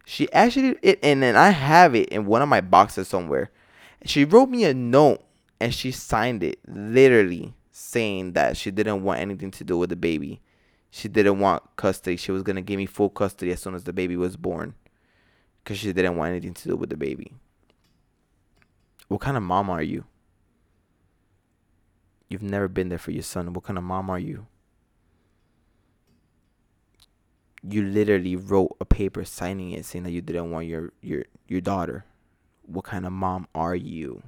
She 0.06 0.30
actually 0.32 0.76
it 0.82 0.98
and 1.02 1.22
then 1.22 1.36
I 1.36 1.50
have 1.50 1.94
it 1.94 2.08
in 2.08 2.26
one 2.26 2.42
of 2.42 2.48
my 2.48 2.60
boxes 2.60 3.08
somewhere. 3.08 3.50
She 4.04 4.24
wrote 4.24 4.48
me 4.48 4.64
a 4.64 4.74
note 4.74 5.24
and 5.60 5.72
she 5.72 5.90
signed 5.90 6.42
it 6.42 6.58
literally 6.66 7.54
saying 7.72 8.32
that 8.32 8.56
she 8.56 8.70
didn't 8.70 9.02
want 9.02 9.20
anything 9.20 9.50
to 9.52 9.64
do 9.64 9.78
with 9.78 9.90
the 9.90 9.96
baby. 9.96 10.40
She 10.90 11.08
didn't 11.08 11.40
want 11.40 11.62
custody. 11.76 12.16
She 12.16 12.30
was 12.30 12.42
going 12.42 12.56
to 12.56 12.62
give 12.62 12.76
me 12.76 12.86
full 12.86 13.10
custody 13.10 13.50
as 13.50 13.60
soon 13.62 13.74
as 13.74 13.84
the 13.84 13.92
baby 13.92 14.16
was 14.16 14.36
born 14.36 14.74
cuz 15.64 15.78
she 15.78 15.92
didn't 15.92 16.16
want 16.16 16.30
anything 16.30 16.54
to 16.54 16.68
do 16.68 16.76
with 16.76 16.90
the 16.90 16.96
baby. 16.96 17.32
What 19.08 19.20
kind 19.20 19.36
of 19.36 19.42
mom 19.42 19.70
are 19.70 19.82
you? 19.82 20.04
You've 22.28 22.42
never 22.42 22.68
been 22.68 22.88
there 22.88 22.98
for 22.98 23.10
your 23.10 23.22
son. 23.22 23.52
What 23.52 23.64
kind 23.64 23.78
of 23.78 23.84
mom 23.84 24.10
are 24.10 24.18
you? 24.18 24.46
You 27.62 27.82
literally 27.82 28.36
wrote 28.36 28.76
a 28.80 28.84
paper 28.84 29.24
signing 29.24 29.70
it 29.70 29.84
saying 29.84 30.04
that 30.04 30.10
you 30.10 30.20
didn't 30.20 30.50
want 30.50 30.66
your 30.66 30.92
your 31.00 31.24
your 31.48 31.60
daughter. 31.60 32.04
What 32.66 32.84
kind 32.84 33.06
of 33.06 33.12
mom 33.12 33.46
are 33.54 33.76
you? 33.76 34.22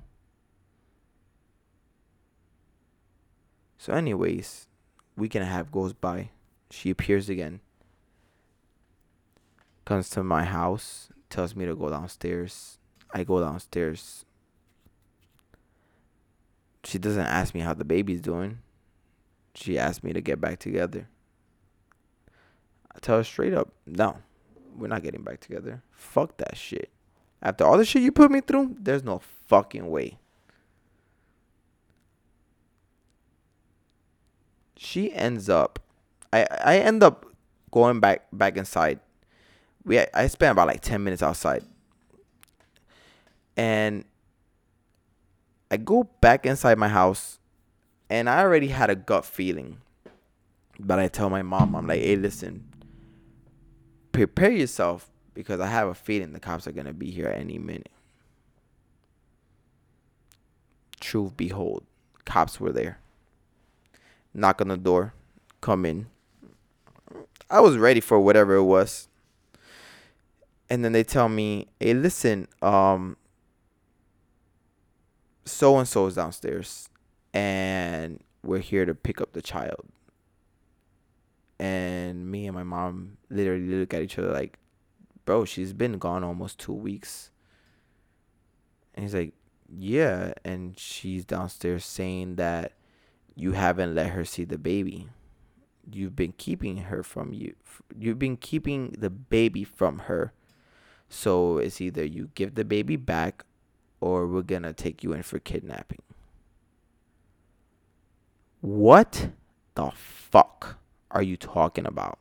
So 3.79 3.93
anyways, 3.93 4.69
week 5.17 5.35
and 5.35 5.45
a 5.45 5.47
half 5.47 5.71
goes 5.71 5.93
by. 5.93 6.31
She 6.71 6.91
appears 6.91 7.29
again. 7.29 7.61
Comes 9.85 10.11
to 10.11 10.25
my 10.25 10.45
house, 10.45 11.11
tells 11.31 11.55
me 11.55 11.67
to 11.67 11.75
go 11.77 11.89
downstairs. 11.89 12.79
I 13.15 13.23
go 13.23 13.41
downstairs 13.41 14.25
she 16.87 16.99
doesn't 16.99 17.27
ask 17.27 17.55
me 17.55 17.61
how 17.61 17.75
the 17.75 17.85
baby's 17.85 18.21
doing. 18.21 18.61
She 19.55 19.79
asked 19.79 20.05
me 20.05 20.13
to 20.13 20.21
get 20.21 20.41
back 20.41 20.59
together. 20.59 21.09
I 22.95 22.99
tell 23.01 23.19
her 23.19 23.25
straight 23.25 23.55
up, 23.55 23.73
no, 23.87 24.19
we're 24.77 24.87
not 24.87 25.03
getting 25.03 25.23
back 25.23 25.41
together. 25.41 25.83
Fuck 25.91 26.37
that 26.39 26.57
shit. 26.57 26.91
After 27.43 27.65
all 27.65 27.79
the 27.79 27.85
shit 27.85 28.03
you 28.03 28.13
put 28.13 28.31
me 28.31 28.41
through, 28.41 28.77
there's 28.79 29.05
no 29.05 29.21
fucking 29.47 29.89
way. 29.91 30.19
She 34.77 35.13
ends 35.13 35.49
up 35.49 35.79
I 36.33 36.47
I 36.65 36.79
end 36.79 37.03
up 37.03 37.27
going 37.71 38.01
back 38.01 38.27
back 38.33 38.57
inside. 38.57 39.01
We 39.85 40.01
I 40.01 40.27
spent 40.27 40.53
about 40.53 40.67
like 40.67 40.81
10 40.81 41.03
minutes 41.03 41.23
outside. 41.23 41.65
And 43.57 44.05
I 45.71 45.77
go 45.79 46.05
back 46.21 46.47
inside 46.47 46.79
my 46.79 46.89
house 46.89 47.39
and 48.11 48.29
I 48.29 48.41
already 48.41 48.69
had 48.69 48.91
a 48.91 48.95
gut 48.95 49.25
feeling. 49.25 49.79
But 50.79 50.99
I 50.99 51.09
tell 51.09 51.31
my 51.31 51.43
mom, 51.43 51.75
I'm 51.75 51.87
like, 51.87 52.01
hey, 52.01 52.17
listen, 52.17 52.65
prepare 54.13 54.51
yourself 54.51 55.11
because 55.37 55.61
I 55.61 55.67
have 55.67 55.87
a 55.87 55.95
feeling 55.95 56.33
the 56.33 56.41
cops 56.41 56.67
are 56.67 56.73
going 56.73 56.87
to 56.87 56.95
be 56.95 57.11
here 57.11 57.29
any 57.29 57.59
minute. 57.59 57.91
Truth 60.99 61.37
behold, 61.37 61.85
cops 62.25 62.59
were 62.59 62.73
there. 62.73 62.99
Knock 64.33 64.63
on 64.63 64.69
the 64.69 64.79
door, 64.79 65.13
come 65.61 65.85
in. 65.85 66.07
I 67.51 67.61
was 67.61 67.77
ready 67.77 68.01
for 68.01 68.19
whatever 68.19 68.55
it 68.55 68.65
was. 68.65 69.09
And 70.69 70.85
then 70.85 70.93
they 70.93 71.05
tell 71.05 71.29
me, 71.29 71.69
hey, 71.79 71.95
listen, 71.95 72.49
um, 72.61 73.17
so 75.45 75.79
and 75.79 75.87
so 75.87 76.07
is 76.07 76.17
downstairs 76.17 76.89
and 77.33 78.21
we're 78.43 78.59
here 78.59 78.87
to 78.87 78.95
pick 78.95 79.21
up 79.21 79.33
the 79.33 79.43
child. 79.43 79.85
And 81.59 82.31
me 82.31 82.47
and 82.47 82.55
my 82.55 82.65
mom 82.65 83.19
literally 83.29 83.67
look 83.67 83.93
at 83.93 84.03
each 84.03 84.19
other 84.19 84.33
like, 84.33 84.59
bro, 85.27 85.45
she's 85.45 85.75
been 85.75 85.99
gone 85.99 86.25
almost 86.25 86.59
two 86.59 86.73
weeks. 86.73 87.31
And 88.95 89.03
he's 89.05 89.15
like, 89.15 89.35
yeah. 89.69 90.33
And 90.45 90.79
she's 90.79 91.27
downstairs 91.27 91.85
saying 91.85 92.37
that 92.37 92.73
you 93.35 93.53
haven't 93.53 93.95
let 93.95 94.11
her 94.11 94.25
see 94.25 94.45
the 94.45 94.57
baby. 94.57 95.09
You've 95.93 96.17
been 96.17 96.33
keeping 96.33 96.79
her 96.79 97.03
from 97.03 97.35
you. 97.35 97.55
You've 97.97 98.19
been 98.19 98.39
keeping 98.39 98.97
the 98.99 99.11
baby 99.11 99.65
from 99.65 99.99
her. 100.01 100.33
So 101.09 101.59
it's 101.59 101.81
either 101.81 102.05
you 102.05 102.31
give 102.35 102.55
the 102.55 102.65
baby 102.65 102.97
back 102.97 103.45
or 104.01 104.27
we're 104.27 104.43
gonna 104.43 104.73
take 104.73 105.05
you 105.05 105.13
in 105.13 105.23
for 105.23 105.39
kidnapping. 105.39 106.03
What 108.61 109.31
the 109.75 109.91
fuck 109.95 110.79
are 111.11 111.23
you 111.23 111.37
talking 111.37 111.87
about? 111.87 112.19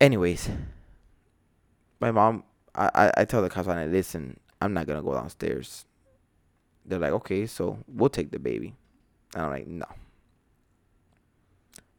Anyways, 0.00 0.48
my 2.00 2.10
mom, 2.10 2.44
I, 2.74 2.90
I, 2.94 3.12
I 3.18 3.24
tell 3.24 3.42
the 3.42 3.50
cops, 3.50 3.68
I 3.68 3.86
listen, 3.86 4.38
I'm 4.60 4.72
not 4.72 4.86
gonna 4.86 5.02
go 5.02 5.14
downstairs. 5.14 5.84
They're 6.84 6.98
like, 6.98 7.12
okay, 7.12 7.46
so 7.46 7.78
we'll 7.86 8.08
take 8.08 8.30
the 8.30 8.38
baby. 8.38 8.74
And 9.34 9.44
I'm 9.44 9.50
like, 9.50 9.66
no. 9.66 9.86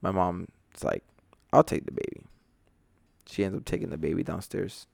My 0.01 0.11
mom's 0.11 0.47
like, 0.81 1.03
I'll 1.51 1.63
take 1.63 1.85
the 1.85 1.91
baby. 1.91 2.25
She 3.27 3.43
ends 3.43 3.57
up 3.57 3.65
taking 3.65 3.89
the 3.89 3.97
baby 3.97 4.23
downstairs 4.23 4.87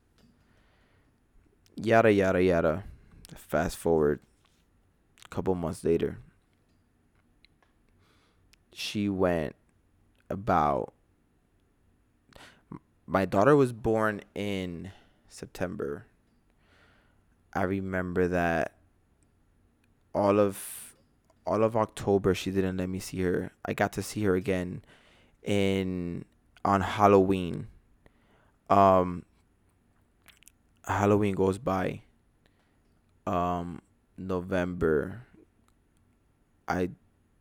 yada 1.76 2.12
yada 2.12 2.42
yada. 2.42 2.84
Fast 3.36 3.78
forward 3.78 4.20
a 5.24 5.28
couple 5.30 5.56
months 5.56 5.84
later. 5.84 6.18
She 8.74 9.10
went 9.10 9.56
about 10.30 10.94
my 13.06 13.26
daughter 13.26 13.56
was 13.56 13.74
born 13.74 14.22
in 14.34 14.92
September. 15.28 16.08
I 17.54 17.64
remember 17.64 18.28
that 18.28 18.74
all 20.14 20.40
of 20.40 20.96
all 21.46 21.64
of 21.64 21.78
October 21.78 22.34
she 22.34 22.52
didn't 22.52 22.78
let 22.78 22.90
me 22.90 23.00
see 23.00 23.22
her. 23.22 23.52
I 23.66 23.74
got 23.74 23.94
to 23.94 24.02
see 24.02 24.24
her 24.24 24.36
again 24.36 24.84
in 25.44 26.26
on 26.64 26.82
Halloween. 26.82 27.68
Um 28.70 29.24
Halloween 30.88 31.34
goes 31.36 31.58
by. 31.58 32.02
Um, 33.26 33.82
November. 34.18 35.24
I 36.68 36.90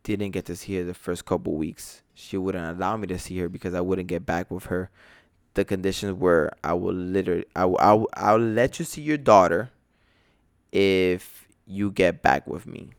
didn't 0.02 0.32
get 0.32 0.46
to 0.46 0.56
see 0.56 0.76
her 0.76 0.84
the 0.84 0.94
first 0.94 1.24
couple 1.24 1.54
weeks. 1.54 2.02
She 2.14 2.36
wouldn't 2.36 2.76
allow 2.76 2.96
me 2.96 3.06
to 3.08 3.18
see 3.18 3.38
her 3.38 3.48
because 3.48 3.74
I 3.74 3.80
wouldn't 3.80 4.08
get 4.08 4.26
back 4.26 4.50
with 4.50 4.66
her. 4.66 4.90
The 5.54 5.64
conditions 5.64 6.18
were 6.18 6.52
I 6.64 6.74
will 6.74 6.94
literally 6.94 7.44
I 7.54 7.64
will, 7.64 7.78
I 7.78 7.92
will, 7.94 8.08
I'll 8.14 8.38
let 8.38 8.78
you 8.78 8.84
see 8.84 9.02
your 9.02 9.18
daughter 9.18 9.70
if 10.72 11.46
you 11.66 11.90
get 11.90 12.22
back 12.22 12.46
with 12.46 12.66
me. 12.66 12.90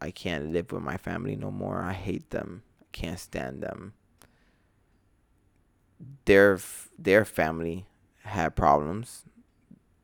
I 0.00 0.10
can't 0.10 0.52
live 0.52 0.72
with 0.72 0.82
my 0.82 0.96
family 0.96 1.36
no 1.36 1.50
more. 1.50 1.82
I 1.82 1.92
hate 1.92 2.30
them. 2.30 2.62
I 2.80 2.86
can't 2.92 3.18
stand 3.18 3.62
them. 3.62 3.92
Their 6.24 6.58
their 6.98 7.24
family 7.24 7.86
had 8.22 8.56
problems. 8.56 9.24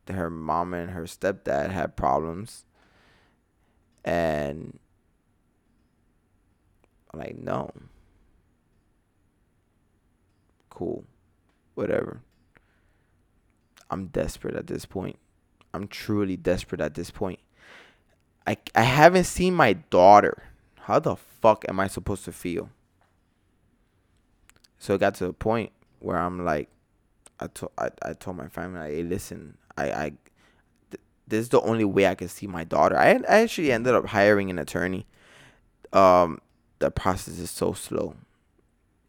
Her 0.07 0.29
mom 0.29 0.73
and 0.73 0.91
her 0.91 1.03
stepdad 1.03 1.71
had 1.71 1.95
problems. 1.95 2.65
And 4.03 4.77
I'm 7.11 7.19
like, 7.19 7.37
no. 7.37 7.71
Cool. 10.69 11.05
Whatever. 11.75 12.21
I'm 13.89 14.07
desperate 14.07 14.55
at 14.55 14.67
this 14.67 14.85
point. 14.85 15.17
I'm 15.73 15.87
truly 15.87 16.37
desperate 16.37 16.81
at 16.81 16.95
this 16.95 17.11
point. 17.11 17.39
I, 18.47 18.57
I 18.73 18.83
haven't 18.83 19.25
seen 19.25 19.53
my 19.53 19.73
daughter. 19.73 20.43
How 20.81 20.99
the 20.99 21.15
fuck 21.15 21.65
am 21.67 21.79
I 21.79 21.87
supposed 21.87 22.25
to 22.25 22.31
feel? 22.31 22.69
So 24.79 24.93
it 24.93 24.99
got 24.99 25.15
to 25.15 25.25
a 25.25 25.33
point 25.33 25.71
where 25.99 26.17
I'm 26.17 26.45
like, 26.45 26.69
I 27.39 27.47
told 27.47 27.71
I, 27.77 27.89
I 28.01 28.13
told 28.13 28.37
my 28.37 28.47
family, 28.47 28.79
like, 28.79 28.91
hey, 28.91 29.03
listen, 29.03 29.57
I 29.77 29.91
I 29.91 30.13
th- 30.91 31.01
this 31.27 31.41
is 31.41 31.49
the 31.49 31.61
only 31.61 31.83
way 31.83 32.07
I 32.07 32.15
can 32.15 32.29
see 32.29 32.47
my 32.47 32.63
daughter. 32.63 32.97
I 32.97 33.19
I 33.27 33.41
actually 33.41 33.71
ended 33.71 33.93
up 33.95 34.07
hiring 34.07 34.49
an 34.49 34.59
attorney. 34.59 35.05
Um, 35.91 36.39
the 36.79 36.91
process 36.91 37.39
is 37.39 37.49
so 37.49 37.73
slow. 37.73 38.15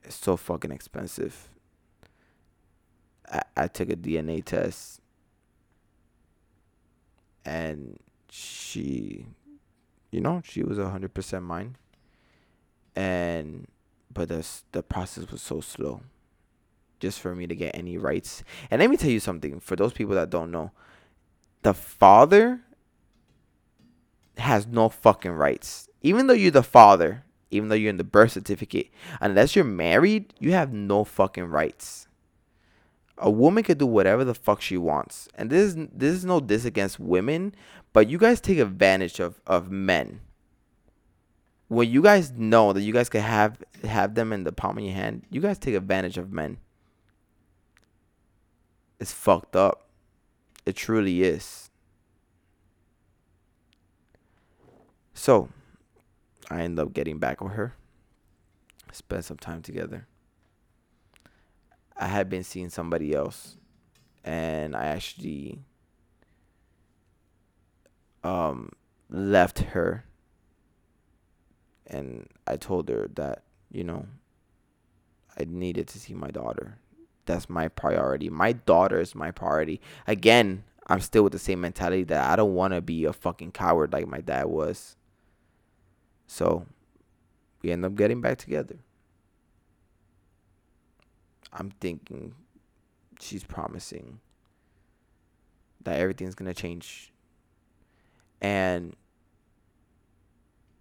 It's 0.03 0.17
so 0.17 0.37
fucking 0.37 0.73
expensive. 0.73 1.49
I, 3.31 3.43
I 3.57 3.69
took 3.69 3.91
a 3.91 3.97
DNA 3.97 4.45
test 4.45 5.01
and 7.45 7.99
she 8.29 9.27
you 10.11 10.21
know, 10.21 10.43
she 10.45 10.63
was 10.63 10.79
a 10.79 10.89
hundred 10.89 11.15
percent 11.15 11.45
mine. 11.45 11.77
And 12.95 13.67
but 14.13 14.29
the 14.29 14.47
the 14.73 14.83
process 14.83 15.31
was 15.31 15.43
so 15.43 15.61
slow 15.61 16.01
just 16.99 17.21
for 17.21 17.35
me 17.35 17.47
to 17.47 17.55
get 17.55 17.77
any 17.77 17.99
rights. 17.99 18.43
And 18.71 18.81
let 18.81 18.89
me 18.89 18.97
tell 18.97 19.11
you 19.11 19.21
something 19.21 19.61
for 19.61 19.77
those 19.77 19.93
people 19.93 20.15
that 20.15 20.31
don't 20.31 20.51
know. 20.51 20.71
The 21.63 21.75
father 21.75 22.61
has 24.39 24.67
no 24.67 24.89
fucking 24.89 25.33
rights. 25.33 25.89
Even 26.01 26.27
though 26.27 26.35
you're 26.35 26.51
the 26.51 26.63
father, 26.63 27.25
even 27.51 27.69
though 27.69 27.75
you're 27.75 27.91
in 27.91 27.99
the 27.99 28.05
birth 28.05 28.33
certificate, 28.33 28.89
unless 29.21 29.55
you're 29.55 29.65
married, 29.65 30.33
you 30.39 30.53
have 30.53 30.73
no 30.73 31.05
fucking 31.05 31.45
rights. 31.45 32.09
A 33.19 33.31
woman 33.31 33.65
could 33.65 33.79
do 33.79 33.87
whatever 33.87 34.25
the 34.25 34.35
fuck 34.35 34.61
she 34.61 34.77
wants. 34.77 35.29
And 35.35 35.51
this 35.51 35.75
is 35.75 35.89
this 35.93 36.15
is 36.15 36.25
no 36.25 36.41
diss 36.41 36.65
against 36.65 37.01
women, 37.01 37.55
but 37.93 38.09
you 38.09 38.19
guys 38.19 38.41
take 38.41 38.59
advantage 38.59 39.21
of, 39.21 39.41
of 39.47 39.71
men. 39.71 40.21
When 41.69 41.91
you 41.91 42.03
guys 42.03 42.33
know 42.33 42.73
that 42.73 42.83
you 42.83 42.93
guys 42.93 43.09
can 43.09 43.23
have 43.23 43.63
have 43.85 44.15
them 44.15 44.33
in 44.33 44.45
the 44.45 44.53
palm 44.53 44.79
of 44.79 44.85
your 44.85 44.95
hand, 44.95 45.23
you 45.31 45.41
guys 45.41 45.59
take 45.59 45.75
advantage 45.75 46.19
of 46.19 46.33
men 46.33 46.59
It's 49.01 49.13
fucked 49.13 49.57
up. 49.57 49.89
It 50.65 50.77
truly 50.77 51.23
is. 51.23 51.71
So, 55.15 55.49
I 56.51 56.63
end 56.63 56.79
up 56.79 56.93
getting 56.93 57.19
back 57.19 57.41
with 57.41 57.53
her. 57.55 57.75
Spend 58.93 59.25
some 59.25 59.39
time 59.39 59.63
together. 59.63 60.07
I 61.99 62.07
had 62.07 62.29
been 62.29 62.45
seeing 62.45 62.69
somebody 62.69 63.15
else, 63.15 63.57
and 64.25 64.77
I 64.77 64.87
actually 64.87 65.61
um 68.23 68.71
left 69.09 69.59
her, 69.61 70.05
and 71.87 72.29
I 72.47 72.57
told 72.57 72.89
her 72.89 73.09
that 73.15 73.45
you 73.71 73.85
know 73.85 74.07
I 75.39 75.45
needed 75.45 75.89
to 75.89 75.99
see 75.99 76.15
my 76.15 76.31
daughter 76.31 76.79
that's 77.27 77.51
my 77.51 77.69
priority. 77.69 78.31
My 78.31 78.53
daughter 78.53 79.01
is 79.01 79.15
my 79.15 79.31
priority. 79.31 79.81
Again, 80.07 80.65
I'm 80.87 81.01
still 81.01 81.25
with 81.25 81.33
the 81.33 81.39
same 81.39 81.61
mentality 81.61 82.05
that 82.05 82.31
I 82.31 82.37
don't 82.37 82.55
want 82.55 82.73
to 82.73 82.81
be 82.81 83.05
a 83.05 83.13
fucking 83.13 83.53
coward 83.53 83.93
like 83.93 84.07
my 84.07 84.21
dad 84.21 84.47
was. 84.47 84.97
So, 86.29 86.67
we 87.63 87.73
end 87.73 87.85
up 87.85 87.97
getting 87.97 88.21
back 88.21 88.39
together. 88.39 88.77
I'm 91.57 91.71
thinking 91.81 92.35
she's 93.19 93.43
promising 93.43 94.21
that 95.83 95.99
everything's 95.99 96.35
going 96.35 96.53
to 96.53 96.61
change 96.61 97.13
and 98.41 98.95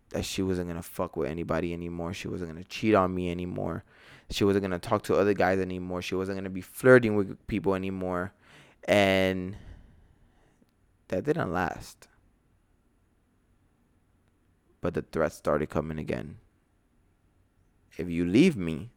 that 0.09 0.25
she 0.25 0.43
wasn't 0.43 0.67
going 0.67 0.81
to 0.81 0.87
fuck 0.87 1.15
with 1.17 1.29
anybody 1.29 1.73
anymore. 1.73 2.13
She 2.13 2.27
wasn't 2.27 2.51
going 2.51 2.63
to 2.63 2.69
cheat 2.69 2.93
on 2.93 3.15
me 3.15 3.31
anymore. 3.31 3.83
She 4.29 4.43
wasn't 4.43 4.63
gonna 4.63 4.79
talk 4.79 5.03
to 5.03 5.15
other 5.15 5.33
guys 5.33 5.59
anymore. 5.59 6.01
She 6.01 6.15
wasn't 6.15 6.37
gonna 6.37 6.49
be 6.49 6.61
flirting 6.61 7.15
with 7.15 7.45
people 7.47 7.75
anymore, 7.75 8.33
and 8.85 9.55
that 11.09 11.23
didn't 11.23 11.53
last. 11.53 12.07
But 14.81 14.95
the 14.95 15.03
threats 15.03 15.35
started 15.35 15.69
coming 15.69 15.99
again. 15.99 16.37
If 17.97 18.09
you 18.09 18.25
leave 18.25 18.57
me, 18.57 18.91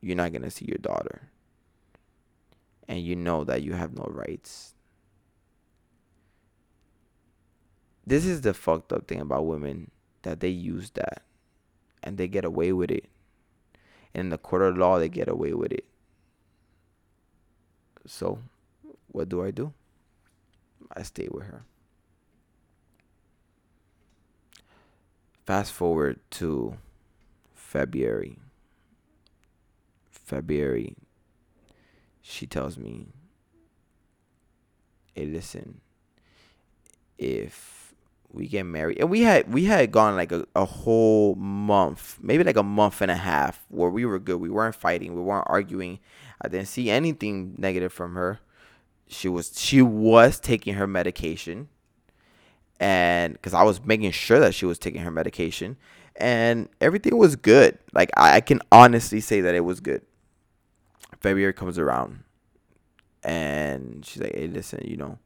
you're 0.00 0.16
not 0.16 0.32
gonna 0.32 0.50
see 0.50 0.66
your 0.66 0.78
daughter, 0.78 1.28
and 2.86 3.00
you 3.00 3.16
know 3.16 3.44
that 3.44 3.62
you 3.62 3.72
have 3.72 3.94
no 3.96 4.06
rights. 4.10 4.74
This 8.06 8.24
is 8.24 8.40
the 8.40 8.54
fucked 8.54 8.92
up 8.92 9.06
thing 9.06 9.20
about 9.20 9.46
women 9.46 9.90
that 10.22 10.40
they 10.40 10.48
use 10.48 10.90
that 10.92 11.22
and 12.02 12.16
they 12.16 12.26
get 12.26 12.44
away 12.44 12.72
with 12.72 12.90
it 12.90 13.04
in 14.14 14.30
the 14.30 14.38
court 14.38 14.62
of 14.62 14.76
law 14.76 14.98
they 14.98 15.08
get 15.08 15.28
away 15.28 15.52
with 15.52 15.72
it. 15.72 15.84
So, 18.06 18.38
what 19.08 19.28
do 19.28 19.44
I 19.44 19.50
do? 19.50 19.72
I 20.96 21.02
stay 21.02 21.28
with 21.30 21.44
her. 21.44 21.64
Fast 25.44 25.72
forward 25.72 26.20
to 26.30 26.76
February. 27.54 28.38
February, 30.28 30.94
she 32.20 32.46
tells 32.46 32.76
me, 32.76 33.08
hey, 35.14 35.26
listen, 35.26 35.80
if 37.16 37.94
we 38.30 38.46
get 38.46 38.64
married 38.64 38.98
and 39.00 39.08
we 39.08 39.22
had 39.22 39.50
we 39.50 39.64
had 39.64 39.90
gone 39.90 40.14
like 40.14 40.30
a, 40.30 40.46
a 40.54 40.64
whole 40.64 41.34
month 41.36 42.18
maybe 42.20 42.44
like 42.44 42.58
a 42.58 42.62
month 42.62 43.00
and 43.00 43.10
a 43.10 43.16
half 43.16 43.64
where 43.70 43.88
we 43.88 44.04
were 44.04 44.18
good. 44.18 44.38
We 44.38 44.50
weren't 44.50 44.74
fighting. 44.74 45.14
We 45.14 45.22
weren't 45.22 45.46
arguing. 45.48 45.98
I 46.42 46.48
didn't 46.48 46.68
see 46.68 46.90
anything 46.90 47.54
negative 47.56 47.92
from 47.92 48.14
her. 48.14 48.40
She 49.08 49.28
was 49.28 49.58
she 49.58 49.80
was 49.80 50.38
taking 50.38 50.74
her 50.74 50.86
medication 50.86 51.68
and 52.80 53.32
because 53.32 53.54
i 53.54 53.62
was 53.64 53.84
making 53.84 54.12
sure 54.12 54.38
that 54.38 54.54
she 54.54 54.64
was 54.64 54.78
taking 54.78 55.00
her 55.00 55.10
medication 55.10 55.76
and 56.14 56.68
everything 56.80 57.16
was 57.16 57.34
good. 57.34 57.78
Like 57.92 58.10
I, 58.16 58.36
I 58.36 58.40
can 58.40 58.60
honestly 58.70 59.20
say 59.20 59.40
that 59.40 59.54
it 59.54 59.64
was 59.64 59.80
good 59.80 60.02
february 61.20 61.52
comes 61.52 61.78
around 61.78 62.22
and 63.22 64.04
she's 64.04 64.22
like 64.22 64.34
hey 64.34 64.46
listen 64.46 64.80
you 64.84 64.96
know 64.96 65.18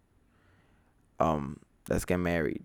um 1.21 1.59
let's 1.89 2.05
get 2.05 2.19
married 2.19 2.65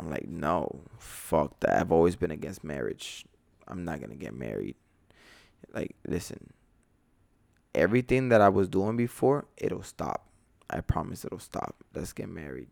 I'm 0.00 0.08
like, 0.08 0.28
no, 0.28 0.80
fuck 0.98 1.60
that. 1.60 1.78
I've 1.78 1.92
always 1.92 2.16
been 2.16 2.30
against 2.30 2.64
marriage. 2.64 3.26
I'm 3.68 3.84
not 3.84 4.00
gonna 4.00 4.14
get 4.14 4.34
married. 4.34 4.76
Like, 5.74 5.94
listen, 6.06 6.54
everything 7.74 8.30
that 8.30 8.40
I 8.40 8.48
was 8.48 8.66
doing 8.66 8.96
before, 8.96 9.44
it'll 9.58 9.82
stop. 9.82 10.26
I 10.70 10.80
promise 10.80 11.26
it'll 11.26 11.38
stop. 11.38 11.84
Let's 11.94 12.14
get 12.14 12.30
married. 12.30 12.68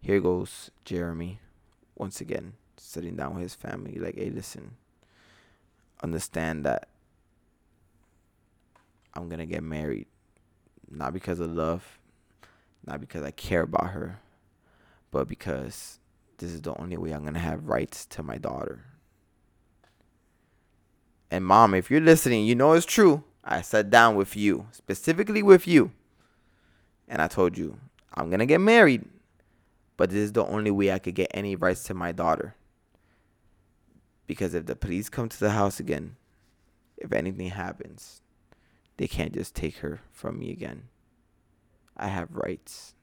Here 0.00 0.18
goes 0.18 0.70
Jeremy, 0.86 1.40
once 1.94 2.22
again, 2.22 2.54
sitting 2.78 3.14
down 3.14 3.34
with 3.34 3.42
his 3.42 3.54
family. 3.54 3.98
Like, 3.98 4.16
hey, 4.16 4.30
listen, 4.30 4.76
understand 6.02 6.64
that 6.64 6.88
I'm 9.14 9.28
gonna 9.28 9.46
get 9.46 9.62
married. 9.62 10.06
Not 10.90 11.12
because 11.12 11.40
of 11.40 11.50
love, 11.50 11.98
not 12.86 13.00
because 13.00 13.22
I 13.22 13.30
care 13.30 13.62
about 13.62 13.90
her, 13.90 14.20
but 15.10 15.28
because 15.28 15.98
this 16.38 16.50
is 16.50 16.62
the 16.62 16.74
only 16.80 16.96
way 16.96 17.12
I'm 17.12 17.24
to 17.32 17.38
have 17.38 17.68
rights 17.68 18.04
to 18.06 18.22
my 18.22 18.38
daughter. 18.38 18.84
And 21.30 21.44
mom, 21.44 21.74
if 21.74 21.90
you're 21.90 22.00
listening, 22.00 22.44
you 22.44 22.54
know 22.54 22.72
it's 22.72 22.84
true. 22.84 23.24
I 23.44 23.62
sat 23.62 23.90
down 23.90 24.16
with 24.16 24.36
you, 24.36 24.66
specifically 24.72 25.42
with 25.42 25.66
you, 25.66 25.92
and 27.08 27.20
I 27.20 27.28
told 27.28 27.58
you, 27.58 27.78
I'm 28.14 28.30
to 28.40 28.46
get 28.46 28.60
married, 28.60 29.04
but 29.96 30.10
this 30.10 30.18
is 30.18 30.32
the 30.32 30.44
only 30.44 30.70
way 30.70 30.92
I 30.92 30.98
could 30.98 31.14
get 31.14 31.30
any 31.34 31.56
rights 31.56 31.84
to 31.84 31.94
my 31.94 32.12
daughter. 32.12 32.54
Because 34.26 34.54
if 34.54 34.66
the 34.66 34.76
police 34.76 35.08
come 35.08 35.28
to 35.28 35.40
the 35.40 35.50
house 35.50 35.80
again, 35.80 36.16
if 36.96 37.12
anything 37.12 37.48
happens, 37.50 38.21
they 38.96 39.08
can't 39.08 39.32
just 39.32 39.54
take 39.54 39.78
her 39.78 40.00
from 40.10 40.38
me 40.38 40.50
again. 40.50 40.84
I 41.96 42.08
have 42.08 42.34
rights. 42.36 42.94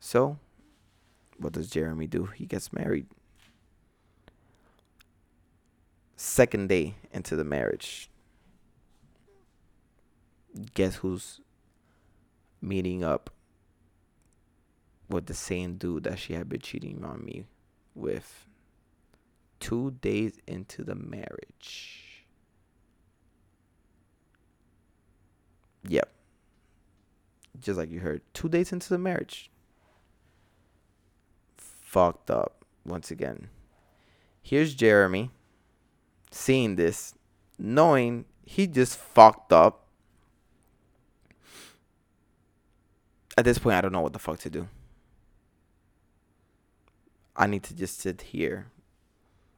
So, 0.00 0.38
what 1.38 1.52
does 1.52 1.70
Jeremy 1.70 2.06
do? 2.06 2.26
He 2.26 2.46
gets 2.46 2.72
married. 2.72 3.06
Second 6.16 6.68
day 6.68 6.94
into 7.12 7.36
the 7.36 7.44
marriage. 7.44 8.08
Guess 10.74 10.96
who's 10.96 11.40
meeting 12.62 13.04
up 13.04 13.30
with 15.08 15.26
the 15.26 15.34
same 15.34 15.76
dude 15.76 16.04
that 16.04 16.18
she 16.18 16.32
had 16.32 16.48
been 16.48 16.60
cheating 16.60 17.04
on 17.04 17.24
me 17.24 17.46
with 17.94 18.46
two 19.60 19.92
days 20.00 20.38
into 20.46 20.82
the 20.82 20.94
marriage. 20.94 22.05
Yep. 25.88 26.10
Just 27.60 27.78
like 27.78 27.90
you 27.90 28.00
heard, 28.00 28.22
two 28.34 28.48
days 28.48 28.72
into 28.72 28.88
the 28.88 28.98
marriage. 28.98 29.50
Fucked 31.56 32.30
up 32.30 32.64
once 32.84 33.10
again. 33.10 33.48
Here's 34.42 34.74
Jeremy 34.74 35.30
seeing 36.30 36.76
this, 36.76 37.14
knowing 37.58 38.26
he 38.44 38.66
just 38.66 38.96
fucked 38.96 39.52
up. 39.52 39.86
At 43.38 43.44
this 43.44 43.58
point, 43.58 43.76
I 43.76 43.80
don't 43.80 43.92
know 43.92 44.00
what 44.00 44.12
the 44.12 44.18
fuck 44.18 44.38
to 44.40 44.50
do. 44.50 44.68
I 47.36 47.46
need 47.46 47.62
to 47.64 47.74
just 47.74 48.00
sit 48.00 48.22
here, 48.22 48.68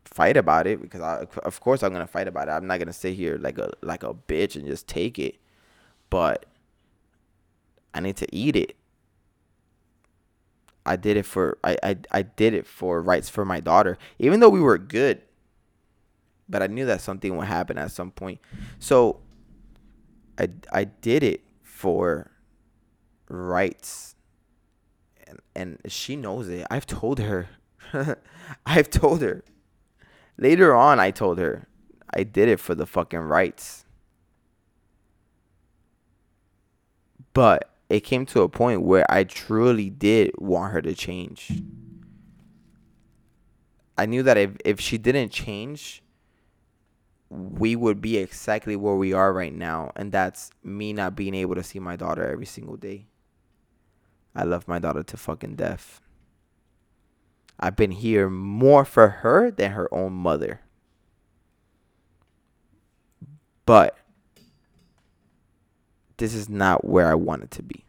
fight 0.05 0.37
about 0.37 0.67
it 0.67 0.81
because 0.83 1.01
I, 1.01 1.27
of 1.45 1.61
course, 1.61 1.83
I'm 1.85 1.93
gonna 1.93 2.09
fight 2.09 2.27
about 2.27 2.49
it. 2.49 2.53
I'm 2.53 2.67
not 2.67 2.81
gonna 2.81 2.93
sit 2.93 3.15
here 3.15 3.39
like 3.39 3.57
a 3.59 3.71
like 3.83 4.03
a 4.03 4.15
bitch 4.15 4.57
and 4.57 4.67
just 4.67 4.89
take 4.89 5.17
it, 5.19 5.37
but 6.11 6.47
I 7.95 8.01
need 8.01 8.17
to 8.17 8.35
eat 8.35 8.57
it. 8.57 8.77
I 10.87 10.97
did 10.97 11.17
it 11.17 11.27
for 11.27 11.59
I, 11.63 11.77
I 11.83 11.97
I 12.11 12.23
did 12.23 12.55
it 12.55 12.67
for 12.67 13.03
rights 13.03 13.29
for 13.29 13.45
my 13.45 13.61
daughter, 13.61 13.99
even 14.19 14.41
though 14.41 14.49
we 14.49 14.61
were 14.61 14.79
good. 14.79 15.21
But 16.49 16.63
I 16.63 16.67
knew 16.67 16.87
that 16.87 17.03
something 17.03 17.37
would 17.37 17.47
happen 17.47 17.77
at 17.77 17.91
some 17.91 18.11
point, 18.11 18.41
so 18.79 19.21
I 20.39 20.49
I 20.73 20.85
did 20.85 21.23
it 21.23 21.43
for 21.63 22.31
rights, 23.29 24.15
and 25.27 25.39
and 25.55 25.79
she 25.87 26.17
knows 26.17 26.49
it. 26.49 26.67
I've 26.71 26.87
told 26.87 27.19
her 27.19 27.49
I've 28.67 28.91
told 28.91 29.23
her. 29.23 29.45
Later 30.37 30.75
on, 30.75 31.01
I 31.01 31.11
told 31.11 31.39
her 31.39 31.69
I 32.15 32.23
did 32.23 32.49
it 32.49 32.61
for 32.61 32.75
the 32.75 32.87
fucking 32.87 33.19
rights. 33.19 33.85
But 37.39 37.71
it 37.89 38.01
came 38.01 38.27
to 38.27 38.43
a 38.43 38.49
point 38.49 38.83
where 38.83 39.07
I 39.09 39.23
truly 39.23 39.91
did 39.91 40.33
want 40.39 40.73
her 40.73 40.83
to 40.83 40.93
change. 40.93 41.63
I 43.97 44.07
knew 44.07 44.25
that 44.25 44.37
if, 44.37 44.57
if 44.65 44.81
she 44.81 44.99
didn't 44.99 45.29
change, 45.29 46.03
we 47.31 47.77
would 47.77 48.01
be 48.01 48.17
exactly 48.17 48.75
where 48.75 48.97
we 48.97 49.13
are 49.13 49.33
right 49.33 49.55
now. 49.55 49.93
And 49.95 50.11
that's 50.11 50.51
me 50.65 50.93
not 50.93 51.15
being 51.15 51.37
able 51.37 51.55
to 51.55 51.63
see 51.63 51.79
my 51.79 51.95
daughter 51.95 52.29
every 52.29 52.45
single 52.45 52.77
day. 52.77 53.07
I 54.35 54.43
love 54.43 54.67
my 54.67 54.81
daughter 54.81 55.05
to 55.05 55.17
fucking 55.17 55.55
death. 55.55 56.01
I've 57.61 57.77
been 57.77 57.93
here 57.93 58.29
more 58.29 58.85
for 58.85 59.09
her 59.09 59.53
than 59.53 59.71
her 59.71 59.89
own 59.95 60.13
mother. 60.13 60.63
But 63.65 63.97
this 66.19 66.35
is 66.35 66.49
not 66.49 66.85
where 66.85 67.11
I 67.11 67.15
want 67.15 67.45
it 67.45 67.51
to 67.53 67.63
be. 67.63 67.85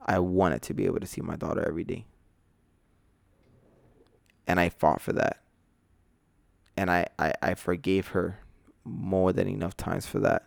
I 0.00 0.20
wanted 0.20 0.62
to 0.62 0.74
be 0.74 0.86
able 0.86 1.00
to 1.00 1.06
see 1.06 1.20
my 1.20 1.36
daughter 1.36 1.64
every 1.66 1.84
day. 1.84 2.06
And 4.46 4.60
I 4.60 4.68
fought 4.68 5.00
for 5.00 5.12
that. 5.12 5.40
And 6.76 6.90
I, 6.90 7.06
I, 7.18 7.32
I 7.42 7.54
forgave 7.54 8.08
her 8.08 8.38
more 8.84 9.32
than 9.32 9.48
enough 9.48 9.76
times 9.76 10.06
for 10.06 10.20
that. 10.20 10.46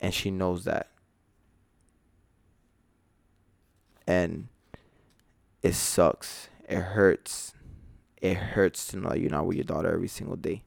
And 0.00 0.12
she 0.12 0.32
knows 0.32 0.64
that. 0.64 0.88
And 4.06 4.48
it 5.62 5.74
sucks. 5.74 6.48
It 6.68 6.78
hurts. 6.78 7.52
It 8.20 8.36
hurts 8.36 8.88
to 8.88 8.96
know 8.96 9.14
you're 9.14 9.30
not 9.30 9.46
with 9.46 9.56
your 9.56 9.64
daughter 9.64 9.92
every 9.92 10.08
single 10.08 10.36
day. 10.36 10.64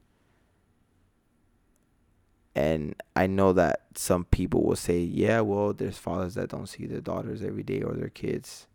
And 2.54 2.94
I 3.16 3.26
know 3.26 3.52
that 3.52 3.80
some 3.96 4.24
people 4.24 4.62
will 4.62 4.76
say, 4.76 5.00
yeah, 5.00 5.40
well, 5.40 5.72
there's 5.72 5.98
fathers 5.98 6.34
that 6.34 6.50
don't 6.50 6.68
see 6.68 6.86
their 6.86 7.00
daughters 7.00 7.42
every 7.42 7.64
day 7.64 7.82
or 7.82 7.94
their 7.94 8.10
kids. 8.10 8.66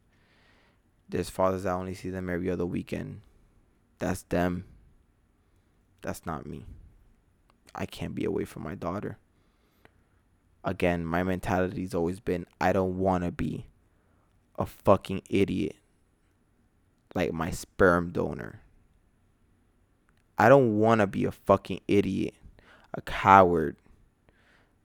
There's 1.07 1.29
fathers 1.29 1.63
that 1.63 1.73
only 1.73 1.93
see 1.93 2.09
them 2.09 2.29
every 2.29 2.51
other 2.51 2.65
weekend. 2.65 3.21
That's 3.99 4.23
them. 4.23 4.65
That's 6.01 6.25
not 6.25 6.45
me. 6.45 6.65
I 7.73 7.85
can't 7.85 8.15
be 8.15 8.25
away 8.25 8.45
from 8.45 8.63
my 8.63 8.75
daughter. 8.75 9.17
Again, 10.63 11.05
my 11.05 11.23
mentality's 11.23 11.95
always 11.95 12.19
been 12.19 12.45
I 12.59 12.73
don't 12.73 12.97
want 12.97 13.23
to 13.23 13.31
be 13.31 13.67
a 14.57 14.65
fucking 14.65 15.21
idiot 15.29 15.77
like 17.15 17.33
my 17.33 17.51
sperm 17.51 18.11
donor. 18.11 18.61
I 20.37 20.49
don't 20.49 20.77
want 20.77 21.01
to 21.01 21.07
be 21.07 21.25
a 21.25 21.31
fucking 21.31 21.81
idiot, 21.87 22.33
a 22.93 23.01
coward 23.01 23.75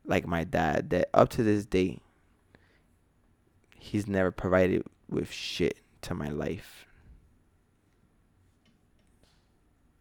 like 0.05 0.27
my 0.27 0.45
dad 0.45 0.91
that 0.91 1.09
up 1.15 1.31
to 1.31 1.43
this 1.43 1.65
day 1.65 1.99
he's 3.85 4.07
never 4.07 4.31
provided 4.31 4.83
with 5.11 5.31
shit 5.31 5.79
to 6.01 6.15
my 6.15 6.29
life. 6.29 6.87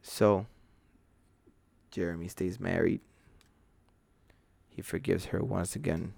So 0.01 0.45
Jeremy 1.91 2.29
stays 2.29 2.61
married. 2.61 3.01
He 4.69 4.81
forgives 4.81 5.25
her 5.25 5.43
once 5.43 5.75
again. 5.75 6.13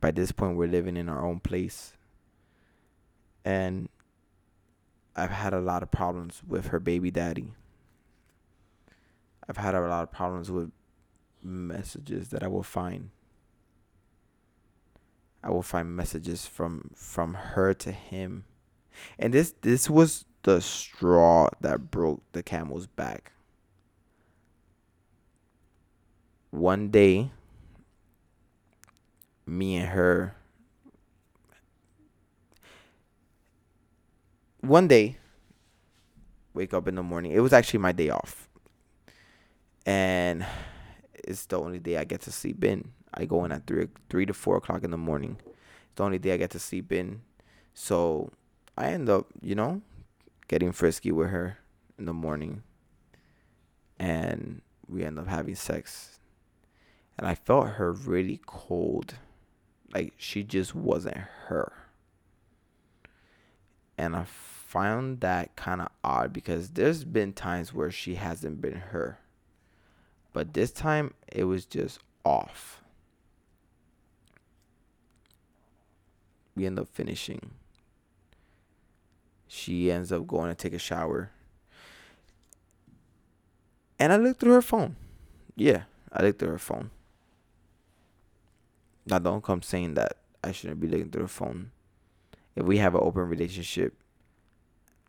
By 0.00 0.10
this 0.10 0.32
point 0.32 0.56
we're 0.56 0.66
living 0.66 0.96
in 0.96 1.08
our 1.08 1.24
own 1.24 1.38
place 1.38 1.92
and 3.44 3.88
I've 5.14 5.30
had 5.30 5.54
a 5.54 5.60
lot 5.60 5.84
of 5.84 5.92
problems 5.92 6.42
with 6.46 6.68
her 6.68 6.80
baby 6.80 7.12
daddy. 7.12 7.52
I've 9.50 9.56
had 9.56 9.74
a 9.74 9.80
lot 9.80 10.04
of 10.04 10.12
problems 10.12 10.48
with 10.48 10.70
messages 11.42 12.28
that 12.28 12.44
I 12.44 12.46
will 12.46 12.62
find. 12.62 13.10
I 15.42 15.50
will 15.50 15.62
find 15.62 15.96
messages 15.96 16.46
from 16.46 16.92
from 16.94 17.34
her 17.34 17.74
to 17.74 17.90
him. 17.90 18.44
And 19.18 19.34
this 19.34 19.52
this 19.62 19.90
was 19.90 20.24
the 20.44 20.60
straw 20.60 21.48
that 21.62 21.90
broke 21.90 22.22
the 22.30 22.44
camel's 22.44 22.86
back. 22.86 23.32
One 26.52 26.90
day 26.90 27.32
me 29.44 29.74
and 29.74 29.88
her 29.88 30.36
one 34.60 34.86
day, 34.86 35.16
wake 36.54 36.72
up 36.72 36.86
in 36.86 36.94
the 36.94 37.02
morning. 37.02 37.32
It 37.32 37.40
was 37.40 37.52
actually 37.52 37.80
my 37.80 37.90
day 37.90 38.10
off. 38.10 38.49
And 39.86 40.46
it's 41.14 41.46
the 41.46 41.58
only 41.58 41.78
day 41.78 41.96
I 41.96 42.04
get 42.04 42.22
to 42.22 42.32
sleep 42.32 42.64
in. 42.64 42.92
I 43.12 43.24
go 43.24 43.44
in 43.44 43.52
at 43.52 43.66
three 43.66 43.88
three 44.08 44.26
to 44.26 44.34
four 44.34 44.56
o'clock 44.56 44.84
in 44.84 44.90
the 44.90 44.96
morning. 44.96 45.38
It's 45.44 45.96
the 45.96 46.04
only 46.04 46.18
day 46.18 46.32
I 46.32 46.36
get 46.36 46.50
to 46.50 46.58
sleep 46.58 46.92
in. 46.92 47.22
So 47.74 48.30
I 48.76 48.88
end 48.88 49.08
up, 49.08 49.26
you 49.40 49.54
know, 49.54 49.82
getting 50.48 50.72
frisky 50.72 51.12
with 51.12 51.30
her 51.30 51.58
in 51.98 52.06
the 52.06 52.12
morning. 52.12 52.62
And 53.98 54.62
we 54.88 55.04
end 55.04 55.18
up 55.18 55.28
having 55.28 55.54
sex. 55.54 56.18
And 57.16 57.26
I 57.26 57.34
felt 57.34 57.68
her 57.68 57.92
really 57.92 58.40
cold. 58.46 59.14
Like 59.92 60.14
she 60.16 60.42
just 60.42 60.74
wasn't 60.74 61.18
her. 61.46 61.72
And 63.98 64.16
I 64.16 64.24
found 64.24 65.20
that 65.20 65.56
kind 65.56 65.80
of 65.80 65.88
odd 66.02 66.32
because 66.32 66.70
there's 66.70 67.04
been 67.04 67.32
times 67.32 67.74
where 67.74 67.90
she 67.90 68.14
hasn't 68.14 68.60
been 68.60 68.76
her. 68.76 69.19
But 70.32 70.54
this 70.54 70.70
time 70.70 71.14
it 71.30 71.44
was 71.44 71.64
just 71.66 71.98
off. 72.24 72.82
We 76.54 76.66
end 76.66 76.78
up 76.78 76.88
finishing. 76.88 77.52
She 79.48 79.90
ends 79.90 80.12
up 80.12 80.26
going 80.26 80.48
to 80.48 80.54
take 80.54 80.74
a 80.74 80.78
shower. 80.78 81.30
And 83.98 84.12
I 84.12 84.16
looked 84.16 84.40
through 84.40 84.52
her 84.52 84.62
phone. 84.62 84.96
Yeah, 85.56 85.82
I 86.12 86.22
looked 86.22 86.38
through 86.38 86.50
her 86.50 86.58
phone. 86.58 86.90
Now 89.06 89.18
don't 89.18 89.42
come 89.42 89.62
saying 89.62 89.94
that 89.94 90.16
I 90.42 90.52
shouldn't 90.52 90.80
be 90.80 90.88
looking 90.88 91.10
through 91.10 91.22
her 91.22 91.28
phone. 91.28 91.70
If 92.54 92.64
we 92.64 92.78
have 92.78 92.94
an 92.94 93.00
open 93.02 93.28
relationship, 93.28 93.94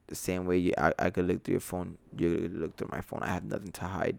the 0.08 0.16
same 0.16 0.46
way 0.46 0.58
you, 0.58 0.74
I, 0.78 0.94
I 1.00 1.10
could 1.10 1.28
look 1.28 1.44
through 1.44 1.54
your 1.54 1.62
phone, 1.62 1.98
you 2.18 2.50
look 2.54 2.76
through 2.76 2.90
my 2.92 3.02
phone. 3.02 3.20
I 3.22 3.28
have 3.28 3.46
nothing 3.46 3.72
to 3.72 3.86
hide. 3.86 4.18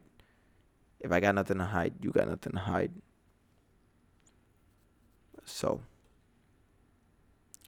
If 1.03 1.11
I 1.11 1.19
got 1.19 1.35
nothing 1.35 1.59
to 1.59 1.65
hide, 1.65 1.95
you 2.01 2.13
got 2.13 2.29
nothing 2.29 2.53
to 2.53 2.61
hide. 2.61 2.93
So, 5.45 5.81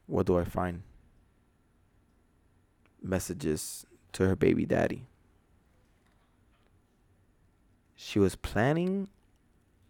what 0.07 0.27
do 0.27 0.39
I 0.39 0.45
find? 0.45 0.83
Messages 3.03 3.85
to 4.13 4.29
her 4.29 4.37
baby 4.37 4.65
daddy. 4.65 5.07
She 7.97 8.21
was 8.21 8.37
planning 8.37 9.09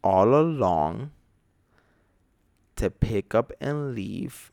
all 0.03 0.34
along 0.34 1.11
to 2.76 2.90
pick 2.90 3.34
up 3.34 3.53
and 3.61 3.95
leave 3.95 4.51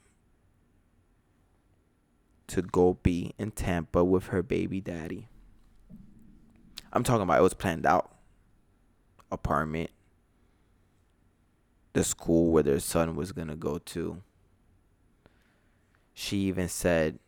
to 2.47 2.61
go 2.61 2.97
be 3.01 3.33
in 3.37 3.51
Tampa 3.51 4.03
with 4.03 4.27
her 4.27 4.43
baby 4.43 4.81
daddy. 4.81 5.29
I'm 6.91 7.03
talking 7.03 7.23
about 7.23 7.39
it 7.39 7.43
was 7.43 7.53
planned 7.53 7.85
out. 7.85 8.11
Apartment, 9.31 9.89
the 11.93 12.03
school 12.03 12.51
where 12.51 12.63
their 12.63 12.79
son 12.79 13.15
was 13.15 13.31
going 13.31 13.47
to 13.47 13.55
go 13.55 13.77
to. 13.77 14.21
She 16.13 16.37
even 16.39 16.67
said 16.67 17.19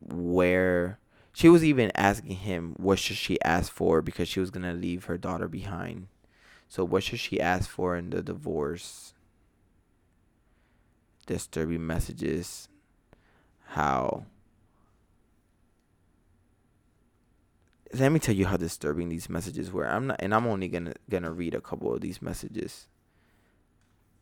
where 0.00 0.98
she 1.32 1.48
was 1.48 1.64
even 1.64 1.92
asking 1.94 2.36
him 2.36 2.74
what 2.78 2.98
should 2.98 3.16
she 3.16 3.40
ask 3.42 3.72
for 3.72 4.02
because 4.02 4.28
she 4.28 4.40
was 4.40 4.50
going 4.50 4.64
to 4.64 4.72
leave 4.72 5.04
her 5.04 5.18
daughter 5.18 5.48
behind. 5.48 6.08
So 6.68 6.84
what 6.84 7.02
should 7.02 7.20
she 7.20 7.40
ask 7.40 7.68
for 7.68 7.96
in 7.96 8.10
the 8.10 8.22
divorce? 8.22 9.14
Disturbing 11.26 11.86
messages 11.86 12.68
how 13.68 14.24
let 17.94 18.12
me 18.12 18.18
tell 18.18 18.34
you 18.34 18.46
how 18.46 18.56
disturbing 18.56 19.08
these 19.08 19.28
messages 19.28 19.72
were. 19.72 19.88
I'm 19.88 20.08
not, 20.08 20.16
and 20.20 20.34
I'm 20.34 20.46
only 20.46 20.68
gonna 20.68 20.94
gonna 21.08 21.32
read 21.32 21.54
a 21.54 21.60
couple 21.60 21.94
of 21.94 22.00
these 22.00 22.20
messages. 22.20 22.86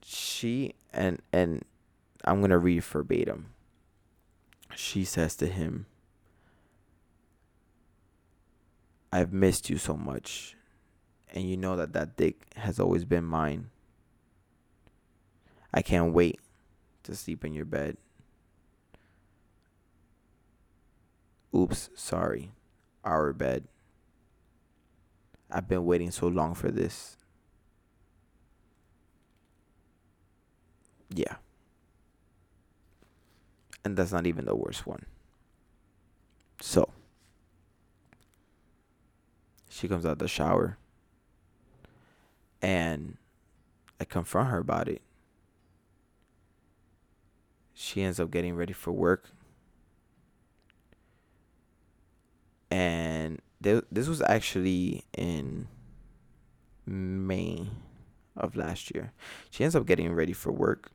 She 0.05 0.75
and 0.93 1.21
and 1.33 1.65
I'm 2.25 2.41
gonna 2.41 2.59
read 2.59 2.85
verbatim. 2.85 3.47
She 4.75 5.05
says 5.05 5.35
to 5.37 5.47
him, 5.47 5.87
"I've 9.13 9.33
missed 9.33 9.69
you 9.69 9.79
so 9.79 9.97
much, 9.97 10.57
and 11.29 11.49
you 11.49 11.57
know 11.57 11.77
that 11.77 11.93
that 11.93 12.17
dick 12.17 12.47
has 12.57 12.79
always 12.79 13.05
been 13.05 13.25
mine. 13.25 13.71
I 15.73 15.83
can't 15.83 16.13
wait 16.13 16.41
to 17.05 17.15
sleep 17.17 17.45
in 17.45 17.53
your 17.53 17.65
bed." 17.65 17.97
Oops, 21.55 21.91
sorry 21.95 22.53
our 23.07 23.33
bed. 23.33 23.65
I've 25.51 25.69
been 25.69 25.87
waiting 25.87 26.11
so 26.11 26.27
long 26.27 26.55
for 26.55 26.71
this. 26.71 27.17
Yeah. 31.15 31.37
And 33.85 33.97
that's 33.97 34.13
not 34.13 34.27
even 34.27 34.45
the 34.45 34.57
worst 34.57 34.87
one. 34.87 35.07
So, 36.61 36.89
she 39.69 39.87
comes 39.87 40.05
out 40.05 40.13
of 40.13 40.19
the 40.19 40.29
shower 40.29 40.79
and 42.61 43.17
I 44.01 44.05
confront 44.05 44.51
her 44.51 44.59
about 44.59 44.89
it. 44.89 45.03
She 47.73 48.03
ends 48.03 48.19
up 48.19 48.31
getting 48.31 48.57
ready 48.57 48.73
for 48.73 48.91
work 48.91 49.31
and 52.71 53.41
th- 53.63 53.85
this 53.91 54.09
was 54.09 54.23
actually 54.23 55.05
in 55.17 55.69
May 56.87 57.69
of 58.37 58.57
last 58.57 58.95
year. 58.95 59.13
She 59.51 59.65
ends 59.65 59.77
up 59.77 59.87
getting 59.87 60.13
ready 60.13 60.33
for 60.33 60.53
work. 60.53 60.91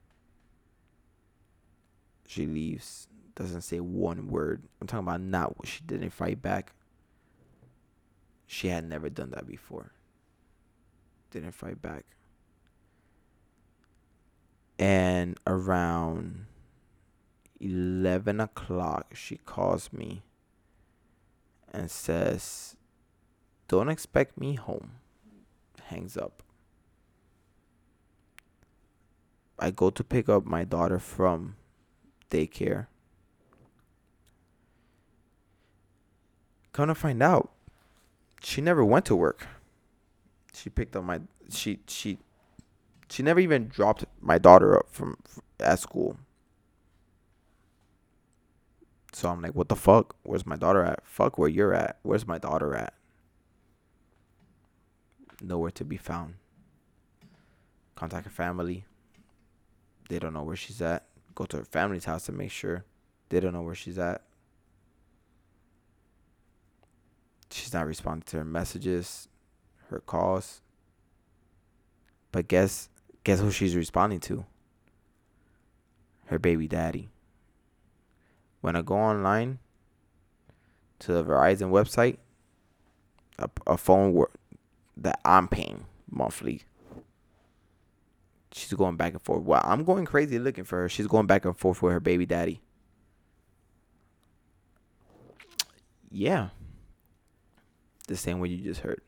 She 2.28 2.45
leaves, 2.45 3.07
doesn't 3.36 3.61
say 3.61 3.80
one 3.80 4.28
word. 4.28 4.63
I'm 4.80 4.88
talking 4.88 5.07
about 5.07 5.22
not 5.22 5.57
what 5.57 5.67
she 5.67 5.82
didn't 5.86 6.11
fight 6.11 6.41
back. 6.41 6.74
She 8.47 8.67
had 8.67 8.88
never 8.88 9.09
done 9.09 9.32
that 9.32 9.47
before. 9.47 9.91
Didn't 11.32 11.53
fight 11.53 11.82
back. 11.82 12.05
And 14.78 15.39
around 15.45 16.45
11 17.59 18.39
o'clock, 18.39 19.15
she 19.15 19.38
calls 19.38 19.93
me 19.93 20.24
and 21.72 21.89
says, 21.89 22.76
Don't 23.67 23.89
expect 23.89 24.38
me 24.38 24.55
home. 24.55 24.91
Hangs 25.84 26.17
up. 26.17 26.43
I 29.59 29.72
go 29.72 29.89
to 29.89 30.03
pick 30.03 30.28
up 30.28 30.45
my 30.45 30.63
daughter 30.63 30.99
from 30.99 31.55
daycare. 32.30 32.88
Come 36.74 36.88
to 36.88 36.95
find 36.95 37.22
out, 37.22 37.51
she 38.41 38.61
never 38.61 38.84
went 38.84 39.05
to 39.05 39.15
work. 39.15 39.47
She 40.53 40.69
picked 40.69 40.95
up 40.95 41.03
my 41.03 41.22
she 41.49 41.80
she 41.88 42.17
she 43.09 43.24
never 43.24 43.39
even 43.39 43.67
dropped 43.67 44.05
my 44.22 44.38
daughter 44.38 44.78
up 44.78 44.88
from 44.89 45.17
at 45.59 45.80
school. 45.80 46.17
So 49.14 49.30
I'm 49.30 49.41
like, 49.41 49.55
what 49.55 49.70
the 49.70 49.76
fuck? 49.76 50.16
Where's 50.24 50.45
my 50.45 50.55
daughter 50.55 50.84
at? 50.84 51.05
Fuck 51.05 51.38
where 51.38 51.49
you're 51.49 51.74
at. 51.74 51.99
Where's 52.01 52.26
my 52.26 52.38
daughter 52.38 52.76
at? 52.76 52.93
Nowhere 55.41 55.72
to 55.72 55.84
be 55.84 55.97
found. 55.97 56.36
Contact 57.95 58.26
her 58.26 58.32
family. 58.32 58.86
They 60.07 60.20
don't 60.20 60.34
know 60.34 60.43
where 60.43 60.55
she's 60.55 60.82
at. 60.82 61.05
Go 61.36 61.45
to 61.45 61.57
her 61.57 61.66
family's 61.66 62.05
house 62.05 62.26
to 62.26 62.32
make 62.32 62.51
sure. 62.51 62.86
They 63.30 63.39
don't 63.39 63.53
know 63.53 63.62
where 63.62 63.76
she's 63.76 63.99
at. 63.99 64.24
She's 67.49 67.74
not 67.74 67.86
responding 67.86 68.24
to 68.28 68.38
her 68.38 68.45
messages, 68.45 69.28
her 69.89 69.99
calls. 69.99 70.62
But 72.32 72.47
guess 72.47 72.88
guess 73.24 73.39
who 73.41 73.51
she's 73.51 73.76
responding 73.76 74.22
to? 74.22 74.45
Her 76.26 76.39
baby 76.39 76.68
daddy 76.68 77.11
when 78.62 78.76
I 78.76 78.82
go 78.82 78.95
online 78.95 79.59
to 80.99 81.14
the 81.14 81.24
Verizon 81.24 81.72
website, 81.72 82.18
a, 83.38 83.49
a 83.68 83.78
phone 83.78 84.24
that 84.97 85.20
I'm 85.26 85.47
paying 85.47 85.86
monthly. 86.09 86.62
She's 88.51 88.74
going 88.74 88.97
back 88.97 89.14
and 89.14 89.22
forth. 89.22 89.43
Well, 89.43 89.62
I'm 89.64 89.84
going 89.84 90.05
crazy 90.05 90.38
looking 90.38 90.64
for 90.64 90.82
her. 90.82 90.89
She's 90.89 91.07
going 91.07 91.26
back 91.26 91.45
and 91.45 91.57
forth 91.57 91.82
with 91.82 91.93
her 91.93 91.99
baby 91.99 92.26
daddy. 92.26 92.62
Yeah. 96.12 96.49
The 98.07 98.18
same 98.18 98.39
way 98.39 98.49
you 98.49 98.64
just 98.64 98.82
heard. 98.82 99.01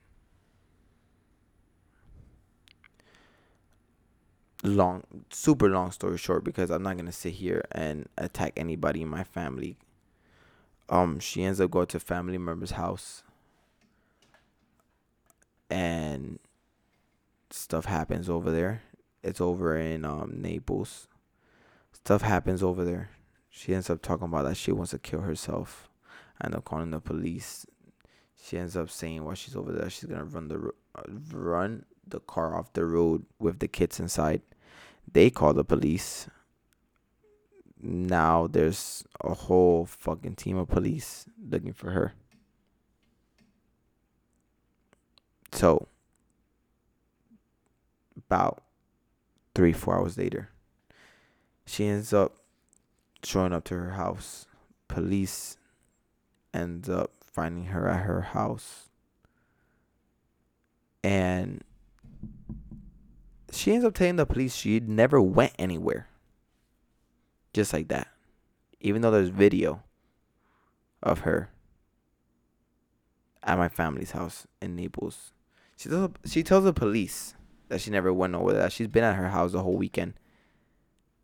Long 4.63 5.03
super 5.29 5.69
long 5.69 5.91
story 5.91 6.17
short 6.17 6.43
because 6.43 6.71
I'm 6.71 6.83
not 6.83 6.97
gonna 6.97 7.11
sit 7.11 7.33
here 7.33 7.65
and 7.71 8.07
attack 8.17 8.53
anybody 8.55 9.01
in 9.01 9.09
my 9.09 9.23
family. 9.23 9.77
Um, 10.89 11.19
she 11.19 11.43
ends 11.43 11.61
up 11.61 11.71
going 11.71 11.87
to 11.87 11.99
family 11.99 12.37
member's 12.37 12.71
house 12.71 13.23
and 15.69 16.39
stuff 17.49 17.85
happens 17.85 18.29
over 18.29 18.51
there. 18.51 18.83
It's 19.23 19.41
over 19.41 19.77
in 19.77 20.05
um 20.05 20.41
Naples. 20.41 21.07
Stuff 21.91 22.21
happens 22.21 22.61
over 22.61 22.83
there. 22.85 23.09
She 23.49 23.73
ends 23.73 23.89
up 23.89 24.01
talking 24.01 24.25
about 24.25 24.43
that 24.43 24.57
she 24.57 24.71
wants 24.71 24.91
to 24.91 24.99
kill 24.99 25.21
herself. 25.21 25.89
I 26.39 26.45
end 26.45 26.55
up 26.55 26.65
calling 26.65 26.91
the 26.91 26.99
police. 26.99 27.65
She 28.41 28.57
ends 28.57 28.75
up 28.75 28.89
saying 28.89 29.23
while 29.23 29.35
she's 29.35 29.55
over 29.55 29.71
there, 29.71 29.89
she's 29.89 30.05
gonna 30.05 30.25
run 30.25 30.47
the 30.47 30.71
uh, 30.95 31.01
run 31.31 31.85
the 32.05 32.19
car 32.19 32.55
off 32.55 32.73
the 32.73 32.85
road 32.85 33.25
with 33.39 33.59
the 33.59 33.67
kids 33.67 33.99
inside. 33.99 34.41
They 35.11 35.29
call 35.29 35.53
the 35.53 35.63
police. 35.63 36.27
Now 37.81 38.47
there's 38.47 39.03
a 39.21 39.33
whole 39.33 39.85
fucking 39.85 40.35
team 40.35 40.57
of 40.57 40.69
police 40.69 41.25
looking 41.49 41.73
for 41.73 41.91
her. 41.91 42.13
So, 45.51 45.87
about 48.17 48.63
three, 49.53 49.73
four 49.73 49.97
hours 49.97 50.17
later, 50.17 50.49
she 51.65 51.85
ends 51.85 52.11
up 52.11 52.33
showing 53.23 53.53
up 53.53 53.63
to 53.65 53.75
her 53.75 53.91
house. 53.91 54.47
Police 54.87 55.57
ends 56.53 56.89
up 56.89 57.11
finding 57.23 57.65
her 57.65 57.87
at 57.87 58.03
her 58.03 58.21
house. 58.21 58.89
And 61.03 61.63
she 63.53 63.73
ends 63.73 63.85
up 63.85 63.93
telling 63.93 64.15
the 64.15 64.25
police 64.25 64.55
she 64.55 64.79
never 64.79 65.21
went 65.21 65.53
anywhere. 65.59 66.07
Just 67.53 67.73
like 67.73 67.87
that. 67.89 68.07
Even 68.79 69.01
though 69.01 69.11
there's 69.11 69.29
video 69.29 69.83
of 71.01 71.19
her 71.19 71.49
at 73.43 73.57
my 73.57 73.69
family's 73.69 74.11
house 74.11 74.47
in 74.61 74.75
Naples. 74.75 75.33
She 75.77 75.89
tells 75.89 76.11
she 76.25 76.43
tells 76.43 76.63
the 76.63 76.73
police 76.73 77.35
that 77.67 77.81
she 77.81 77.91
never 77.91 78.13
went 78.13 78.33
nowhere. 78.33 78.55
That 78.55 78.71
she's 78.71 78.87
been 78.87 79.03
at 79.03 79.15
her 79.15 79.29
house 79.29 79.51
the 79.51 79.63
whole 79.63 79.77
weekend. 79.77 80.13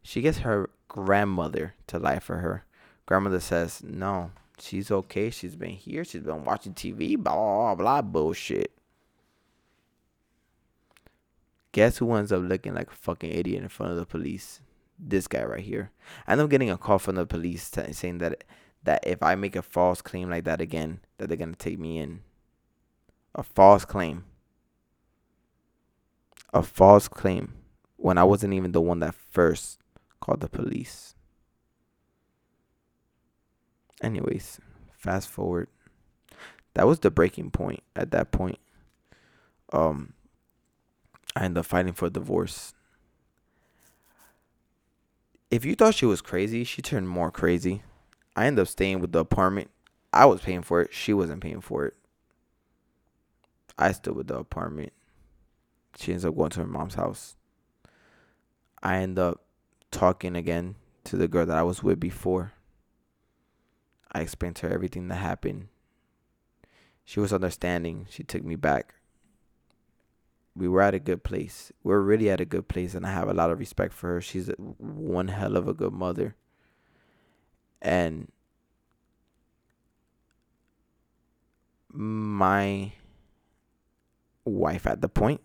She 0.03 0.21
gets 0.21 0.39
her 0.39 0.69
grandmother 0.87 1.75
to 1.87 1.99
lie 1.99 2.19
for 2.19 2.37
her. 2.37 2.65
Grandmother 3.05 3.39
says 3.39 3.81
no, 3.83 4.31
she's 4.59 4.91
okay. 4.91 5.29
She's 5.29 5.55
been 5.55 5.71
here. 5.71 6.03
She's 6.03 6.21
been 6.21 6.43
watching 6.43 6.73
TV. 6.73 7.17
Blah 7.17 7.75
blah, 7.75 7.75
blah 7.75 8.01
bullshit. 8.01 8.78
Guess 11.71 11.97
who 11.97 12.13
ends 12.13 12.31
up 12.31 12.41
looking 12.43 12.73
like 12.73 12.91
a 12.91 12.95
fucking 12.95 13.31
idiot 13.31 13.61
in 13.61 13.69
front 13.69 13.91
of 13.91 13.97
the 13.97 14.05
police? 14.05 14.61
This 14.97 15.27
guy 15.27 15.43
right 15.43 15.63
here. 15.63 15.91
I 16.27 16.33
end 16.33 16.41
up 16.41 16.49
getting 16.49 16.69
a 16.69 16.77
call 16.77 16.99
from 16.99 17.15
the 17.15 17.25
police 17.25 17.69
t- 17.69 17.93
saying 17.93 18.17
that 18.17 18.43
that 18.83 19.05
if 19.05 19.21
I 19.21 19.35
make 19.35 19.55
a 19.55 19.61
false 19.61 20.01
claim 20.01 20.29
like 20.29 20.45
that 20.45 20.61
again, 20.61 21.01
that 21.17 21.27
they're 21.27 21.37
gonna 21.37 21.55
take 21.55 21.79
me 21.79 21.99
in. 21.99 22.21
A 23.35 23.43
false 23.43 23.85
claim. 23.85 24.25
A 26.53 26.63
false 26.63 27.07
claim. 27.07 27.53
When 27.97 28.17
I 28.17 28.23
wasn't 28.23 28.53
even 28.53 28.71
the 28.71 28.81
one 28.81 28.99
that 28.99 29.13
first 29.13 29.79
called 30.19 30.41
the 30.41 30.49
police. 30.49 31.13
Anyways, 34.01 34.59
fast 34.97 35.29
forward. 35.29 35.67
That 36.73 36.87
was 36.87 36.99
the 36.99 37.11
breaking 37.11 37.51
point 37.51 37.83
at 37.95 38.11
that 38.11 38.31
point. 38.31 38.59
Um 39.71 40.13
I 41.35 41.45
end 41.45 41.57
up 41.57 41.65
fighting 41.65 41.93
for 41.93 42.07
a 42.07 42.09
divorce. 42.09 42.73
If 45.51 45.65
you 45.65 45.75
thought 45.75 45.95
she 45.95 46.05
was 46.05 46.21
crazy, 46.21 46.63
she 46.63 46.81
turned 46.81 47.09
more 47.09 47.31
crazy. 47.31 47.83
I 48.35 48.45
end 48.45 48.59
up 48.59 48.67
staying 48.67 48.99
with 48.99 49.11
the 49.11 49.19
apartment. 49.19 49.69
I 50.13 50.25
was 50.25 50.41
paying 50.41 50.61
for 50.61 50.81
it. 50.81 50.93
She 50.93 51.13
wasn't 51.13 51.41
paying 51.41 51.61
for 51.61 51.85
it. 51.85 51.95
I 53.77 53.91
stood 53.91 54.15
with 54.15 54.27
the 54.27 54.37
apartment. 54.37 54.93
She 55.97 56.11
ends 56.11 56.25
up 56.25 56.35
going 56.35 56.49
to 56.51 56.61
her 56.61 56.67
mom's 56.67 56.95
house. 56.95 57.35
I 58.81 58.97
end 58.97 59.17
up 59.17 59.43
talking 59.91 60.35
again 60.35 60.75
to 61.05 61.17
the 61.17 61.27
girl 61.27 61.45
that 61.45 61.57
I 61.57 61.63
was 61.63 61.81
with 61.81 61.99
before. 61.99 62.53
I 64.11 64.21
explained 64.21 64.57
to 64.57 64.67
her 64.67 64.73
everything 64.73 65.07
that 65.07 65.15
happened. 65.15 65.67
She 67.05 67.19
was 67.19 67.33
understanding. 67.33 68.07
She 68.09 68.23
took 68.23 68.43
me 68.43 68.55
back 68.55 68.95
we 70.59 70.67
were 70.67 70.81
at 70.81 70.93
a 70.93 70.99
good 70.99 71.23
place. 71.23 71.71
We're 71.83 72.01
really 72.01 72.29
at 72.29 72.41
a 72.41 72.45
good 72.45 72.67
place, 72.67 72.93
and 72.93 73.05
I 73.05 73.11
have 73.11 73.29
a 73.29 73.33
lot 73.33 73.49
of 73.49 73.59
respect 73.59 73.93
for 73.93 74.07
her. 74.07 74.21
She's 74.21 74.51
one 74.57 75.29
hell 75.29 75.55
of 75.55 75.69
a 75.69 75.73
good 75.73 75.93
mother. 75.93 76.35
And 77.81 78.29
my 81.89 82.91
wife 84.43 84.85
at 84.85 84.99
the 84.99 85.07
point 85.07 85.39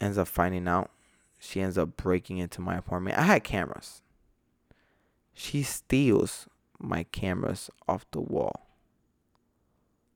ends 0.00 0.18
up 0.18 0.26
finding 0.26 0.66
out. 0.66 0.90
She 1.38 1.60
ends 1.60 1.78
up 1.78 1.96
breaking 1.96 2.38
into 2.38 2.60
my 2.60 2.76
apartment. 2.76 3.16
I 3.16 3.22
had 3.22 3.44
cameras. 3.44 4.02
She 5.32 5.62
steals 5.62 6.48
my 6.80 7.04
cameras 7.04 7.70
off 7.86 8.10
the 8.10 8.20
wall 8.20 8.66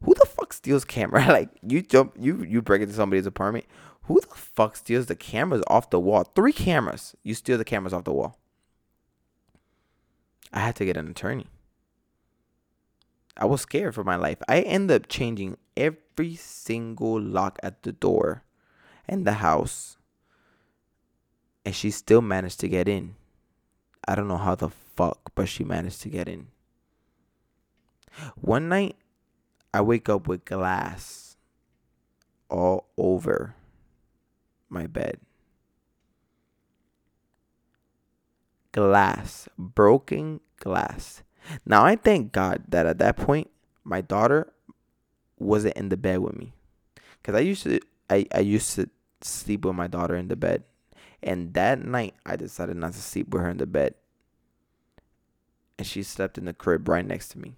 who 0.02 0.14
the 0.14 0.26
fuck 0.44 0.52
steals 0.52 0.84
camera? 0.84 1.26
like 1.28 1.48
you 1.66 1.82
jump, 1.82 2.14
you 2.18 2.44
you 2.44 2.60
break 2.60 2.82
into 2.82 2.94
somebody's 2.94 3.26
apartment. 3.26 3.64
Who 4.04 4.20
the 4.20 4.26
fuck 4.34 4.76
steals 4.76 5.06
the 5.06 5.16
cameras 5.16 5.62
off 5.66 5.88
the 5.88 5.98
wall? 5.98 6.24
Three 6.24 6.52
cameras. 6.52 7.16
You 7.22 7.34
steal 7.34 7.56
the 7.56 7.64
cameras 7.64 7.94
off 7.94 8.04
the 8.04 8.12
wall. 8.12 8.38
I 10.52 10.60
had 10.60 10.76
to 10.76 10.84
get 10.84 10.98
an 10.98 11.08
attorney. 11.08 11.46
I 13.36 13.46
was 13.46 13.62
scared 13.62 13.94
for 13.94 14.04
my 14.04 14.16
life. 14.16 14.38
I 14.46 14.60
ended 14.60 15.02
up 15.02 15.08
changing 15.08 15.56
every 15.76 16.36
single 16.36 17.18
lock 17.18 17.58
at 17.62 17.82
the 17.82 17.92
door 17.92 18.44
in 19.08 19.24
the 19.24 19.34
house. 19.34 19.96
And 21.64 21.74
she 21.74 21.90
still 21.90 22.20
managed 22.20 22.60
to 22.60 22.68
get 22.68 22.86
in. 22.86 23.16
I 24.06 24.14
don't 24.14 24.28
know 24.28 24.36
how 24.36 24.54
the 24.54 24.68
fuck, 24.68 25.32
but 25.34 25.48
she 25.48 25.64
managed 25.64 26.02
to 26.02 26.10
get 26.10 26.28
in. 26.28 26.48
One 28.36 28.68
night, 28.68 28.96
I 29.74 29.80
wake 29.80 30.08
up 30.08 30.28
with 30.28 30.44
glass 30.44 31.36
all 32.48 32.86
over 32.96 33.56
my 34.68 34.86
bed. 34.86 35.18
Glass, 38.70 39.48
broken 39.58 40.38
glass. 40.60 41.24
Now 41.66 41.84
I 41.84 41.96
thank 41.96 42.30
God 42.30 42.62
that 42.68 42.86
at 42.86 42.98
that 42.98 43.16
point 43.16 43.50
my 43.82 44.00
daughter 44.00 44.52
wasn't 45.40 45.76
in 45.76 45.88
the 45.88 45.96
bed 45.96 46.20
with 46.20 46.36
me. 46.36 46.54
Cuz 47.24 47.34
I 47.34 47.40
used 47.40 47.64
to 47.64 47.80
I, 48.08 48.26
I 48.32 48.40
used 48.46 48.76
to 48.76 48.88
sleep 49.22 49.64
with 49.64 49.74
my 49.74 49.88
daughter 49.88 50.14
in 50.14 50.28
the 50.28 50.36
bed. 50.36 50.62
And 51.20 51.52
that 51.54 51.84
night 51.84 52.14
I 52.24 52.36
decided 52.36 52.76
not 52.76 52.92
to 52.92 53.02
sleep 53.02 53.30
with 53.30 53.42
her 53.42 53.50
in 53.50 53.56
the 53.56 53.66
bed. 53.66 53.96
And 55.76 55.84
she 55.84 56.04
slept 56.04 56.38
in 56.38 56.44
the 56.44 56.54
crib 56.54 56.88
right 56.88 57.04
next 57.04 57.30
to 57.30 57.40
me 57.40 57.56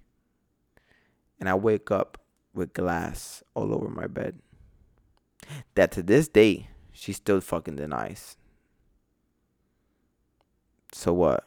and 1.39 1.49
I 1.49 1.55
wake 1.55 1.91
up 1.91 2.19
with 2.55 2.73
glass 2.73 3.43
all 3.55 3.75
over 3.75 3.89
my 3.89 4.07
bed. 4.07 4.39
That 5.75 5.93
to 5.93 6.03
this 6.03 6.29
day, 6.29 6.69
she 6.93 7.13
still 7.13 7.41
fucking 7.41 7.77
denies. 7.77 8.37
So 10.93 11.13
what? 11.13 11.47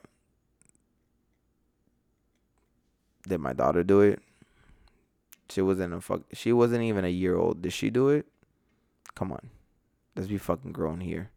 Did 3.28 3.40
my 3.40 3.54
daughter 3.54 3.84
do 3.84 4.02
it? 4.02 4.22
She 5.50 5.62
wasn't 5.62 5.94
a 5.94 6.02
fuck. 6.02 6.22
She 6.34 6.54
wasn't 6.54 6.84
even 6.84 7.04
a 7.04 7.10
year 7.10 7.36
old. 7.36 7.62
Did 7.62 7.74
she 7.74 7.90
do 7.90 8.10
it? 8.10 8.28
Come 9.16 9.32
on, 9.32 9.50
let's 10.16 10.30
be 10.30 10.38
fucking 10.38 10.72
grown 10.72 11.02
here. 11.02 11.32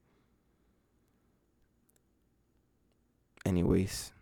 Anyways. 3.44 4.12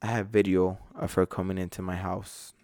I 0.00 0.06
have 0.06 0.28
video 0.28 0.78
of 0.94 1.14
her 1.14 1.26
coming 1.26 1.58
into 1.58 1.82
my 1.82 1.96
house, 1.96 2.54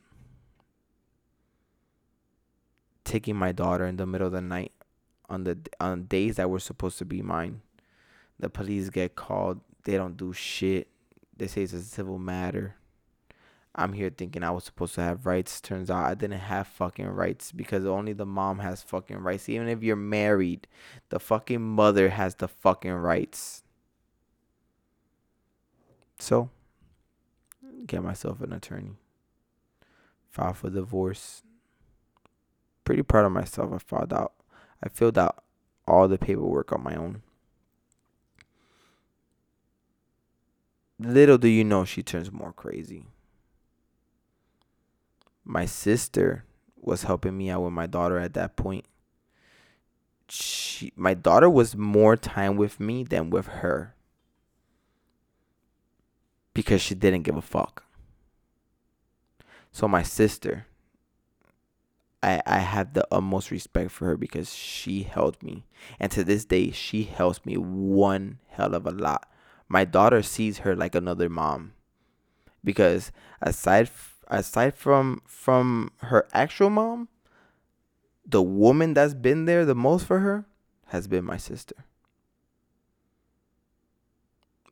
taking 3.04 3.36
my 3.36 3.52
daughter 3.52 3.86
in 3.86 3.96
the 3.96 4.06
middle 4.06 4.28
of 4.28 4.32
the 4.32 4.40
night 4.40 4.72
on 5.28 5.44
the 5.44 5.58
on 5.80 6.04
days 6.04 6.36
that 6.36 6.50
were 6.50 6.60
supposed 6.60 6.98
to 6.98 7.04
be 7.04 7.22
mine. 7.22 7.62
The 8.38 8.48
police 8.48 8.90
get 8.90 9.16
called. 9.16 9.60
They 9.84 9.96
don't 9.96 10.16
do 10.16 10.32
shit. 10.32 10.88
They 11.36 11.48
say 11.48 11.62
it's 11.62 11.72
a 11.72 11.82
civil 11.82 12.18
matter. 12.18 12.76
I'm 13.74 13.92
here 13.92 14.10
thinking 14.10 14.44
I 14.44 14.52
was 14.52 14.64
supposed 14.64 14.94
to 14.94 15.02
have 15.02 15.26
rights. 15.26 15.60
Turns 15.60 15.90
out 15.90 16.04
I 16.04 16.14
didn't 16.14 16.38
have 16.38 16.68
fucking 16.68 17.08
rights 17.08 17.50
because 17.50 17.84
only 17.84 18.12
the 18.12 18.26
mom 18.26 18.60
has 18.60 18.82
fucking 18.82 19.18
rights. 19.18 19.48
Even 19.48 19.68
if 19.68 19.82
you're 19.82 19.96
married, 19.96 20.68
the 21.08 21.18
fucking 21.18 21.60
mother 21.60 22.10
has 22.10 22.36
the 22.36 22.46
fucking 22.46 22.92
rights. 22.92 23.64
So, 26.20 26.50
get 27.86 28.02
myself 28.02 28.40
an 28.40 28.52
attorney. 28.52 28.96
File 30.30 30.52
for 30.52 30.70
divorce. 30.70 31.42
Pretty 32.84 33.02
proud 33.02 33.26
of 33.26 33.32
myself. 33.32 33.72
I 33.72 33.78
filed 33.78 34.12
out. 34.12 34.32
I 34.82 34.88
filled 34.88 35.18
out 35.18 35.44
all 35.86 36.08
the 36.08 36.18
paperwork 36.18 36.72
on 36.72 36.82
my 36.82 36.94
own. 36.94 37.22
Little 40.98 41.38
do 41.38 41.48
you 41.48 41.64
know, 41.64 41.84
she 41.84 42.02
turns 42.02 42.30
more 42.30 42.52
crazy. 42.52 43.06
My 45.44 45.66
sister 45.66 46.44
was 46.80 47.02
helping 47.02 47.36
me 47.36 47.50
out 47.50 47.62
with 47.62 47.72
my 47.72 47.86
daughter 47.86 48.18
at 48.18 48.34
that 48.34 48.56
point. 48.56 48.86
She, 50.28 50.92
my 50.96 51.14
daughter 51.14 51.50
was 51.50 51.76
more 51.76 52.16
time 52.16 52.56
with 52.56 52.80
me 52.80 53.04
than 53.04 53.30
with 53.30 53.46
her 53.46 53.94
because 56.54 56.80
she 56.80 56.94
didn't 56.94 57.22
give 57.22 57.36
a 57.36 57.42
fuck. 57.42 57.84
So 59.72 59.88
my 59.88 60.02
sister, 60.02 60.66
I 62.22 62.40
I 62.46 62.58
have 62.60 62.94
the 62.94 63.06
utmost 63.10 63.50
respect 63.50 63.90
for 63.90 64.06
her 64.06 64.16
because 64.16 64.54
she 64.54 65.02
helped 65.02 65.42
me, 65.42 65.66
and 65.98 66.10
to 66.12 66.22
this 66.24 66.44
day 66.44 66.70
she 66.70 67.02
helps 67.02 67.44
me 67.44 67.56
one 67.56 68.38
hell 68.48 68.74
of 68.74 68.86
a 68.86 68.92
lot. 68.92 69.28
My 69.68 69.84
daughter 69.84 70.22
sees 70.22 70.58
her 70.58 70.76
like 70.76 70.94
another 70.94 71.28
mom, 71.28 71.72
because 72.62 73.10
aside 73.42 73.90
aside 74.28 74.74
from 74.76 75.22
from 75.26 75.90
her 75.98 76.28
actual 76.32 76.70
mom, 76.70 77.08
the 78.24 78.42
woman 78.42 78.94
that's 78.94 79.14
been 79.14 79.44
there 79.44 79.64
the 79.64 79.74
most 79.74 80.06
for 80.06 80.20
her 80.20 80.46
has 80.86 81.08
been 81.08 81.24
my 81.24 81.36
sister. 81.36 81.84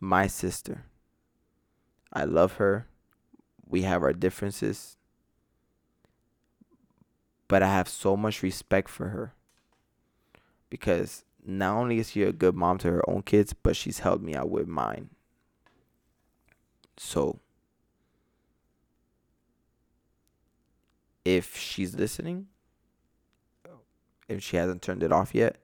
My 0.01 0.27
sister. 0.29 0.85
I 2.13 2.25
love 2.25 2.55
her. 2.55 2.87
We 3.67 3.83
have 3.83 4.03
our 4.03 4.13
differences. 4.13 4.97
But 7.49 7.63
I 7.63 7.69
have 7.69 7.89
so 7.89 8.17
much 8.17 8.43
respect 8.43 8.89
for 8.89 9.09
her. 9.09 9.35
Because 10.69 11.25
not 11.45 11.77
only 11.77 11.99
is 11.99 12.11
she 12.11 12.23
a 12.23 12.33
good 12.33 12.55
mom 12.55 12.79
to 12.79 12.91
her 12.91 13.09
own 13.09 13.23
kids, 13.23 13.53
but 13.53 13.77
she's 13.77 14.01
helped 14.01 14.23
me 14.23 14.35
out 14.35 14.51
with 14.51 14.69
mine. 14.69 15.11
So 16.97 17.41
if 21.25 21.57
she's 21.57 21.95
listening, 21.95 22.49
if 24.29 24.43
she 24.43 24.57
hasn't 24.57 24.83
turned 24.83 25.03
it 25.03 25.13
off 25.13 25.35
yet, 25.35 25.57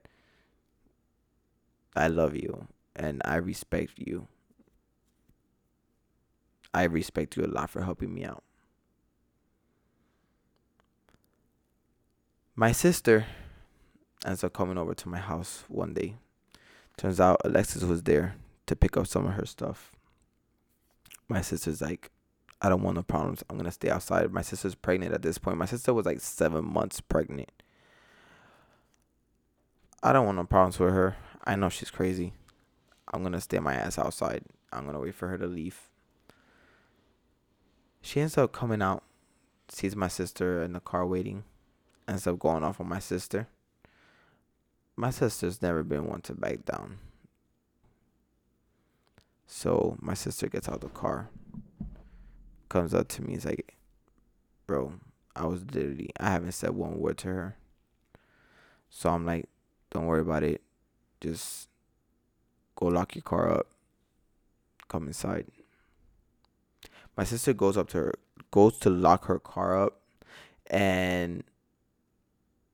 I 1.94 2.08
love 2.08 2.34
you 2.34 2.68
and 2.94 3.22
I 3.24 3.36
respect 3.36 3.92
you. 3.96 4.28
I 6.74 6.84
respect 6.84 7.36
you 7.36 7.44
a 7.44 7.46
lot 7.46 7.70
for 7.70 7.82
helping 7.82 8.14
me 8.14 8.24
out. 8.24 8.42
My 12.54 12.72
sister 12.72 13.26
ends 14.24 14.42
up 14.42 14.52
coming 14.52 14.78
over 14.78 14.94
to 14.94 15.08
my 15.08 15.18
house 15.18 15.64
one 15.68 15.94
day. 15.94 16.16
Turns 16.96 17.20
out 17.20 17.40
Alexis 17.44 17.84
was 17.84 18.02
there 18.02 18.34
to 18.66 18.74
pick 18.74 18.96
up 18.96 19.06
some 19.06 19.26
of 19.26 19.34
her 19.34 19.46
stuff. 19.46 19.92
My 21.28 21.40
sister's 21.40 21.80
like, 21.80 22.10
I 22.60 22.68
don't 22.68 22.82
want 22.82 22.96
no 22.96 23.02
problems. 23.04 23.44
I'm 23.48 23.56
gonna 23.56 23.70
stay 23.70 23.90
outside. 23.90 24.32
My 24.32 24.42
sister's 24.42 24.74
pregnant 24.74 25.14
at 25.14 25.22
this 25.22 25.38
point. 25.38 25.58
My 25.58 25.66
sister 25.66 25.94
was 25.94 26.06
like 26.06 26.20
seven 26.20 26.64
months 26.64 27.00
pregnant. 27.00 27.52
I 30.02 30.12
don't 30.12 30.26
want 30.26 30.38
no 30.38 30.44
problems 30.44 30.78
with 30.78 30.90
her. 30.90 31.16
I 31.44 31.54
know 31.54 31.68
she's 31.68 31.90
crazy. 31.90 32.32
I'm 33.12 33.22
gonna 33.22 33.40
stay 33.40 33.60
my 33.60 33.74
ass 33.74 33.98
outside. 33.98 34.42
I'm 34.72 34.84
gonna 34.84 35.00
wait 35.00 35.14
for 35.14 35.28
her 35.28 35.38
to 35.38 35.46
leave. 35.46 35.87
She 38.00 38.20
ends 38.20 38.38
up 38.38 38.52
coming 38.52 38.82
out, 38.82 39.02
sees 39.68 39.96
my 39.96 40.08
sister 40.08 40.62
in 40.62 40.72
the 40.72 40.80
car 40.80 41.06
waiting, 41.06 41.44
ends 42.06 42.26
up 42.26 42.38
going 42.38 42.64
off 42.64 42.80
on 42.80 42.88
my 42.88 42.98
sister. 42.98 43.48
My 44.96 45.10
sister's 45.10 45.62
never 45.62 45.82
been 45.82 46.06
one 46.06 46.22
to 46.22 46.34
back 46.34 46.64
down. 46.64 46.98
So 49.46 49.96
my 50.00 50.14
sister 50.14 50.48
gets 50.48 50.68
out 50.68 50.76
of 50.76 50.80
the 50.80 50.88
car, 50.88 51.30
comes 52.68 52.92
up 52.92 53.08
to 53.08 53.22
me, 53.22 53.34
is 53.34 53.44
like, 53.44 53.76
bro, 54.66 54.94
I 55.34 55.46
was 55.46 55.64
literally, 55.72 56.10
I 56.18 56.30
haven't 56.30 56.52
said 56.52 56.70
one 56.70 56.98
word 56.98 57.18
to 57.18 57.28
her. 57.28 57.56
So 58.90 59.10
I'm 59.10 59.24
like, 59.24 59.48
don't 59.90 60.06
worry 60.06 60.20
about 60.20 60.42
it. 60.42 60.60
Just 61.20 61.68
go 62.76 62.86
lock 62.86 63.14
your 63.14 63.22
car 63.22 63.50
up. 63.50 63.68
Come 64.88 65.06
inside. 65.06 65.46
My 67.18 67.24
sister 67.24 67.52
goes 67.52 67.76
up 67.76 67.88
to 67.88 67.98
her, 67.98 68.14
goes 68.52 68.78
to 68.78 68.90
lock 68.90 69.24
her 69.24 69.40
car 69.40 69.76
up, 69.76 70.00
and 70.68 71.42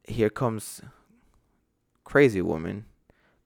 here 0.06 0.28
comes 0.28 0.82
crazy 2.04 2.42
woman 2.42 2.84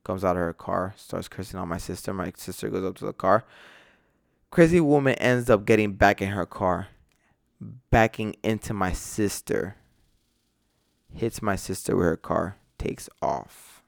comes 0.03 0.25
out 0.25 0.35
of 0.35 0.43
her 0.43 0.53
car, 0.53 0.95
starts 0.97 1.29
cursing 1.29 1.61
on 1.61 1.69
my 1.69 1.79
sister. 1.79 2.13
My 2.13 2.33
sister 2.35 2.69
goes 2.69 2.85
up 2.85 2.97
to 2.97 3.05
the 3.05 3.13
car. 3.13 3.45
Crazy 4.51 4.81
woman 4.81 5.15
ends 5.15 5.49
up 5.49 5.65
getting 5.65 5.93
back 5.93 6.21
in 6.21 6.31
her 6.31 6.47
car, 6.47 6.89
backing 7.93 8.35
into 8.43 8.75
my 8.75 8.93
sister, 8.93 9.77
hits 11.15 11.41
my 11.41 11.55
sister 11.55 11.95
with 11.95 12.07
her 12.07 12.17
car, 12.17 12.57
takes 12.77 13.09
off. 13.23 13.85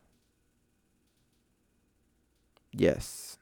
Yes, 2.71 3.37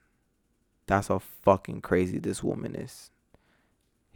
that's 0.87 1.09
how 1.09 1.19
fucking 1.19 1.83
crazy 1.83 2.19
this 2.19 2.43
woman 2.43 2.75
is. 2.75 3.11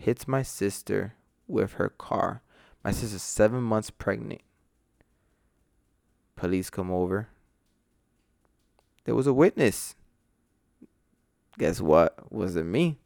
Hits 0.03 0.27
my 0.27 0.43
sister 0.43 1.15
with 1.47 1.75
her 1.75 1.89
car. 1.89 2.43
My 2.83 2.91
sister's 2.91 3.23
seven 3.23 3.63
months 3.63 3.91
pregnant. 3.91 4.41
Police 6.35 6.71
come 6.71 6.91
over 6.91 7.29
there 9.05 9.15
was 9.15 9.27
a 9.27 9.33
witness. 9.33 9.95
Guess 11.59 11.81
what? 11.81 12.33
Wasn't 12.33 12.67
me. 12.67 12.99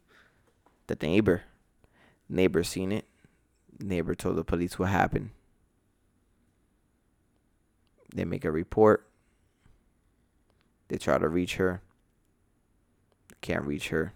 The 0.87 0.97
neighbor. 1.01 1.43
Neighbor 2.29 2.63
seen 2.63 2.91
it. 2.91 3.05
Neighbor 3.79 4.15
told 4.15 4.35
the 4.35 4.43
police 4.43 4.77
what 4.77 4.89
happened. 4.89 5.31
They 8.13 8.25
make 8.25 8.45
a 8.45 8.51
report. 8.51 9.07
They 10.87 10.97
try 10.97 11.17
to 11.17 11.27
reach 11.27 11.55
her. 11.55 11.81
Can't 13.41 13.65
reach 13.65 13.89
her. 13.89 14.13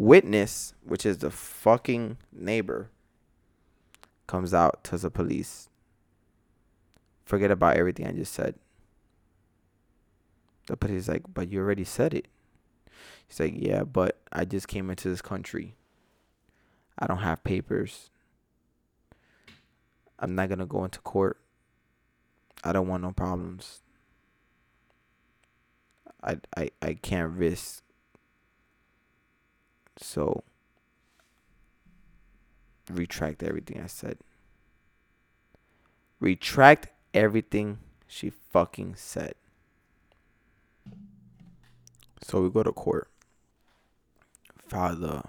Witness, 0.00 0.72
which 0.82 1.04
is 1.04 1.18
the 1.18 1.30
fucking 1.30 2.16
neighbor, 2.32 2.88
comes 4.26 4.54
out, 4.54 4.82
to 4.84 4.96
the 4.96 5.10
police 5.10 5.68
forget 7.30 7.52
about 7.52 7.76
everything 7.76 8.06
I 8.06 8.12
just 8.12 8.34
said. 8.34 8.56
The 10.66 10.76
police 10.76 11.08
like, 11.08 11.22
but 11.32 11.50
you 11.50 11.60
already 11.60 11.84
said 11.84 12.12
it. 12.12 12.26
He's 13.26 13.38
like, 13.38 13.54
yeah, 13.56 13.84
but 13.84 14.18
I 14.32 14.44
just 14.44 14.66
came 14.66 14.90
into 14.90 15.08
this 15.08 15.22
country. 15.22 15.76
I 16.98 17.06
don't 17.06 17.18
have 17.18 17.44
papers. 17.44 18.10
I'm 20.18 20.34
not 20.34 20.48
gonna 20.48 20.66
go 20.66 20.84
into 20.84 20.98
court. 21.00 21.38
I 22.64 22.72
don't 22.72 22.88
want 22.88 23.04
no 23.04 23.12
problems. 23.12 23.80
I 26.22 26.36
I 26.56 26.70
I 26.82 26.94
can't 26.94 27.30
risk. 27.30 27.82
So 30.00 30.42
retract 32.90 33.42
everything 33.42 33.80
I 33.82 33.86
said. 33.86 34.18
Retract 36.18 36.88
everything 37.14 37.78
she 38.06 38.30
fucking 38.30 38.94
said. 38.96 39.34
So 42.22 42.42
we 42.42 42.50
go 42.50 42.62
to 42.62 42.72
court. 42.72 43.08
File 44.68 44.96
the 44.96 45.22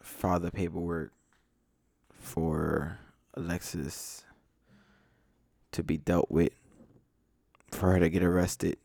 file 0.00 0.38
the 0.38 0.50
paperwork 0.50 1.12
for 2.12 2.98
Alexis 3.34 4.24
to 5.72 5.82
be 5.82 5.96
dealt 5.96 6.30
with 6.30 6.52
for 7.70 7.92
her 7.92 7.98
to 7.98 8.08
get 8.08 8.22
arrested. 8.22 8.78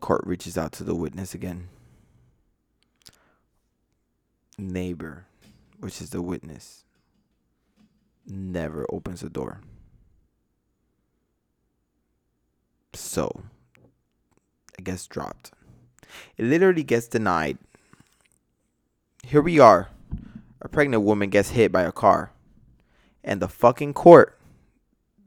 Court 0.00 0.22
reaches 0.24 0.56
out 0.56 0.72
to 0.72 0.84
the 0.84 0.94
witness 0.94 1.34
again. 1.34 1.68
Neighbor, 4.58 5.26
which 5.80 6.00
is 6.00 6.10
the 6.10 6.22
witness, 6.22 6.84
never 8.26 8.86
opens 8.90 9.20
the 9.20 9.28
door. 9.28 9.60
So, 12.94 13.42
it 14.78 14.84
gets 14.84 15.06
dropped. 15.06 15.52
It 16.38 16.46
literally 16.46 16.82
gets 16.82 17.06
denied. 17.06 17.58
Here 19.22 19.42
we 19.42 19.58
are. 19.58 19.90
A 20.62 20.68
pregnant 20.68 21.02
woman 21.02 21.28
gets 21.28 21.50
hit 21.50 21.70
by 21.70 21.82
a 21.82 21.92
car. 21.92 22.32
And 23.22 23.42
the 23.42 23.48
fucking 23.48 23.92
court, 23.92 24.38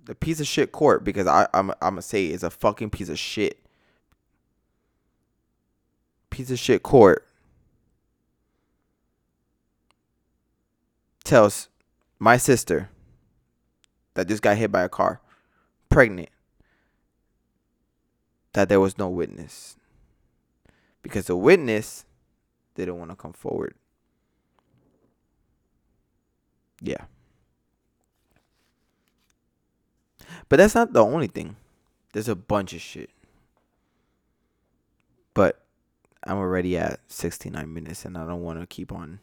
the 0.05 0.15
piece 0.15 0.39
of 0.39 0.47
shit 0.47 0.71
court, 0.71 1.03
because 1.03 1.27
I, 1.27 1.47
I'm, 1.53 1.69
I'm 1.81 1.91
gonna 1.91 2.01
say 2.01 2.27
it's 2.27 2.43
a 2.43 2.49
fucking 2.49 2.89
piece 2.89 3.09
of 3.09 3.19
shit. 3.19 3.59
Piece 6.31 6.49
of 6.49 6.57
shit 6.57 6.81
court 6.81 7.28
tells 11.29 11.69
my 12.17 12.37
sister 12.37 12.89
that 14.15 14.27
just 14.27 14.41
got 14.41 14.57
hit 14.57 14.71
by 14.71 14.81
a 14.81 14.89
car, 14.89 15.21
pregnant, 15.87 16.29
that 18.53 18.67
there 18.67 18.79
was 18.79 18.97
no 18.97 19.07
witness. 19.07 19.77
Because 21.03 21.27
the 21.27 21.37
witness 21.37 22.03
didn't 22.73 22.97
want 22.97 23.11
to 23.11 23.15
come 23.15 23.33
forward. 23.33 23.75
Yeah. 26.81 27.05
But 30.49 30.57
that's 30.57 30.73
not 30.73 30.93
the 30.93 31.05
only 31.05 31.27
thing. 31.27 31.55
There's 32.11 32.27
a 32.27 32.35
bunch 32.35 32.73
of 32.73 32.81
shit. 32.81 33.11
But 35.35 35.61
I'm 36.23 36.37
already 36.37 36.75
at 36.75 37.01
69 37.07 37.71
minutes 37.71 38.03
and 38.03 38.17
I 38.17 38.25
don't 38.25 38.41
want 38.41 38.59
to 38.59 38.65
keep 38.65 38.91
on 38.91 39.19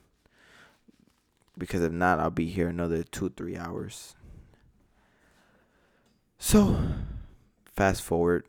because 1.59 1.83
if 1.83 1.93
not, 1.93 2.19
I'll 2.19 2.31
be 2.31 2.47
here 2.47 2.69
another 2.69 3.03
two, 3.03 3.31
three 3.31 3.57
hours. 3.57 4.15
So, 6.39 6.77
fast 7.65 8.03
forward, 8.03 8.45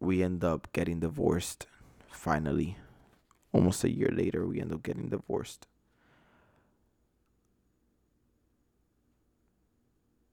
we 0.00 0.22
end 0.22 0.42
up 0.42 0.72
getting 0.72 1.00
divorced 1.00 1.66
finally. 2.10 2.76
Almost 3.52 3.84
a 3.84 3.90
year 3.90 4.10
later, 4.12 4.46
we 4.46 4.60
end 4.60 4.72
up 4.72 4.82
getting 4.82 5.08
divorced. 5.08 5.66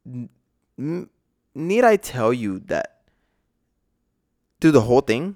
N- 0.07 1.09
need 1.53 1.83
I 1.83 1.97
tell 1.97 2.33
you 2.33 2.59
that 2.59 3.01
through 4.59 4.71
the 4.71 4.81
whole 4.81 5.01
thing, 5.01 5.35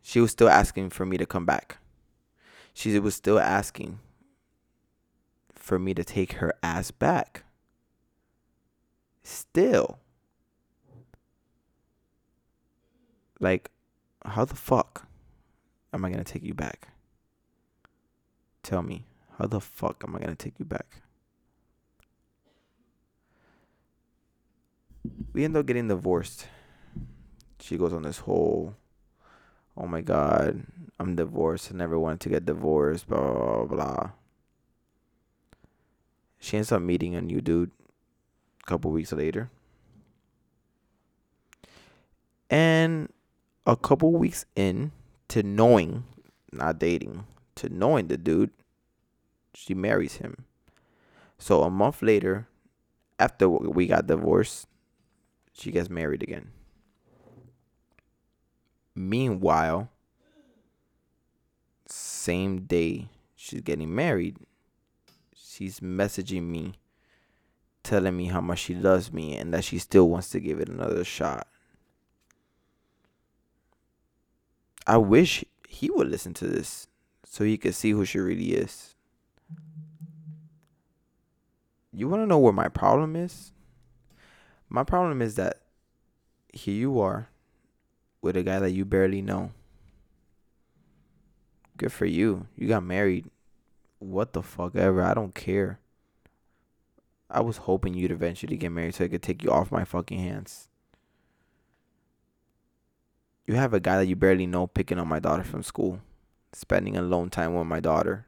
she 0.00 0.20
was 0.20 0.30
still 0.30 0.48
asking 0.48 0.90
for 0.90 1.04
me 1.04 1.18
to 1.18 1.26
come 1.26 1.44
back. 1.44 1.78
She 2.72 2.98
was 2.98 3.14
still 3.14 3.38
asking 3.38 3.98
for 5.70 5.78
me 5.78 5.94
to 5.94 6.02
take 6.02 6.32
her 6.32 6.52
ass 6.64 6.90
back. 6.90 7.44
Still. 9.22 10.00
Like, 13.38 13.70
how 14.24 14.46
the 14.46 14.56
fuck 14.56 15.06
am 15.94 16.04
I 16.04 16.10
to 16.10 16.24
take 16.24 16.42
you 16.42 16.54
back? 16.54 16.88
Tell 18.64 18.82
me, 18.82 19.04
how 19.38 19.46
the 19.46 19.60
fuck 19.60 20.02
am 20.04 20.16
I 20.16 20.18
gonna 20.18 20.34
take 20.34 20.58
you 20.58 20.64
back? 20.64 21.02
We 25.32 25.44
end 25.44 25.56
up 25.56 25.66
getting 25.66 25.86
divorced. 25.86 26.48
She 27.60 27.76
goes 27.76 27.92
on 27.92 28.02
this 28.02 28.18
whole, 28.18 28.74
oh 29.76 29.86
my 29.86 30.00
god, 30.00 30.66
I'm 30.98 31.14
divorced. 31.14 31.70
I 31.72 31.76
never 31.76 31.96
wanted 31.96 32.18
to 32.22 32.28
get 32.28 32.44
divorced. 32.44 33.06
Blah 33.06 33.20
blah 33.20 33.64
blah. 33.66 34.10
She 36.40 36.56
ends 36.56 36.72
up 36.72 36.82
meeting 36.82 37.14
a 37.14 37.20
new 37.20 37.40
dude. 37.40 37.70
A 38.62 38.66
couple 38.66 38.90
weeks 38.90 39.12
later. 39.12 39.50
And 42.48 43.12
a 43.66 43.76
couple 43.76 44.10
weeks 44.12 44.44
in 44.56 44.90
to 45.28 45.42
knowing, 45.42 46.04
not 46.50 46.78
dating, 46.80 47.26
to 47.56 47.68
knowing 47.68 48.08
the 48.08 48.16
dude, 48.16 48.50
she 49.54 49.74
marries 49.74 50.16
him. 50.16 50.46
So 51.38 51.62
a 51.62 51.70
month 51.70 52.02
later, 52.02 52.48
after 53.18 53.48
we 53.48 53.86
got 53.86 54.06
divorced, 54.06 54.66
she 55.52 55.70
gets 55.70 55.88
married 55.88 56.22
again. 56.22 56.50
Meanwhile, 58.94 59.88
same 61.86 62.62
day 62.62 63.08
she's 63.36 63.60
getting 63.60 63.94
married, 63.94 64.38
she's 65.60 65.80
messaging 65.80 66.44
me, 66.44 66.72
telling 67.82 68.16
me 68.16 68.26
how 68.28 68.40
much 68.40 68.60
she 68.60 68.74
loves 68.74 69.12
me 69.12 69.36
and 69.36 69.52
that 69.52 69.62
she 69.62 69.78
still 69.78 70.08
wants 70.08 70.30
to 70.30 70.40
give 70.40 70.58
it 70.58 70.70
another 70.70 71.04
shot. 71.04 71.46
I 74.86 74.96
wish 74.96 75.44
he 75.68 75.90
would 75.90 76.08
listen 76.08 76.32
to 76.34 76.46
this 76.46 76.86
so 77.26 77.44
he 77.44 77.58
could 77.58 77.74
see 77.74 77.90
who 77.90 78.06
she 78.06 78.18
really 78.18 78.54
is. 78.54 78.94
You 81.92 82.08
want 82.08 82.22
to 82.22 82.26
know 82.26 82.38
where 82.38 82.54
my 82.54 82.68
problem 82.68 83.14
is? 83.14 83.52
My 84.70 84.82
problem 84.82 85.20
is 85.20 85.34
that 85.34 85.60
here 86.54 86.74
you 86.74 87.00
are 87.00 87.28
with 88.22 88.34
a 88.34 88.42
guy 88.42 88.60
that 88.60 88.70
you 88.70 88.86
barely 88.86 89.20
know. 89.20 89.52
Good 91.76 91.92
for 91.92 92.06
you. 92.06 92.46
You 92.56 92.66
got 92.66 92.82
married. 92.82 93.26
What 94.00 94.32
the 94.32 94.42
fuck 94.42 94.74
ever. 94.76 95.02
I 95.02 95.14
don't 95.14 95.34
care. 95.34 95.78
I 97.30 97.42
was 97.42 97.58
hoping 97.58 97.94
you'd 97.94 98.10
eventually 98.10 98.56
get 98.56 98.72
married 98.72 98.94
so 98.94 99.04
I 99.04 99.08
could 99.08 99.22
take 99.22 99.44
you 99.44 99.52
off 99.52 99.70
my 99.70 99.84
fucking 99.84 100.18
hands. 100.18 100.68
You 103.46 103.54
have 103.54 103.74
a 103.74 103.78
guy 103.78 103.98
that 103.98 104.06
you 104.06 104.16
barely 104.16 104.46
know 104.46 104.66
picking 104.66 104.98
up 104.98 105.06
my 105.06 105.20
daughter 105.20 105.44
from 105.44 105.62
school, 105.62 106.00
spending 106.52 106.96
alone 106.96 107.30
time 107.30 107.54
with 107.54 107.66
my 107.66 107.78
daughter. 107.78 108.26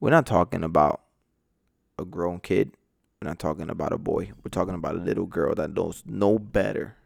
We're 0.00 0.10
not 0.10 0.26
talking 0.26 0.62
about 0.62 1.00
a 1.98 2.04
grown 2.04 2.40
kid. 2.40 2.72
We're 3.20 3.28
not 3.28 3.38
talking 3.38 3.70
about 3.70 3.92
a 3.92 3.98
boy. 3.98 4.32
We're 4.44 4.50
talking 4.50 4.74
about 4.74 4.94
a 4.94 4.98
little 4.98 5.26
girl 5.26 5.54
that 5.54 5.74
knows 5.74 6.04
no 6.06 6.38
better. 6.38 6.96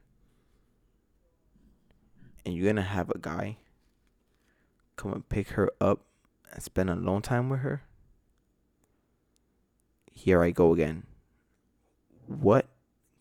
And 2.45 2.55
you're 2.55 2.65
going 2.65 2.77
to 2.77 2.83
have 2.83 3.09
a 3.11 3.19
guy 3.19 3.57
come 4.97 5.13
and 5.13 5.29
pick 5.29 5.51
her 5.51 5.71
up 5.81 6.01
and 6.53 6.63
spend 6.63 6.91
alone 6.91 7.23
time 7.23 7.49
with 7.49 7.61
her? 7.61 7.83
Here 10.11 10.43
I 10.43 10.51
go 10.51 10.73
again. 10.73 11.05
What 12.27 12.67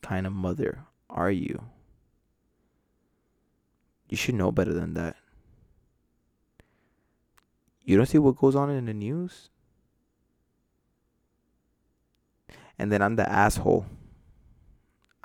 kind 0.02 0.28
of 0.28 0.34
mother 0.34 0.86
are 1.10 1.32
you? 1.32 1.64
You 4.10 4.18
should 4.18 4.36
know 4.36 4.52
better 4.52 4.74
than 4.74 4.94
that. 4.96 5.16
You 7.84 7.98
don't 7.98 8.06
see 8.06 8.18
what 8.18 8.38
goes 8.38 8.56
on 8.56 8.70
in 8.70 8.86
the 8.86 8.94
news? 8.94 9.50
And 12.78 12.92
then 12.92 13.02
I'm 13.02 13.16
the 13.16 13.30
asshole. 13.30 13.86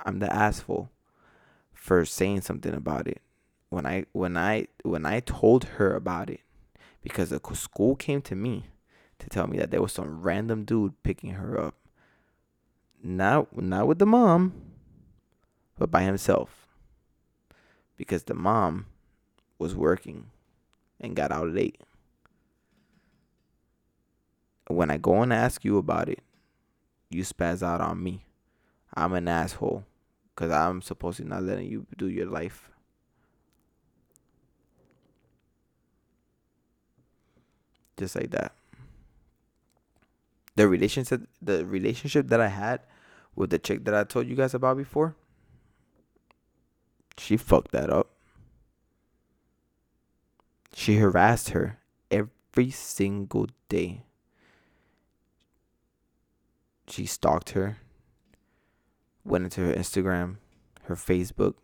I'm 0.05 0.19
the 0.19 0.33
asshole 0.33 0.89
for 1.73 2.05
saying 2.05 2.41
something 2.41 2.73
about 2.73 3.07
it. 3.07 3.21
When 3.69 3.85
I 3.85 4.05
when 4.13 4.37
I 4.37 4.67
when 4.83 5.05
I 5.05 5.19
told 5.19 5.65
her 5.65 5.93
about 5.95 6.29
it 6.29 6.41
because 7.01 7.29
the 7.29 7.39
school 7.53 7.95
came 7.95 8.21
to 8.23 8.35
me 8.35 8.65
to 9.19 9.29
tell 9.29 9.47
me 9.47 9.57
that 9.57 9.71
there 9.71 9.81
was 9.81 9.93
some 9.93 10.21
random 10.21 10.63
dude 10.63 11.01
picking 11.03 11.31
her 11.31 11.59
up. 11.59 11.75
Not 13.03 13.55
not 13.55 13.87
with 13.87 13.99
the 13.99 14.05
mom, 14.05 14.53
but 15.77 15.91
by 15.91 16.03
himself 16.03 16.67
because 17.97 18.23
the 18.23 18.33
mom 18.33 18.85
was 19.57 19.75
working 19.75 20.27
and 21.01 21.15
got 21.15 21.31
out 21.31 21.49
late. 21.49 21.81
When 24.67 24.91
I 24.91 24.97
go 24.97 25.21
and 25.21 25.33
ask 25.33 25.65
you 25.65 25.77
about 25.77 26.09
it, 26.09 26.19
you 27.09 27.23
spaz 27.23 27.63
out 27.63 27.81
on 27.81 28.03
me. 28.03 28.25
I'm 28.93 29.13
an 29.13 29.27
asshole 29.27 29.85
because 30.35 30.51
I'm 30.51 30.81
supposed 30.81 31.17
to 31.17 31.25
not 31.25 31.43
letting 31.43 31.67
you 31.67 31.85
do 31.97 32.07
your 32.07 32.27
life. 32.27 32.69
Just 37.97 38.15
like 38.15 38.31
that. 38.31 38.53
The 40.55 40.67
relationship, 40.67 41.27
the 41.41 41.65
relationship 41.65 42.27
that 42.29 42.41
I 42.41 42.47
had 42.47 42.81
with 43.35 43.49
the 43.49 43.59
chick 43.59 43.85
that 43.85 43.93
I 43.93 44.03
told 44.03 44.27
you 44.27 44.35
guys 44.35 44.53
about 44.53 44.77
before, 44.77 45.15
she 47.17 47.37
fucked 47.37 47.71
that 47.71 47.89
up. 47.89 48.09
She 50.73 50.97
harassed 50.97 51.49
her 51.49 51.79
every 52.11 52.69
single 52.69 53.47
day. 53.69 54.03
She 56.87 57.05
stalked 57.05 57.51
her, 57.51 57.77
went 59.23 59.43
into 59.43 59.61
her 59.61 59.73
Instagram, 59.73 60.37
her 60.83 60.95
Facebook, 60.95 61.55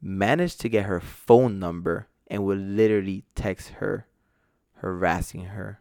managed 0.00 0.60
to 0.60 0.68
get 0.68 0.84
her 0.84 1.00
phone 1.00 1.58
number, 1.58 2.08
and 2.28 2.44
would 2.44 2.58
literally 2.58 3.24
text 3.34 3.70
her, 3.80 4.06
harassing 4.84 5.46
her 5.46 5.80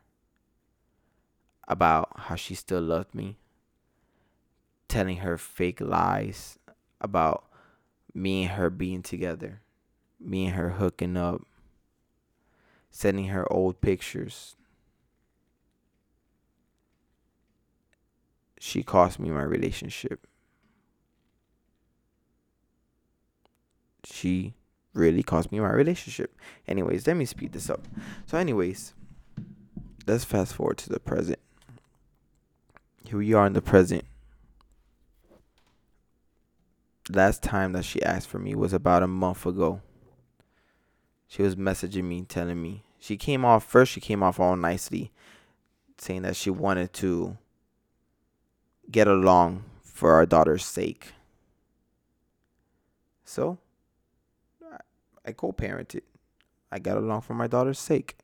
about 1.68 2.10
how 2.16 2.36
she 2.36 2.56
still 2.56 2.82
loved 2.82 3.14
me, 3.14 3.36
telling 4.88 5.18
her 5.18 5.38
fake 5.38 5.82
lies 5.82 6.58
about 7.02 7.44
me 8.14 8.44
and 8.44 8.52
her 8.54 8.70
being 8.70 9.02
together, 9.02 9.62
me 10.22 10.46
and 10.46 10.56
her 10.56 10.70
hooking 10.70 11.18
up, 11.18 11.42
sending 12.92 13.26
her 13.26 13.52
old 13.52 13.82
pictures. 13.82 14.56
She 18.58 18.84
cost 18.84 19.20
me 19.20 19.30
my 19.32 19.44
relationship. 19.44 20.26
She 24.06 24.54
really 24.94 25.24
cost 25.24 25.52
me 25.52 25.60
my 25.60 25.72
relationship. 25.72 26.36
Anyways, 26.68 27.08
let 27.08 27.18
me 27.18 27.26
speed 27.26 27.54
this 27.54 27.70
up. 27.70 27.88
So, 28.26 28.38
anyways, 28.38 28.94
let's 30.06 30.24
fast 30.24 30.54
forward 30.54 30.78
to 30.80 30.90
the 30.90 31.00
present. 31.00 31.40
Here 33.06 33.18
we 33.18 33.34
are 33.34 33.46
in 33.46 33.54
the 33.54 33.62
present 33.62 34.06
last 37.10 37.44
time 37.44 37.74
that 37.74 37.86
she 37.86 38.02
asked 38.04 38.28
for 38.28 38.40
me 38.40 38.56
was 38.56 38.74
about 38.74 39.04
a 39.04 39.08
month 39.08 39.46
ago. 39.46 39.82
She 41.28 41.42
was 41.42 41.56
messaging 41.56 42.04
me, 42.04 42.24
telling 42.24 42.62
me. 42.62 42.84
She 43.00 43.18
came 43.18 43.44
off 43.44 43.66
first, 43.66 43.92
she 43.92 44.00
came 44.00 44.24
off 44.24 44.40
all 44.40 44.56
nicely, 44.56 45.12
saying 45.98 46.22
that 46.22 46.36
she 46.36 46.50
wanted 46.50 46.94
to 46.94 47.38
get 48.90 49.08
along 49.08 49.64
for 49.82 50.14
our 50.14 50.26
daughter's 50.26 50.64
sake. 50.64 51.14
So, 53.26 53.58
I 55.26 55.32
co 55.32 55.52
parented. 55.52 56.02
I 56.72 56.80
got 56.80 56.98
along 56.98 57.22
for 57.22 57.34
my 57.34 57.48
daughter's 57.48 57.80
sake. 57.80 58.18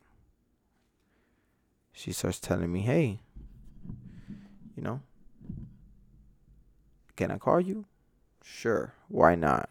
She 1.92 2.12
starts 2.12 2.40
telling 2.40 2.72
me, 2.72 2.82
hey, 2.82 3.20
you 4.76 4.84
know, 4.84 5.02
can 7.16 7.32
I 7.32 7.38
call 7.38 7.60
you? 7.60 7.86
Sure, 8.44 8.94
why 9.08 9.36
not? 9.36 9.70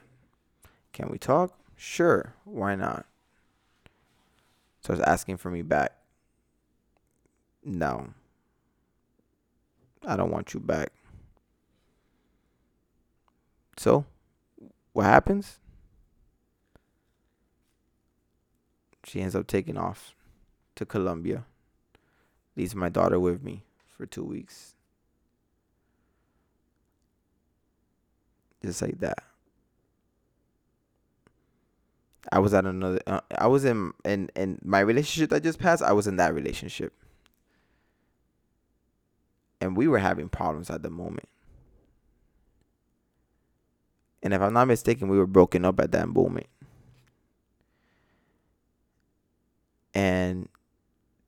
Can 0.93 1.09
we 1.11 1.19
talk? 1.19 1.59
Sure, 1.77 2.35
why 2.45 2.75
not? 2.75 3.07
Was 4.89 5.01
asking 5.01 5.37
for 5.37 5.51
me 5.51 5.61
back. 5.61 5.93
No. 7.63 8.09
I 10.07 10.17
don't 10.17 10.31
want 10.31 10.55
you 10.55 10.61
back. 10.61 10.93
So, 13.77 14.07
what 14.95 15.05
happens? 15.05 15.59
She 19.09 19.23
ends 19.23 19.35
up 19.35 19.47
taking 19.47 19.79
off 19.79 20.15
to 20.75 20.85
Colombia. 20.85 21.45
Leaves 22.57 22.75
my 22.75 22.91
daughter 22.91 23.19
with 23.19 23.43
me 23.43 23.65
for 23.87 24.05
two 24.05 24.25
weeks. 24.25 24.75
Just 28.63 28.83
like 28.83 28.99
that. 29.01 29.23
I 32.31 32.39
was 32.41 32.53
at 32.53 32.67
another. 32.67 33.01
Uh, 33.07 33.21
I 33.39 33.47
was 33.47 33.65
in 33.65 33.93
in 34.05 34.31
in 34.37 34.59
my 34.63 34.81
relationship 34.81 35.31
that 35.31 35.43
just 35.43 35.59
passed. 35.59 35.83
I 35.83 35.93
was 35.93 36.07
in 36.07 36.17
that 36.17 36.35
relationship, 36.35 36.93
and 39.61 39.75
we 39.75 39.89
were 39.89 39.99
having 39.99 40.29
problems 40.29 40.69
at 40.69 40.83
the 40.83 40.91
moment. 40.91 41.29
And 44.23 44.35
if 44.35 44.43
I'm 44.43 44.53
not 44.53 44.69
mistaken, 44.69 45.09
we 45.09 45.17
were 45.17 45.27
broken 45.27 45.65
up 45.65 45.81
at 45.81 45.93
that 45.93 46.09
moment. 46.09 46.49
And 49.99 50.49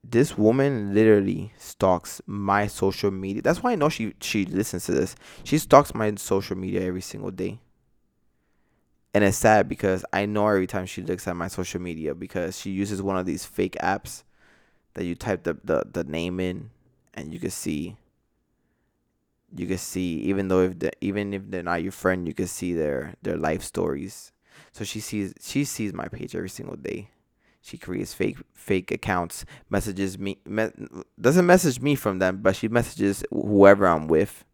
this 0.04 0.38
woman 0.38 0.94
literally 0.94 1.52
stalks 1.58 2.22
my 2.24 2.68
social 2.68 3.10
media. 3.10 3.42
That's 3.42 3.64
why 3.64 3.72
I 3.72 3.74
know 3.74 3.88
she 3.88 4.14
she 4.20 4.44
listens 4.44 4.86
to 4.86 4.92
this. 4.92 5.16
She 5.42 5.58
stalks 5.58 5.92
my 5.92 6.14
social 6.14 6.56
media 6.56 6.82
every 6.82 7.00
single 7.00 7.32
day. 7.32 7.58
And 9.12 9.24
it's 9.24 9.36
sad 9.36 9.68
because 9.68 10.04
I 10.12 10.24
know 10.24 10.46
every 10.46 10.68
time 10.68 10.86
she 10.86 11.02
looks 11.02 11.26
at 11.26 11.34
my 11.34 11.48
social 11.48 11.80
media 11.80 12.14
because 12.14 12.60
she 12.60 12.70
uses 12.70 13.02
one 13.02 13.16
of 13.16 13.26
these 13.26 13.44
fake 13.44 13.76
apps 13.82 14.22
that 14.94 15.04
you 15.04 15.16
type 15.16 15.42
the, 15.42 15.58
the, 15.64 15.82
the 15.90 16.04
name 16.04 16.38
in 16.38 16.70
and 17.12 17.34
you 17.34 17.40
can 17.40 17.50
see 17.50 17.96
you 19.56 19.66
can 19.66 19.78
see 19.78 20.18
even 20.30 20.46
though 20.46 20.62
if 20.62 20.74
even 21.00 21.34
if 21.34 21.42
they're 21.50 21.64
not 21.64 21.82
your 21.82 21.90
friend 21.90 22.28
you 22.28 22.34
can 22.34 22.46
see 22.46 22.72
their 22.72 23.14
their 23.22 23.36
life 23.36 23.64
stories 23.64 24.30
so 24.70 24.84
she 24.84 25.00
sees 25.00 25.34
she 25.40 25.64
sees 25.64 25.92
my 25.92 26.06
page 26.06 26.36
every 26.36 26.48
single 26.48 26.76
day 26.76 27.10
she 27.60 27.76
creates 27.76 28.14
fake 28.14 28.38
fake 28.54 28.90
accounts 28.90 29.44
messages 29.68 30.18
me 30.18 30.38
me, 30.44 30.68
doesn't 31.20 31.46
message 31.46 31.80
me 31.80 31.94
from 31.94 32.18
them 32.18 32.38
but 32.42 32.56
she 32.56 32.68
messages 32.68 33.24
whoever 33.30 33.86
i'm 33.86 34.06
with 34.06 34.44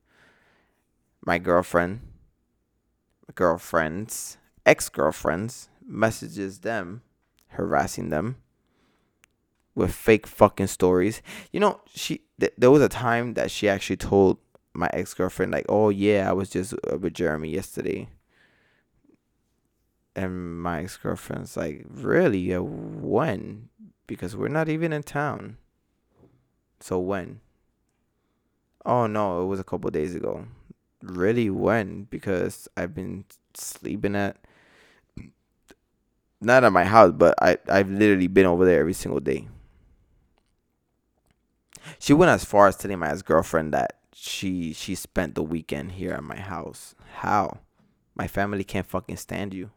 my 1.25 1.39
girlfriend 1.39 2.01
girlfriends 3.35 4.39
ex-girlfriends 4.65 5.69
messages 5.87 6.61
them 6.61 7.03
harassing 7.49 8.11
them 8.11 8.37
with 9.75 9.93
fake 9.93 10.27
fucking 10.27 10.67
stories 10.67 11.21
you 11.53 11.61
know 11.61 11.81
she 11.87 12.23
th- 12.41 12.55
there 12.57 12.71
was 12.71 12.83
a 12.83 12.89
time 12.89 13.35
that 13.35 13.51
she 13.51 13.69
actually 13.69 13.97
told 13.97 14.39
my 14.77 14.91
ex 14.93 15.15
girlfriend 15.15 15.53
like, 15.53 15.67
"Oh 15.69 15.89
yeah, 15.89 16.29
I 16.29 16.33
was 16.33 16.51
just 16.51 16.75
uh, 16.91 16.99
with 16.99 17.15
Jeremy 17.15 17.51
yesterday." 17.51 18.09
And 20.17 20.61
my 20.63 20.83
ex 20.83 20.97
girlfriend's 20.97 21.57
like, 21.57 21.85
"Really? 21.89 22.51
When? 22.59 23.69
Because 24.07 24.35
we're 24.35 24.49
not 24.49 24.69
even 24.69 24.93
in 24.93 25.03
town." 25.03 25.59
So 26.81 26.99
when? 26.99 27.41
Oh 28.85 29.07
no, 29.07 29.43
it 29.43 29.47
was 29.47 29.61
a 29.61 29.65
couple 29.65 29.91
days 29.91 30.15
ago. 30.15 30.47
Really? 31.03 31.51
When? 31.51 32.05
Because 32.05 32.69
I've 32.77 32.95
been 32.95 33.27
sleeping 33.55 34.17
at 34.17 34.39
not 36.41 36.65
at 36.65 36.73
my 36.73 36.85
house, 36.85 37.13
but 37.13 37.35
I 37.41 37.59
I've 37.69 37.91
literally 37.91 38.29
been 38.29 38.47
over 38.47 38.65
there 38.65 38.81
every 38.81 38.95
single 38.95 39.21
day. 39.21 39.49
She 41.99 42.13
went 42.13 42.31
as 42.31 42.45
far 42.45 42.69
as 42.69 42.77
telling 42.77 42.99
my 42.99 43.11
ex 43.11 43.23
girlfriend 43.23 43.75
that 43.75 43.99
she 44.15 44.73
she 44.73 44.95
spent 44.95 45.35
the 45.35 45.43
weekend 45.43 45.93
here 45.93 46.13
at 46.13 46.25
my 46.25 46.39
house. 46.41 46.95
How? 47.17 47.59
My 48.15 48.27
family 48.27 48.65
can't 48.65 48.87
fucking 48.87 49.17
stand 49.19 49.53
you. 49.53 49.71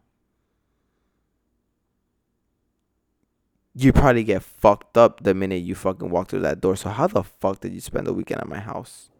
You 3.74 3.92
probably 3.92 4.24
get 4.24 4.42
fucked 4.42 4.96
up 4.96 5.22
the 5.22 5.34
minute 5.34 5.62
you 5.62 5.74
fucking 5.74 6.10
walk 6.10 6.28
through 6.28 6.40
that 6.40 6.60
door. 6.60 6.76
So 6.76 6.90
how 6.90 7.06
the 7.06 7.22
fuck 7.22 7.60
did 7.60 7.72
you 7.72 7.80
spend 7.80 8.06
the 8.06 8.12
weekend 8.12 8.40
at 8.40 8.48
my 8.48 8.58
house? 8.58 9.10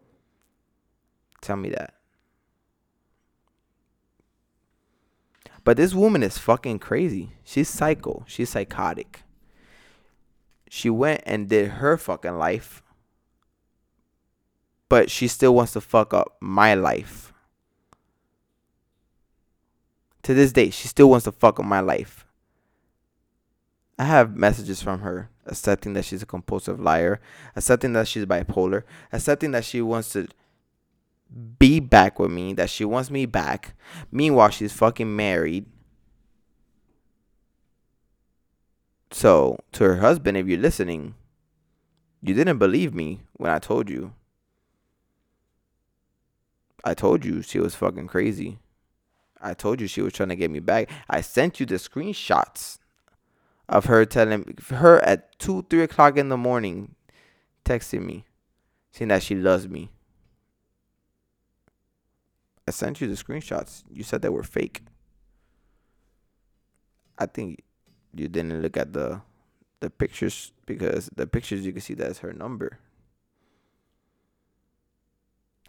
Tell 1.41 1.57
me 1.57 1.71
that. 1.71 1.95
But 5.63 5.77
this 5.77 5.95
woman 5.95 6.23
is 6.23 6.39
fucking 6.39 6.79
crazy. 6.81 7.31
She's 7.45 7.69
psycho. 7.69 8.25
She's 8.27 8.51
psychotic. 8.51 9.23
She 10.69 10.91
went 10.91 11.23
and 11.27 11.49
did 11.49 11.69
her 11.69 11.97
fucking 11.97 12.39
life 12.39 12.83
but 14.91 15.09
she 15.09 15.29
still 15.29 15.55
wants 15.55 15.73
to 15.73 15.81
fuck 15.81 16.13
up 16.13 16.37
my 16.41 16.75
life. 16.75 17.33
To 20.25 20.35
this 20.35 20.53
day, 20.53 20.69
she 20.69 20.89
still 20.89 21.09
wants 21.09 21.25
to 21.25 21.33
fuck 21.33 21.61
up 21.61 21.65
my 21.65 21.81
life. 21.81 22.27
I 24.01 24.05
have 24.05 24.35
messages 24.35 24.83
from 24.83 25.01
her 25.01 25.29
accepting 25.45 25.93
that 25.93 26.07
she's 26.07 26.23
a 26.23 26.27
compulsive 26.27 26.81
liar, 26.81 27.21
accepting 27.55 27.93
that 27.93 28.09
she's 28.09 28.25
bipolar, 28.25 28.85
accepting 29.13 29.51
that 29.51 29.63
she 29.63 29.83
wants 29.83 30.15
to 30.15 30.27
be 31.59 31.81
back 31.81 32.19
with 32.19 32.31
me, 32.31 32.55
that 32.55 32.71
she 32.71 32.87
wants 32.87 33.11
me 33.11 33.27
back. 33.27 33.75
Meanwhile, 34.11 34.49
she's 34.49 34.73
fucking 34.73 35.15
married. 35.15 35.67
So, 39.11 39.59
to 39.73 39.85
her 39.85 39.97
husband, 39.97 40.39
if 40.39 40.47
you're 40.47 40.59
listening, 40.59 41.15
you 42.23 42.33
didn't 42.33 42.57
believe 42.57 42.95
me 42.95 43.21
when 43.35 43.51
I 43.51 43.59
told 43.59 43.91
you. 43.91 44.15
I 46.87 46.95
told 46.95 47.23
you 47.27 47.43
she 47.43 47.61
was 47.61 47.75
fucking 47.75 48.07
crazy. 48.07 48.61
I 49.43 49.53
told 49.53 49.79
you 49.79 49.87
she 49.87 50.01
was 50.01 50.15
trying 50.15 50.31
to 50.31 50.37
get 50.37 50.51
me 50.51 50.61
back. 50.61 50.89
I 51.07 51.21
sent 51.21 51.61
you 51.61 51.67
the 51.67 51.75
screenshots 51.75 52.79
of 53.71 53.87
her 53.87 54.05
telling 54.05 54.59
her 54.69 54.99
at 55.05 55.39
two, 55.39 55.65
three 55.71 55.85
o'clock 55.85 56.19
in 56.19 56.29
the 56.29 56.37
morning, 56.37 56.97
texting 57.65 58.05
me, 58.05 58.27
saying 58.91 59.09
that 59.09 59.23
she 59.23 59.37
loves 59.37 59.69
me. 59.69 59.91
I 62.67 62.73
sent 62.73 63.01
you 63.01 63.07
the 63.07 63.15
screenshots. 63.15 63.85
You 63.91 64.03
said 64.03 64.23
they 64.23 64.29
were 64.29 64.43
fake. 64.43 64.83
I 67.17 67.27
think 67.27 67.63
you 68.13 68.29
didn't 68.29 68.61
look 68.61 68.77
at 68.77 68.93
the 68.93 69.23
the 69.79 69.89
pictures 69.89 70.53
because 70.67 71.09
the 71.15 71.27
pictures 71.27 71.65
you 71.65 71.73
can 71.73 71.81
see 71.81 71.95
that's 71.95 72.19
her 72.19 72.33
number. 72.33 72.79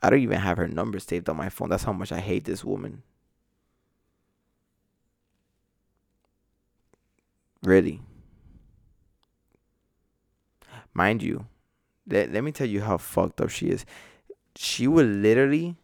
I 0.01 0.09
don't 0.09 0.19
even 0.19 0.39
have 0.39 0.57
her 0.57 0.67
number 0.67 0.99
saved 0.99 1.29
on 1.29 1.37
my 1.37 1.49
phone. 1.49 1.69
That's 1.69 1.83
how 1.83 1.93
much 1.93 2.11
I 2.11 2.19
hate 2.19 2.45
this 2.45 2.65
woman. 2.65 3.03
Really. 7.63 8.01
Mind 10.93 11.21
you, 11.21 11.45
let, 12.07 12.31
let 12.33 12.43
me 12.43 12.51
tell 12.51 12.67
you 12.67 12.81
how 12.81 12.97
fucked 12.97 13.39
up 13.39 13.49
she 13.49 13.69
is. 13.69 13.85
She 14.55 14.87
would 14.87 15.05
literally 15.05 15.75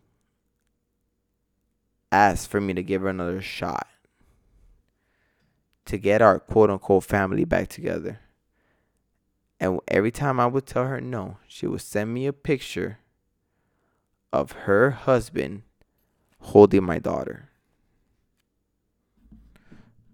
ask 2.11 2.49
for 2.49 2.59
me 2.59 2.73
to 2.73 2.83
give 2.83 3.01
her 3.01 3.09
another 3.09 3.41
shot 3.41 3.87
to 5.85 5.97
get 5.97 6.21
our 6.21 6.39
quote 6.39 6.69
unquote 6.69 7.03
family 7.03 7.45
back 7.45 7.69
together. 7.69 8.19
And 9.59 9.79
every 9.87 10.11
time 10.11 10.39
I 10.39 10.45
would 10.45 10.65
tell 10.65 10.85
her 10.85 11.01
no, 11.01 11.37
she 11.47 11.65
would 11.65 11.81
send 11.81 12.13
me 12.13 12.27
a 12.27 12.33
picture 12.33 12.99
of 14.31 14.51
her 14.51 14.91
husband 14.91 15.63
holding 16.39 16.83
my 16.83 16.99
daughter. 16.99 17.49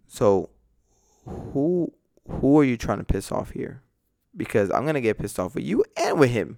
So 0.07 0.49
who 1.25 1.93
who 2.27 2.59
are 2.59 2.63
you 2.63 2.77
trying 2.77 2.99
to 2.99 3.03
piss 3.03 3.31
off 3.31 3.51
here? 3.51 3.81
Because 4.35 4.71
I'm 4.71 4.85
gonna 4.85 5.01
get 5.01 5.17
pissed 5.17 5.39
off 5.39 5.55
with 5.55 5.63
you 5.63 5.83
and 5.97 6.19
with 6.19 6.31
him. 6.31 6.57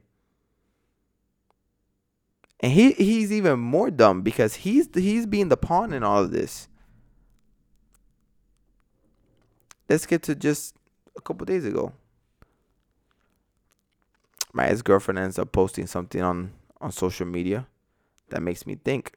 And 2.59 2.71
he 2.71 2.91
he's 2.93 3.31
even 3.31 3.59
more 3.59 3.91
dumb 3.91 4.21
because 4.21 4.55
he's 4.55 4.87
he's 4.93 5.25
being 5.25 5.49
the 5.49 5.57
pawn 5.57 5.93
in 5.93 6.03
all 6.03 6.23
of 6.23 6.31
this. 6.31 6.67
Let's 9.89 10.05
get 10.05 10.23
to 10.23 10.35
just 10.35 10.75
a 11.15 11.21
couple 11.21 11.45
days 11.45 11.65
ago. 11.65 11.93
My 14.53 14.67
ex 14.67 14.81
girlfriend 14.81 15.19
ends 15.19 15.37
up 15.37 15.51
posting 15.51 15.85
something 15.85 16.21
on 16.21 16.53
on 16.81 16.91
social 16.91 17.25
media 17.25 17.67
that 18.29 18.41
makes 18.41 18.65
me 18.65 18.75
think. 18.75 19.13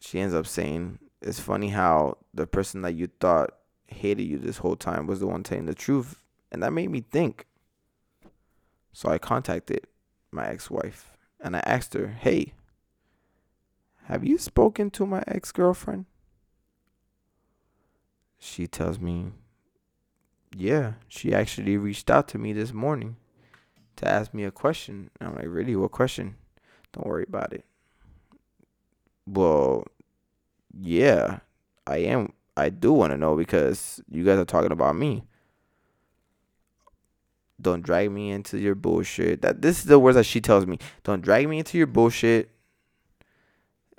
She 0.00 0.20
ends 0.20 0.34
up 0.34 0.46
saying, 0.46 1.00
It's 1.26 1.40
funny 1.40 1.70
how 1.70 2.18
the 2.32 2.46
person 2.46 2.82
that 2.82 2.94
you 2.94 3.08
thought 3.18 3.50
hated 3.88 4.22
you 4.22 4.38
this 4.38 4.58
whole 4.58 4.76
time 4.76 5.08
was 5.08 5.18
the 5.18 5.26
one 5.26 5.42
telling 5.42 5.66
the 5.66 5.74
truth. 5.74 6.22
And 6.52 6.62
that 6.62 6.72
made 6.72 6.88
me 6.88 7.00
think. 7.00 7.46
So 8.92 9.08
I 9.08 9.18
contacted 9.18 9.88
my 10.30 10.46
ex 10.46 10.70
wife 10.70 11.16
and 11.40 11.56
I 11.56 11.60
asked 11.66 11.94
her, 11.94 12.06
Hey, 12.06 12.54
have 14.04 14.24
you 14.24 14.38
spoken 14.38 14.88
to 14.92 15.04
my 15.04 15.24
ex 15.26 15.50
girlfriend? 15.50 16.06
She 18.38 18.68
tells 18.68 19.00
me, 19.00 19.32
Yeah, 20.56 20.92
she 21.08 21.34
actually 21.34 21.76
reached 21.76 22.08
out 22.08 22.28
to 22.28 22.38
me 22.38 22.52
this 22.52 22.72
morning 22.72 23.16
to 23.96 24.06
ask 24.06 24.32
me 24.32 24.44
a 24.44 24.52
question. 24.52 25.10
I'm 25.20 25.34
like, 25.34 25.46
really? 25.48 25.74
What 25.74 25.90
question? 25.90 26.36
Don't 26.92 27.06
worry 27.06 27.24
about 27.26 27.52
it. 27.52 27.64
Well, 29.26 29.86
yeah, 30.80 31.40
I 31.86 31.98
am. 31.98 32.32
I 32.56 32.70
do 32.70 32.92
want 32.92 33.12
to 33.12 33.16
know 33.16 33.36
because 33.36 34.00
you 34.10 34.24
guys 34.24 34.38
are 34.38 34.44
talking 34.44 34.72
about 34.72 34.96
me. 34.96 35.24
Don't 37.60 37.82
drag 37.82 38.10
me 38.10 38.30
into 38.30 38.58
your 38.58 38.74
bullshit. 38.74 39.42
That 39.42 39.62
this 39.62 39.78
is 39.78 39.84
the 39.84 39.98
words 39.98 40.16
that 40.16 40.24
she 40.24 40.40
tells 40.40 40.66
me. 40.66 40.78
Don't 41.04 41.22
drag 41.22 41.48
me 41.48 41.58
into 41.58 41.78
your 41.78 41.86
bullshit. 41.86 42.50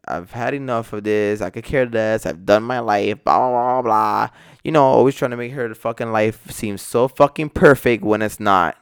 I've 0.07 0.31
had 0.31 0.53
enough 0.53 0.93
of 0.93 1.03
this. 1.03 1.41
I 1.41 1.49
could 1.49 1.65
care 1.65 1.85
less. 1.85 2.25
I've 2.25 2.45
done 2.45 2.63
my 2.63 2.79
life. 2.79 3.23
Blah 3.23 3.37
blah 3.37 3.81
blah 3.81 3.81
blah. 3.81 4.29
You 4.63 4.71
know, 4.71 4.83
always 4.83 5.15
trying 5.15 5.31
to 5.31 5.37
make 5.37 5.51
her 5.53 5.73
fucking 5.73 6.11
life 6.11 6.51
seem 6.51 6.77
so 6.77 7.07
fucking 7.07 7.49
perfect 7.49 8.03
when 8.03 8.21
it's 8.21 8.39
not. 8.39 8.77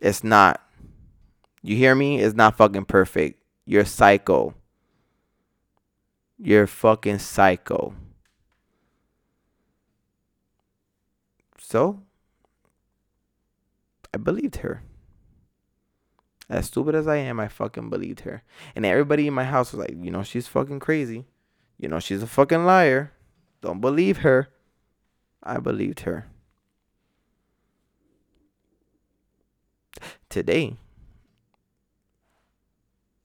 It's 0.00 0.22
not. 0.22 0.60
You 1.62 1.76
hear 1.76 1.94
me? 1.94 2.20
It's 2.20 2.36
not 2.36 2.56
fucking 2.56 2.84
perfect. 2.84 3.42
You're 3.66 3.84
psycho. 3.84 4.54
You're 6.38 6.66
fucking 6.66 7.18
psycho. 7.18 7.94
So, 11.58 12.02
I 14.12 14.18
believed 14.18 14.56
her. 14.56 14.82
As 16.48 16.66
stupid 16.66 16.94
as 16.94 17.08
I 17.08 17.16
am, 17.16 17.40
I 17.40 17.48
fucking 17.48 17.90
believed 17.90 18.20
her. 18.20 18.42
And 18.76 18.86
everybody 18.86 19.26
in 19.26 19.34
my 19.34 19.44
house 19.44 19.72
was 19.72 19.80
like, 19.80 19.96
you 20.00 20.10
know, 20.10 20.22
she's 20.22 20.46
fucking 20.46 20.78
crazy. 20.78 21.24
You 21.78 21.88
know, 21.88 21.98
she's 21.98 22.22
a 22.22 22.26
fucking 22.26 22.64
liar. 22.64 23.12
Don't 23.62 23.80
believe 23.80 24.18
her. 24.18 24.48
I 25.42 25.58
believed 25.58 26.00
her. 26.00 26.26
Today, 30.28 30.76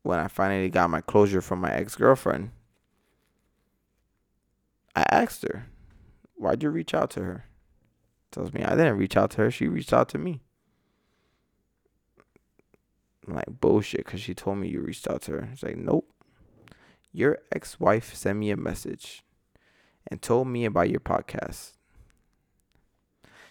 when 0.03 0.19
I 0.19 0.27
finally 0.27 0.69
got 0.69 0.89
my 0.89 1.01
closure 1.01 1.41
from 1.41 1.59
my 1.59 1.71
ex 1.71 1.95
girlfriend, 1.95 2.51
I 4.95 5.05
asked 5.09 5.43
her, 5.43 5.67
Why'd 6.35 6.63
you 6.63 6.69
reach 6.69 6.93
out 6.93 7.11
to 7.11 7.23
her? 7.23 7.45
Tells 8.31 8.53
me 8.53 8.63
I 8.63 8.71
didn't 8.71 8.97
reach 8.97 9.15
out 9.17 9.31
to 9.31 9.37
her, 9.37 9.51
she 9.51 9.67
reached 9.67 9.93
out 9.93 10.09
to 10.09 10.17
me. 10.17 10.41
I'm 13.27 13.35
like, 13.35 13.59
bullshit, 13.61 14.05
because 14.05 14.21
she 14.21 14.33
told 14.33 14.57
me 14.57 14.67
you 14.69 14.81
reached 14.81 15.07
out 15.07 15.21
to 15.23 15.33
her. 15.33 15.49
It's 15.51 15.63
like, 15.63 15.77
nope. 15.77 16.11
Your 17.11 17.37
ex 17.51 17.79
wife 17.79 18.15
sent 18.15 18.39
me 18.39 18.49
a 18.51 18.57
message 18.57 19.23
and 20.09 20.21
told 20.21 20.47
me 20.47 20.65
about 20.65 20.89
your 20.89 20.99
podcast. 20.99 21.73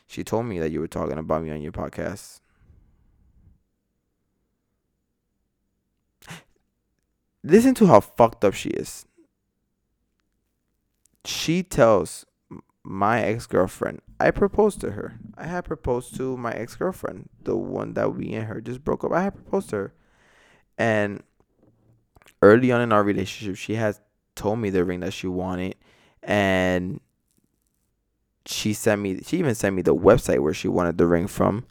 She 0.07 0.25
told 0.25 0.47
me 0.47 0.59
that 0.59 0.73
you 0.73 0.81
were 0.81 0.89
talking 0.89 1.19
about 1.19 1.45
me 1.45 1.51
on 1.51 1.63
your 1.63 1.73
podcast. 1.73 2.41
Listen 7.45 7.75
to 7.77 7.87
how 7.87 8.01
fucked 8.01 8.45
up 8.45 8.55
she 8.55 8.71
is. 8.71 9.07
She 11.25 11.63
tells 11.63 12.27
my 12.83 13.23
ex 13.23 13.47
girlfriend, 13.47 14.01
I 14.19 14.31
proposed 14.31 14.81
to 14.81 14.93
her. 14.93 15.19
I 15.37 15.47
had 15.47 15.65
proposed 15.65 16.17
to 16.17 16.37
my 16.37 16.53
ex 16.53 16.77
girlfriend, 16.77 17.29
the 17.43 17.57
one 17.57 17.95
that 17.95 18.15
we 18.15 18.33
and 18.33 18.47
her 18.47 18.61
just 18.61 18.85
broke 18.85 19.05
up. 19.05 19.13
I 19.13 19.23
had 19.23 19.35
proposed 19.35 19.71
to 19.71 19.77
her. 19.77 19.95
And 20.79 21.23
early 22.43 22.73
on 22.73 22.81
in 22.81 22.93
our 22.93 23.03
relationship, 23.03 23.57
she 23.57 23.75
has 23.75 24.01
told 24.35 24.59
me 24.59 24.71
the 24.71 24.85
ring 24.85 25.01
that 25.01 25.13
she 25.13 25.27
wanted. 25.27 25.77
And 26.23 27.01
she 28.47 28.73
sent 28.73 29.01
me, 29.01 29.21
she 29.25 29.39
even 29.39 29.55
sent 29.55 29.77
me 29.77 29.83
the 29.83 29.95
website 29.95 30.41
where 30.41 30.55
she 30.55 30.69
wanted 30.69 30.99
the 30.99 31.07
ring 31.07 31.27
from. 31.27 31.67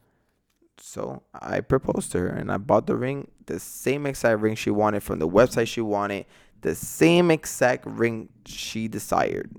So 0.79 1.23
I 1.33 1.61
proposed 1.61 2.11
to 2.13 2.19
her 2.19 2.27
and 2.27 2.51
I 2.51 2.57
bought 2.57 2.87
the 2.87 2.95
ring, 2.95 3.29
the 3.47 3.59
same 3.59 4.05
exact 4.05 4.39
ring 4.39 4.55
she 4.55 4.69
wanted 4.69 5.03
from 5.03 5.19
the 5.19 5.27
website 5.27 5.67
she 5.67 5.81
wanted, 5.81 6.25
the 6.61 6.75
same 6.75 7.31
exact 7.31 7.85
ring 7.85 8.29
she 8.45 8.87
desired 8.87 9.49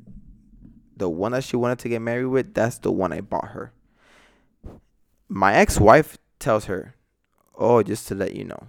the 1.01 1.09
one 1.09 1.33
that 1.33 1.43
she 1.43 1.57
wanted 1.57 1.81
to 1.81 1.89
get 1.89 2.01
married 2.01 2.27
with, 2.27 2.55
that's 2.55 2.79
the 2.79 2.93
one 2.93 3.13
I 3.13 3.23
bought 3.23 3.49
her. 3.49 3.73
My 5.29 5.55
ex 5.55 5.81
wife 5.81 6.19
tells 6.39 6.67
her, 6.67 6.95
Oh, 7.57 7.83
just 7.83 8.07
to 8.09 8.15
let 8.15 8.37
you 8.37 8.45
know, 8.45 8.69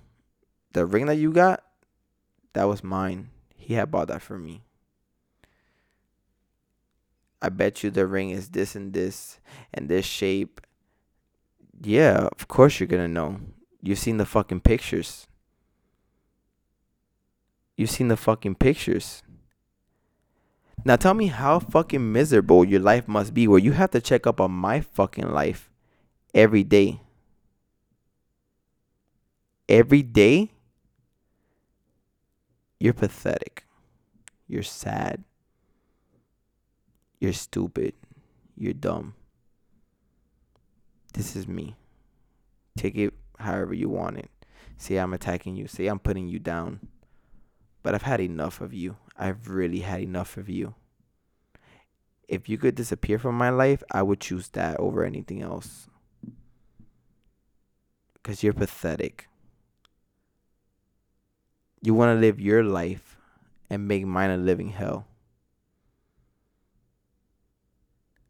the 0.73 0.85
ring 0.85 1.05
that 1.05 1.17
you 1.17 1.31
got, 1.31 1.63
that 2.53 2.63
was 2.63 2.83
mine. 2.83 3.29
He 3.55 3.75
had 3.75 3.91
bought 3.91 4.07
that 4.07 4.21
for 4.21 4.37
me. 4.37 4.63
I 7.41 7.49
bet 7.49 7.83
you 7.83 7.89
the 7.89 8.07
ring 8.07 8.29
is 8.29 8.49
this 8.49 8.75
and 8.75 8.93
this 8.93 9.39
and 9.73 9.89
this 9.89 10.05
shape. 10.05 10.61
Yeah, 11.81 12.29
of 12.37 12.47
course 12.47 12.79
you're 12.79 12.87
gonna 12.87 13.07
know. 13.07 13.39
You've 13.81 13.99
seen 13.99 14.17
the 14.17 14.25
fucking 14.25 14.61
pictures. 14.61 15.27
You've 17.81 17.89
seen 17.89 18.09
the 18.09 18.15
fucking 18.15 18.53
pictures. 18.57 19.23
Now 20.85 20.97
tell 20.97 21.15
me 21.15 21.25
how 21.25 21.57
fucking 21.57 22.11
miserable 22.11 22.63
your 22.63 22.79
life 22.79 23.07
must 23.07 23.33
be 23.33 23.47
where 23.47 23.57
you 23.57 23.71
have 23.71 23.89
to 23.89 23.99
check 23.99 24.27
up 24.27 24.39
on 24.39 24.51
my 24.51 24.81
fucking 24.81 25.27
life 25.27 25.71
every 26.31 26.63
day. 26.63 27.01
Every 29.67 30.03
day? 30.03 30.51
You're 32.79 32.93
pathetic. 32.93 33.65
You're 34.47 34.61
sad. 34.61 35.23
You're 37.19 37.33
stupid. 37.33 37.95
You're 38.55 38.73
dumb. 38.73 39.15
This 41.15 41.35
is 41.35 41.47
me. 41.47 41.75
Take 42.77 42.95
it 42.95 43.15
however 43.39 43.73
you 43.73 43.89
want 43.89 44.19
it. 44.19 44.29
Say 44.77 44.97
I'm 44.97 45.15
attacking 45.15 45.55
you. 45.55 45.65
Say 45.65 45.87
I'm 45.87 45.97
putting 45.97 46.27
you 46.27 46.37
down. 46.37 46.79
But 47.83 47.95
I've 47.95 48.03
had 48.03 48.21
enough 48.21 48.61
of 48.61 48.73
you. 48.73 48.97
I've 49.17 49.47
really 49.47 49.79
had 49.79 50.01
enough 50.01 50.37
of 50.37 50.49
you. 50.49 50.75
If 52.27 52.47
you 52.47 52.57
could 52.57 52.75
disappear 52.75 53.19
from 53.19 53.35
my 53.35 53.49
life, 53.49 53.83
I 53.91 54.03
would 54.03 54.19
choose 54.19 54.49
that 54.49 54.79
over 54.79 55.03
anything 55.03 55.41
else. 55.41 55.89
Because 58.13 58.43
you're 58.43 58.53
pathetic. 58.53 59.27
You 61.81 61.93
want 61.93 62.15
to 62.15 62.21
live 62.21 62.39
your 62.39 62.63
life 62.63 63.17
and 63.69 63.87
make 63.87 64.05
mine 64.05 64.29
a 64.29 64.37
living 64.37 64.69
hell. 64.69 65.07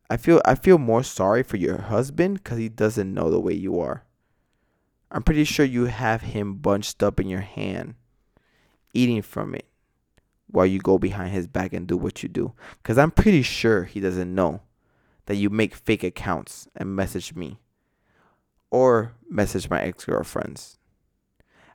I 0.10 0.18
feel 0.18 0.42
I 0.46 0.56
feel 0.56 0.78
more 0.78 1.04
sorry 1.04 1.44
for 1.44 1.58
your 1.58 1.82
husband 1.84 2.44
cuz 2.44 2.58
he 2.58 2.70
doesn't 2.70 3.14
know 3.14 3.30
the 3.30 3.40
way 3.40 3.54
you 3.54 3.80
are. 3.80 4.04
I'm 5.10 5.24
pretty 5.24 5.44
sure 5.44 5.66
you 5.66 5.86
have 5.86 6.22
him 6.22 6.56
bunched 6.56 7.02
up 7.04 7.20
in 7.20 7.28
your 7.28 7.42
hand 7.42 7.96
eating 8.94 9.22
from 9.22 9.56
it 9.56 9.66
while 10.48 10.66
you 10.66 10.80
go 10.80 10.98
behind 10.98 11.32
his 11.32 11.48
back 11.48 11.74
and 11.74 11.88
do 11.88 11.98
what 11.98 12.24
you 12.24 12.30
do. 12.30 12.54
Because 12.82 12.98
I'm 12.98 13.12
pretty 13.12 13.42
sure 13.42 13.84
he 13.84 14.00
doesn't 14.00 14.34
know 14.34 14.62
that 15.26 15.36
you 15.36 15.50
make 15.50 15.74
fake 15.76 16.04
accounts 16.04 16.68
and 16.76 16.96
message 16.96 17.36
me 17.36 17.60
or 18.70 19.14
message 19.30 19.70
my 19.70 19.82
ex 19.82 20.06
girlfriends. 20.06 20.78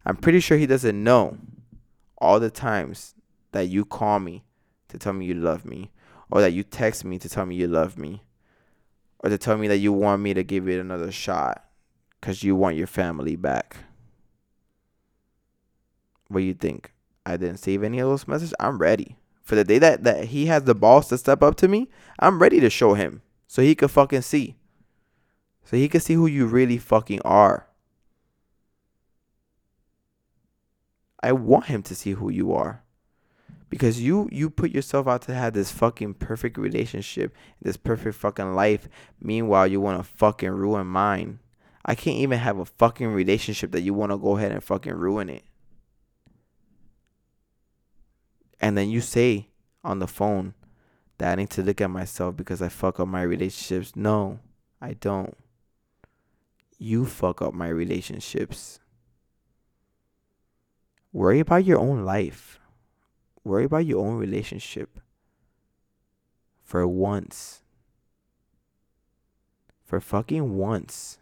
I'm 0.05 0.17
pretty 0.17 0.41
sure 0.41 0.59
he 0.59 0.67
doesn't 0.67 1.03
know 1.03 1.39
all 2.19 2.39
the 2.39 2.51
times 2.51 3.15
that 3.53 3.69
you 3.69 3.85
call 3.85 4.21
me 4.21 4.45
to 4.89 4.99
tell 4.99 5.13
me 5.13 5.27
you 5.27 5.35
love 5.35 5.65
me 5.65 5.91
or 6.31 6.41
that 6.41 6.53
you 6.53 6.63
text 6.63 7.05
me 7.05 7.19
to 7.19 7.29
tell 7.29 7.47
me 7.47 7.57
you 7.57 7.67
love 7.67 7.99
me 7.99 8.23
or 9.21 9.31
to 9.31 9.39
tell 9.39 9.57
me 9.57 9.69
that 9.69 9.79
you 9.79 9.93
want 9.93 10.23
me 10.23 10.35
to 10.35 10.45
give 10.45 10.69
it 10.69 10.79
another 10.79 11.11
shot 11.11 11.65
because 12.21 12.43
you 12.43 12.55
want 12.55 12.77
your 12.77 12.87
family 12.87 13.37
back. 13.37 13.77
What 16.29 16.41
do 16.41 16.45
you 16.47 16.55
think? 16.55 16.93
I 17.27 17.37
didn't 17.37 17.59
save 17.59 17.83
any 17.83 17.99
of 17.99 18.09
those 18.09 18.29
messages. 18.29 18.55
I'm 18.61 18.79
ready. 18.79 19.17
For 19.43 19.57
the 19.57 19.65
day 19.65 19.81
that, 19.81 20.05
that 20.05 20.27
he 20.27 20.47
has 20.47 20.63
the 20.63 20.77
balls 20.77 21.09
to 21.09 21.19
step 21.19 21.43
up 21.43 21.57
to 21.57 21.69
me, 21.69 21.91
I'm 22.21 22.41
ready 22.41 22.61
to 22.61 22.71
show 22.71 22.95
him. 22.95 23.21
So 23.49 23.63
he 23.63 23.75
could 23.75 23.91
fucking 23.91 24.23
see. 24.23 24.55
So 25.65 25.77
he 25.77 25.89
could 25.89 26.03
see 26.03 26.15
who 26.15 26.29
you 26.29 26.47
really 26.47 26.79
fucking 26.79 27.21
are. 27.23 27.67
I 31.21 31.33
want 31.33 31.65
him 31.67 31.83
to 31.85 31.97
see 31.97 32.13
who 32.13 32.31
you 32.31 32.53
are. 32.53 32.85
Because 33.69 34.01
you 34.01 34.29
you 34.31 34.49
put 34.49 34.71
yourself 34.71 35.09
out 35.09 35.23
to 35.23 35.35
have 35.35 35.53
this 35.53 35.73
fucking 35.73 36.15
perfect 36.15 36.57
relationship, 36.57 37.35
this 37.61 37.77
perfect 37.77 38.15
fucking 38.15 38.55
life. 38.55 38.89
Meanwhile, 39.21 39.67
you 39.67 39.81
want 39.81 39.99
to 39.99 40.05
fucking 40.05 40.51
ruin 40.51 40.87
mine. 40.87 41.41
I 41.85 41.97
can't 41.97 42.19
even 42.19 42.39
have 42.39 42.59
a 42.59 42.65
fucking 42.65 43.09
relationship 43.09 43.73
that 43.73 43.81
you 43.81 43.93
want 43.93 44.13
to 44.13 44.19
go 44.19 44.37
ahead 44.37 44.53
and 44.53 44.63
fucking 44.63 44.95
ruin 44.95 45.29
it 45.29 45.43
and 48.61 48.77
then 48.77 48.89
you 48.89 49.01
say 49.01 49.49
on 49.85 49.99
the 49.99 50.07
phone 50.07 50.55
that 51.19 51.33
I 51.33 51.35
need 51.37 51.51
to 51.51 51.63
look 51.63 51.81
at 51.81 51.91
myself 51.91 52.37
because 52.37 52.61
I 52.63 52.69
fuck 52.69 53.01
up 53.01 53.09
my 53.09 53.23
relationships. 53.23 53.95
No, 53.97 54.41
I 54.81 54.95
don't. 54.95 55.37
You 56.79 57.07
fuck 57.07 57.41
up 57.41 57.55
my 57.55 57.69
relationships. 57.69 58.81
Worry 61.13 61.41
about 61.41 61.65
your 61.65 61.79
own 61.79 62.05
life. 62.05 62.61
Worry 63.45 63.65
about 63.65 63.87
your 63.87 64.05
own 64.07 64.17
relationship. 64.17 65.01
For 66.63 66.87
once. 66.87 67.63
For 69.85 70.01
fucking 70.01 70.57
once. 70.57 71.19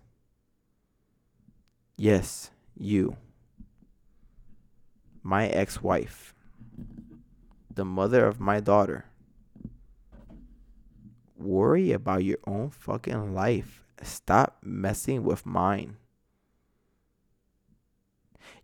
Yes, 1.97 2.51
you. 2.77 3.17
My 5.23 5.47
ex 5.49 5.83
wife 5.83 6.34
the 7.75 7.85
mother 7.85 8.27
of 8.27 8.41
my 8.41 8.61
daughter. 8.61 9.07
Worry 11.37 11.93
about 11.93 12.25
your 12.25 12.39
own 12.47 12.71
fucking 12.71 13.35
life. 13.35 13.85
Stop 14.03 14.59
messing 14.63 15.25
with 15.25 15.45
mine. 15.45 15.97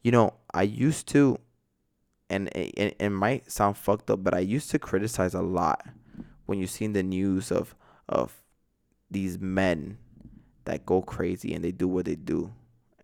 You 0.03 0.12
know, 0.12 0.35
I 0.53 0.62
used 0.62 1.09
to 1.09 1.39
and 2.31 2.49
it, 2.49 2.97
it, 3.01 3.11
might 3.11 3.51
sound 3.51 3.77
fucked 3.77 4.09
up, 4.09 4.23
but 4.23 4.35
I 4.35 4.39
used 4.39 4.70
to 4.70 4.78
criticize 4.78 5.35
a 5.35 5.43
lot 5.43 5.85
when 6.47 6.61
you 6.61 6.66
see 6.69 6.85
in 6.85 6.93
the 6.93 7.03
news 7.03 7.51
of 7.51 7.74
of 8.09 8.43
these 9.11 9.39
men 9.39 9.99
that 10.65 10.87
go 10.87 11.03
crazy 11.03 11.53
and 11.55 11.65
they 11.65 11.73
do 11.73 11.89
what 11.89 12.05
they 12.05 12.15
do 12.15 12.53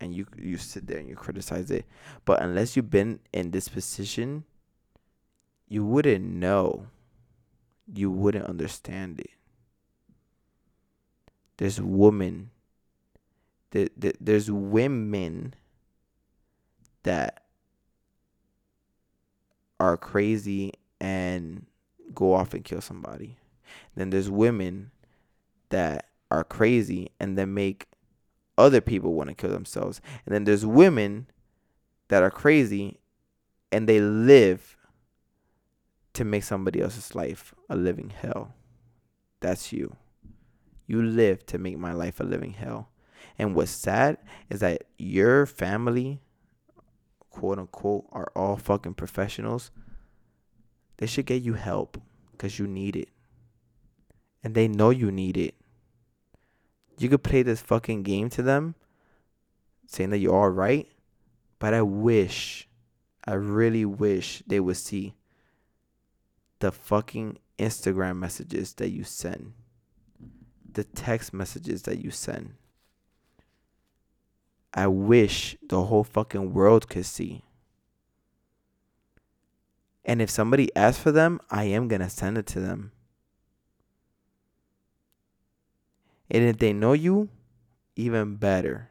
and 0.00 0.14
you 0.14 0.26
you 0.36 0.56
sit 0.56 0.86
there 0.86 0.98
and 0.98 1.08
you 1.08 1.16
criticize 1.16 1.70
it 1.70 1.84
but 2.24 2.42
unless 2.42 2.76
you've 2.76 2.90
been 2.90 3.18
in 3.32 3.50
this 3.50 3.68
position 3.68 4.44
you 5.68 5.84
wouldn't 5.84 6.24
know. 6.24 6.86
You 7.92 8.10
wouldn't 8.10 8.46
understand 8.46 9.20
it. 9.20 9.30
There's 11.56 11.80
women 11.80 12.50
there, 13.76 13.88
there, 13.96 14.12
there's 14.20 14.50
women 14.50 15.54
that 17.02 17.42
are 19.78 19.96
crazy 19.96 20.72
and 21.00 21.66
go 22.14 22.32
off 22.32 22.54
and 22.54 22.64
kill 22.64 22.80
somebody. 22.80 23.36
Then 23.94 24.10
there's 24.10 24.30
women 24.30 24.92
that 25.68 26.08
are 26.30 26.44
crazy 26.44 27.10
and 27.20 27.36
then 27.36 27.52
make 27.52 27.86
other 28.56 28.80
people 28.80 29.12
want 29.12 29.28
to 29.28 29.34
kill 29.34 29.50
themselves. 29.50 30.00
And 30.24 30.34
then 30.34 30.44
there's 30.44 30.64
women 30.64 31.26
that 32.08 32.22
are 32.22 32.30
crazy 32.30 32.98
and 33.70 33.86
they 33.86 34.00
live 34.00 34.78
to 36.16 36.24
make 36.24 36.42
somebody 36.42 36.80
else's 36.80 37.14
life 37.14 37.54
a 37.68 37.76
living 37.76 38.10
hell. 38.10 38.54
That's 39.40 39.72
you. 39.72 39.96
You 40.86 41.02
live 41.02 41.44
to 41.46 41.58
make 41.58 41.78
my 41.78 41.92
life 41.92 42.20
a 42.20 42.24
living 42.24 42.54
hell. 42.54 42.88
And 43.38 43.54
what's 43.54 43.70
sad 43.70 44.18
is 44.48 44.60
that 44.60 44.84
your 44.96 45.44
family, 45.46 46.20
quote 47.30 47.58
unquote, 47.58 48.06
are 48.12 48.30
all 48.34 48.56
fucking 48.56 48.94
professionals. 48.94 49.70
They 50.96 51.06
should 51.06 51.26
get 51.26 51.42
you 51.42 51.54
help 51.54 52.00
because 52.32 52.58
you 52.58 52.66
need 52.66 52.96
it. 52.96 53.10
And 54.42 54.54
they 54.54 54.68
know 54.68 54.90
you 54.90 55.10
need 55.10 55.36
it. 55.36 55.54
You 56.98 57.10
could 57.10 57.22
play 57.22 57.42
this 57.42 57.60
fucking 57.60 58.04
game 58.04 58.30
to 58.30 58.42
them 58.42 58.74
saying 59.86 60.10
that 60.10 60.18
you're 60.18 60.34
all 60.34 60.48
right, 60.48 60.88
but 61.58 61.74
I 61.74 61.82
wish, 61.82 62.68
I 63.26 63.34
really 63.34 63.84
wish 63.84 64.42
they 64.46 64.60
would 64.60 64.78
see 64.78 65.14
the 66.58 66.72
fucking 66.72 67.38
Instagram 67.58 68.16
messages 68.16 68.74
that 68.74 68.90
you 68.90 69.04
send, 69.04 69.52
the 70.70 70.84
text 70.84 71.32
messages 71.32 71.82
that 71.82 71.98
you 71.98 72.10
send. 72.10 72.54
I 74.72 74.86
wish 74.88 75.56
the 75.62 75.84
whole 75.84 76.04
fucking 76.04 76.52
world 76.52 76.88
could 76.88 77.06
see. 77.06 77.42
And 80.04 80.22
if 80.22 80.30
somebody 80.30 80.74
asks 80.76 81.02
for 81.02 81.10
them, 81.10 81.40
I 81.50 81.64
am 81.64 81.88
going 81.88 82.02
to 82.02 82.10
send 82.10 82.38
it 82.38 82.46
to 82.46 82.60
them. 82.60 82.92
And 86.30 86.44
if 86.44 86.58
they 86.58 86.72
know 86.72 86.92
you, 86.92 87.28
even 87.96 88.36
better. 88.36 88.90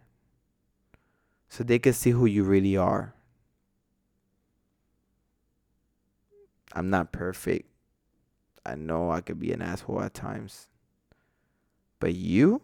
So 1.47 1.63
they 1.63 1.79
can 1.79 1.93
see 1.93 2.11
who 2.11 2.25
you 2.25 2.43
really 2.43 2.75
are. 2.75 3.14
I'm 6.75 6.89
not 6.89 7.13
perfect. 7.13 7.69
I 8.65 8.75
know 8.75 9.09
I 9.09 9.21
could 9.21 9.39
be 9.39 9.53
an 9.53 9.61
asshole 9.61 10.01
at 10.01 10.13
times. 10.13 10.67
But 11.99 12.13
you, 12.15 12.61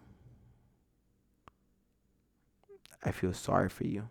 I 3.03 3.11
feel 3.11 3.33
sorry 3.33 3.69
for 3.69 3.85
you. 3.85 4.09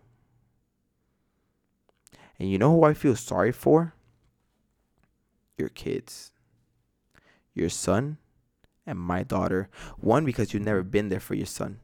And 2.39 2.49
you 2.49 2.57
know 2.57 2.71
who 2.71 2.83
I 2.83 2.95
feel 2.95 3.15
sorry 3.15 3.51
for? 3.51 3.93
Your 5.57 5.69
kids. 5.69 6.31
Your 7.53 7.69
son 7.69 8.17
and 8.87 8.97
my 8.97 9.21
daughter. 9.21 9.69
One, 9.99 10.25
because 10.25 10.51
you've 10.53 10.63
never 10.63 10.81
been 10.81 11.09
there 11.09 11.19
for 11.19 11.35
your 11.35 11.45
son. 11.45 11.79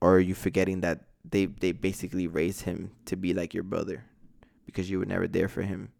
Or 0.00 0.14
are 0.14 0.20
you 0.20 0.34
forgetting 0.34 0.80
that 0.82 1.06
they, 1.28 1.46
they 1.46 1.72
basically 1.72 2.28
raised 2.28 2.62
him 2.62 2.92
to 3.06 3.16
be 3.16 3.34
like 3.34 3.52
your 3.52 3.64
brother 3.64 4.04
because 4.68 4.90
you 4.90 4.98
were 4.98 5.06
never 5.06 5.26
there 5.26 5.48
for 5.48 5.62
him? 5.62 5.92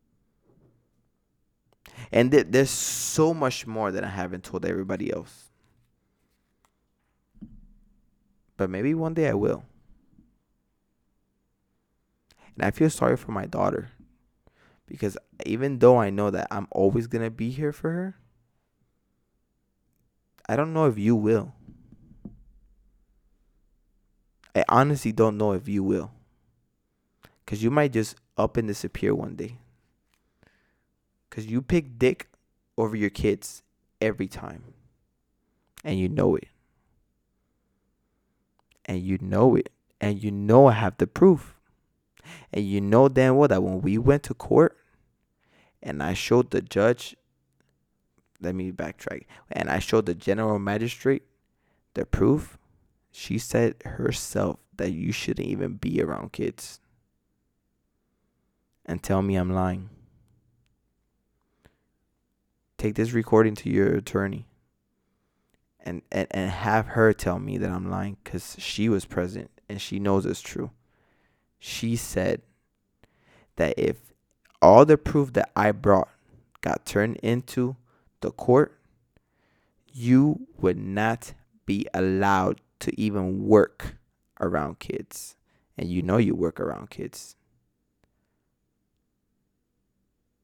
And 2.12 2.31
th- 2.31 2.49
there's 2.51 2.69
so 2.69 3.32
much 3.32 3.66
more 3.66 3.90
that 3.90 4.05
I 4.05 4.09
haven't 4.09 4.45
told 4.45 4.66
everybody 4.66 5.11
else. 5.11 5.49
But 8.59 8.69
maybe 8.69 8.93
one 8.93 9.15
day 9.15 9.31
I 9.31 9.32
will. 9.32 9.65
And 12.55 12.66
I 12.66 12.70
feel 12.70 12.90
sorry 12.90 13.16
for 13.16 13.32
my 13.32 13.47
daughter 13.47 13.89
because 14.86 15.16
even 15.47 15.78
though 15.78 15.97
I 15.99 16.11
know 16.11 16.28
that 16.28 16.49
I'm 16.51 16.69
always 16.70 17.07
going 17.07 17.24
to 17.24 17.31
be 17.31 17.49
here 17.49 17.73
for 17.73 17.90
her, 17.90 18.16
I 20.47 20.57
don't 20.57 20.74
know 20.74 20.85
if 20.85 20.99
you 20.99 21.16
will. 21.16 21.55
I 24.55 24.65
honestly 24.69 25.12
don't 25.12 25.39
know 25.39 25.53
if 25.53 25.69
you 25.69 25.82
will. 25.82 26.11
Because 27.45 27.62
you 27.62 27.70
might 27.70 27.93
just 27.93 28.16
up 28.39 28.56
and 28.56 28.69
disappear 28.69 29.15
one 29.15 29.35
day. 29.35 29.59
Because 31.28 31.47
you 31.47 31.60
pick 31.60 31.98
dick 31.98 32.28
over 32.77 32.97
your 32.97 33.10
kids 33.10 33.62
every 34.01 34.28
time. 34.28 34.65
And 35.85 35.98
you 35.98 36.09
know 36.09 36.36
it. 36.36 36.48
And 38.86 39.02
you 39.02 39.19
know 39.20 39.55
it. 39.55 39.70
And 40.01 40.23
you 40.23 40.31
know 40.31 40.66
I 40.66 40.73
have 40.73 40.97
the 40.97 41.06
proof. 41.06 41.55
And 42.52 42.65
you 42.65 42.81
know 42.81 43.09
damn 43.09 43.36
well 43.36 43.48
that 43.48 43.62
when 43.62 43.82
we 43.82 43.98
went 43.98 44.23
to 44.24 44.35
court 44.35 44.77
and 45.82 46.02
I 46.02 46.15
showed 46.15 46.51
the 46.51 46.60
judge 46.60 47.16
let 48.40 48.55
me 48.55 48.70
backtrack. 48.70 49.24
And 49.51 49.69
I 49.69 49.78
showed 49.78 50.06
the 50.06 50.15
general 50.15 50.59
magistrate 50.59 51.24
the 51.94 52.05
proof. 52.05 52.56
She 53.10 53.39
said 53.39 53.74
herself 53.85 54.59
that 54.77 54.93
you 54.93 55.12
shouldn't 55.12 55.48
even 55.48 55.74
be 55.74 56.01
around 56.01 56.32
kids. 56.32 56.81
And 58.89 59.02
tell 59.02 59.23
me 59.23 59.36
I'm 59.36 59.52
lying. 59.52 59.90
Take 62.78 62.94
this 62.94 63.12
recording 63.12 63.55
to 63.56 63.70
your 63.70 63.94
attorney 63.94 64.47
and, 65.81 66.02
and, 66.10 66.27
and 66.31 66.51
have 66.51 66.86
her 66.89 67.12
tell 67.12 67.39
me 67.39 67.59
that 67.59 67.70
I'm 67.70 67.90
lying 67.90 68.16
because 68.24 68.56
she 68.59 68.89
was 68.89 69.05
present 69.05 69.51
and 69.69 69.81
she 69.81 69.98
knows 69.98 70.24
it's 70.24 70.40
true. 70.40 70.70
She 71.59 71.97
said 71.97 72.40
that 73.56 73.74
if 73.78 73.97
all 74.62 74.85
the 74.85 74.97
proof 74.97 75.35
that 75.35 75.51
I 75.55 75.73
brought 75.73 76.09
got 76.62 76.86
turned 76.86 77.16
into 77.16 77.77
the 78.20 78.31
court, 78.31 78.78
you 79.93 80.47
would 80.59 80.78
not 80.78 81.35
be 81.66 81.86
allowed 81.93 82.60
to 82.81 82.98
even 82.98 83.47
work 83.47 83.97
around 84.40 84.78
kids. 84.78 85.36
And 85.77 85.89
you 85.89 86.02
know 86.02 86.16
you 86.16 86.35
work 86.35 86.59
around 86.59 86.90
kids. 86.90 87.36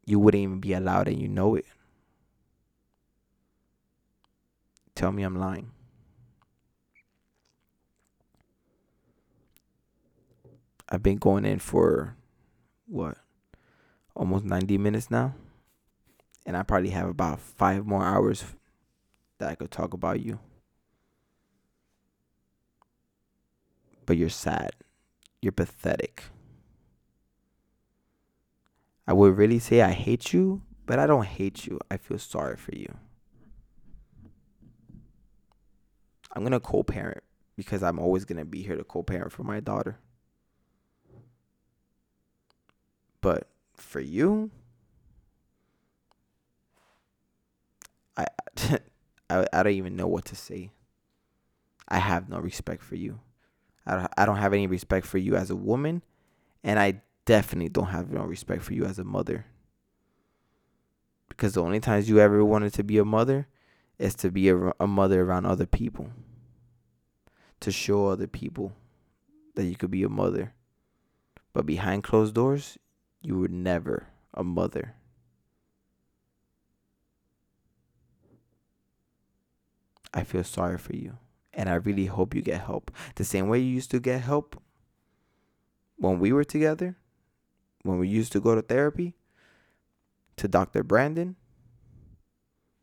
You 0.07 0.19
wouldn't 0.19 0.43
even 0.43 0.61
be 0.61 0.73
allowed 0.73 1.09
and 1.09 1.21
you 1.21 1.29
know 1.29 1.55
it. 1.55 1.67
Tell 4.95 5.13
me 5.13 5.23
I'm 5.23 5.37
lying. 5.37 5.71
I've 10.89 11.03
been 11.03 11.17
going 11.17 11.45
in 11.45 11.59
for 11.59 12.17
what? 12.87 13.17
Almost 14.15 14.45
90 14.45 14.79
minutes 14.79 15.11
now 15.11 15.35
and 16.47 16.57
I 16.57 16.63
probably 16.63 16.91
have 16.91 17.09
about 17.09 17.41
five 17.41 17.87
more 17.87 18.05
hours 18.05 18.45
that 19.39 19.49
I 19.49 19.55
could 19.55 19.71
talk 19.71 19.95
about 19.95 20.21
you. 20.21 20.39
But 24.07 24.17
you're 24.17 24.29
sad. 24.29 24.73
You're 25.41 25.53
pathetic. 25.53 26.25
I 29.07 29.13
would 29.13 29.37
really 29.37 29.59
say 29.59 29.83
I 29.83 29.93
hate 29.93 30.33
you, 30.33 30.63
but 30.87 30.99
I 30.99 31.07
don't 31.07 31.27
hate 31.27 31.67
you. 31.67 31.79
I 31.91 31.97
feel 31.97 32.19
sorry 32.19 32.57
for 32.57 32.75
you. 32.75 32.93
I'm 36.33 36.43
going 36.43 36.53
to 36.53 36.61
co 36.61 36.83
parent 36.83 37.23
because 37.57 37.83
I'm 37.83 37.99
always 37.99 38.25
going 38.25 38.39
to 38.39 38.45
be 38.45 38.63
here 38.63 38.77
to 38.77 38.85
co 38.85 39.03
parent 39.03 39.33
for 39.33 39.43
my 39.45 39.61
daughter. 39.61 39.99
But 43.21 43.49
for 43.75 44.01
you, 44.01 44.51
I, 48.17 48.27
I 49.31 49.47
I 49.53 49.63
don't 49.63 49.73
even 49.73 49.97
know 49.97 50.07
what 50.07 50.25
to 50.27 50.37
say. 50.37 50.71
I 51.89 51.99
have 51.99 52.29
no 52.29 52.39
respect 52.39 52.83
for 52.83 52.97
you. 52.97 53.21
I 53.87 53.97
don't, 53.97 54.13
I 54.17 54.27
don't 54.27 54.39
have 54.39 54.55
any 54.55 54.67
respect 54.67 55.07
for 55.07 55.19
you 55.19 55.37
as 55.37 55.51
a 55.51 55.57
woman, 55.57 56.03
and 56.63 56.79
I 56.79 57.03
definitely 57.25 57.69
don't 57.69 57.87
have 57.87 58.11
no 58.11 58.23
respect 58.23 58.63
for 58.63 58.75
you 58.75 58.85
as 58.85 58.99
a 58.99 59.05
mother. 59.05 59.47
Because 61.29 61.55
the 61.55 61.63
only 61.63 61.81
times 61.81 62.09
you 62.09 62.21
ever 62.21 62.45
wanted 62.45 62.73
to 62.75 62.85
be 62.85 62.99
a 62.99 63.05
mother 63.05 63.49
is 63.99 64.15
to 64.17 64.31
be 64.31 64.49
a, 64.49 64.73
a 64.81 64.87
mother 64.87 65.23
around 65.23 65.47
other 65.47 65.67
people. 65.67 66.11
To 67.61 67.73
show 67.73 68.09
other 68.09 68.27
people 68.27 68.73
that 69.55 69.65
you 69.65 69.77
could 69.77 69.91
be 69.91 70.03
a 70.03 70.09
mother. 70.09 70.53
But 71.53 71.67
behind 71.67 72.03
closed 72.03 72.35
doors, 72.35 72.79
you 73.23 73.39
were 73.39 73.49
never 73.49 74.09
a 74.35 74.45
mother. 74.45 74.95
I 80.13 80.23
feel 80.23 80.45
sorry 80.45 80.79
for 80.79 80.95
you. 80.95 81.19
And 81.53 81.69
I 81.69 81.75
really 81.75 82.07
hope 82.07 82.35
you 82.35 82.43
get 82.43 82.61
help. 82.61 82.91
The 83.15 83.25
same 83.25 83.49
way 83.49 83.61
you 83.61 83.67
used 83.67 83.91
to 83.93 84.01
get 84.01 84.21
help 84.21 84.61
when 85.97 86.19
we 86.19 86.33
were 86.33 86.45
together, 86.45 86.97
when 87.85 87.99
we 87.99 88.09
used 88.09 88.33
to 88.33 88.41
go 88.41 88.55
to 88.55 88.63
therapy, 88.63 89.15
to 90.37 90.49
Dr. 90.49 90.83
Brandon, 90.83 91.37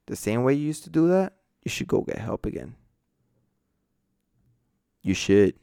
the 0.08 0.16
same 0.16 0.44
way 0.44 0.54
you 0.54 0.66
used 0.66 0.86
to 0.86 0.90
do 0.90 1.10
that, 1.10 1.34
you 1.64 1.70
should 1.70 1.88
go 1.88 2.02
get 2.02 2.18
help 2.18 2.46
again. 2.46 2.76
You 5.02 5.14
should. 5.14 5.56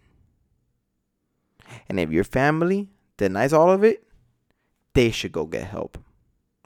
And 1.88 1.98
if 1.98 2.10
your 2.10 2.24
family 2.24 2.88
denies 3.16 3.52
all 3.52 3.70
of 3.70 3.84
it, 3.84 4.04
they 4.94 5.10
should 5.10 5.32
go 5.32 5.46
get 5.46 5.64
help. 5.64 5.98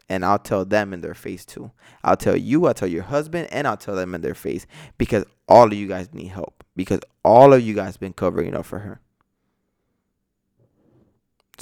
And 0.08 0.24
I'll 0.24 0.38
tell 0.38 0.64
them 0.64 0.92
in 0.92 1.00
their 1.00 1.14
face 1.14 1.44
too. 1.44 1.70
I'll 2.02 2.16
tell 2.16 2.36
you, 2.36 2.66
I'll 2.66 2.74
tell 2.74 2.88
your 2.88 3.02
husband, 3.02 3.48
and 3.52 3.66
I'll 3.66 3.76
tell 3.76 3.94
them 3.94 4.14
in 4.14 4.20
their 4.20 4.34
face 4.34 4.66
because 4.98 5.24
all 5.48 5.66
of 5.66 5.74
you 5.74 5.88
guys 5.88 6.12
need 6.12 6.28
help. 6.28 6.64
Because 6.74 7.00
all 7.24 7.52
of 7.52 7.60
you 7.62 7.74
guys 7.74 7.96
been 7.96 8.12
covering 8.12 8.54
up 8.54 8.64
for 8.64 8.80
her. 8.80 9.00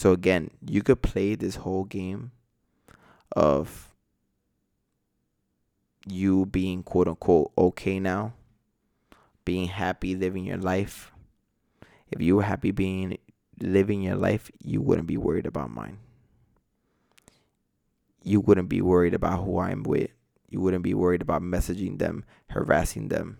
So 0.01 0.14
again, 0.14 0.51
you 0.66 0.81
could 0.81 1.02
play 1.02 1.35
this 1.35 1.56
whole 1.56 1.85
game 1.85 2.32
of 3.36 3.93
you 6.06 6.47
being 6.47 6.82
quote 6.82 7.06
unquote 7.06 7.52
okay 7.59 8.01
now, 8.01 8.32
being 9.44 9.68
happy 9.68 10.16
living 10.16 10.47
your 10.47 10.56
life. 10.56 11.12
If 12.10 12.22
you 12.22 12.36
were 12.36 12.44
happy 12.44 12.70
being 12.70 13.18
living 13.60 14.01
your 14.01 14.16
life, 14.16 14.51
you 14.64 14.81
wouldn't 14.81 15.06
be 15.06 15.18
worried 15.18 15.44
about 15.44 15.70
mine. 15.70 15.98
You 18.24 18.40
wouldn't 18.40 18.70
be 18.70 18.81
worried 18.81 19.12
about 19.12 19.44
who 19.44 19.59
I'm 19.59 19.82
with. 19.82 20.12
You 20.48 20.62
wouldn't 20.62 20.82
be 20.82 20.94
worried 20.94 21.20
about 21.20 21.43
messaging 21.43 21.98
them, 21.98 22.24
harassing 22.48 23.09
them. 23.09 23.36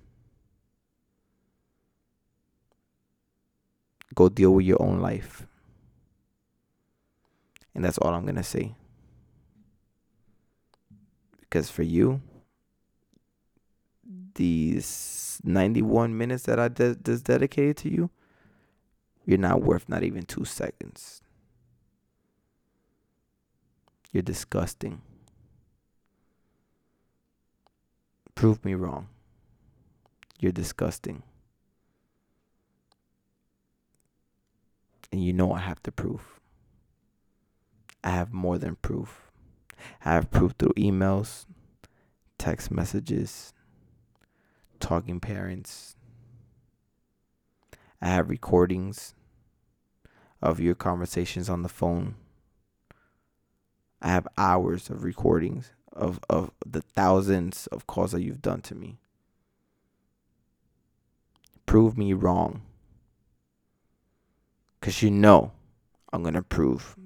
Go 4.15 4.29
deal 4.29 4.53
with 4.53 4.67
your 4.67 4.83
own 4.83 5.01
life. 5.01 5.47
And 7.75 7.85
that's 7.85 7.99
all 7.99 8.13
I'm 8.15 8.25
going 8.25 8.37
to 8.37 8.43
say. 8.43 8.75
Because 11.41 11.71
for 11.71 11.83
you, 11.83 12.21
these 14.35 15.41
91 15.45 16.17
minutes 16.17 16.45
that 16.45 16.59
I 16.59 16.69
de- 16.69 16.97
just 16.97 17.25
dedicated 17.25 17.77
to 17.79 17.91
you, 17.93 18.11
you're 19.25 19.39
not 19.39 19.63
worth 19.63 19.89
not 19.89 20.03
even 20.03 20.25
two 20.25 20.45
seconds. 20.45 21.23
You're 24.13 24.23
disgusting. 24.23 25.03
Prove 28.35 28.65
me 28.65 28.75
wrong. 28.75 29.09
You're 30.41 30.53
disgusting. 30.53 31.23
And 35.13 35.23
you 35.23 35.33
know 35.33 35.53
I 35.53 35.61
have 35.61 35.83
to 35.85 35.93
prove. 35.93 36.40
I 38.03 38.11
have 38.11 38.33
more 38.33 38.59
than 38.59 38.77
proof. 38.77 39.31
I 40.05 40.15
have 40.15 40.31
proof 40.31 40.53
through 40.59 40.75
emails, 40.77 41.47
text 42.39 42.71
messages, 42.71 43.53
TalkingParents. 44.79 45.95
I 48.01 48.09
have 48.09 48.31
recordings 48.31 49.15
of 50.43 50.61
your 50.61 50.75
conversations 50.75 51.51
on 51.51 51.63
the 51.63 51.69
phone. 51.69 52.15
I 54.01 54.09
have 54.09 54.27
hours 54.39 54.89
of 54.89 55.05
recordings 55.05 55.73
of, 55.93 56.21
of 56.31 56.51
the 56.65 56.81
thousands 56.81 57.67
of 57.67 57.87
calls 57.87 58.13
that 58.13 58.23
you've 58.23 58.43
done 58.43 58.63
to 58.63 58.75
me. 58.75 58.99
Prove 61.67 61.99
me 61.99 62.15
wrong. 62.15 62.63
Because 64.81 65.03
you 65.03 65.11
know 65.11 65.53
I'm 66.13 66.23
going 66.23 66.35
to 66.35 66.43
prove 66.43 66.97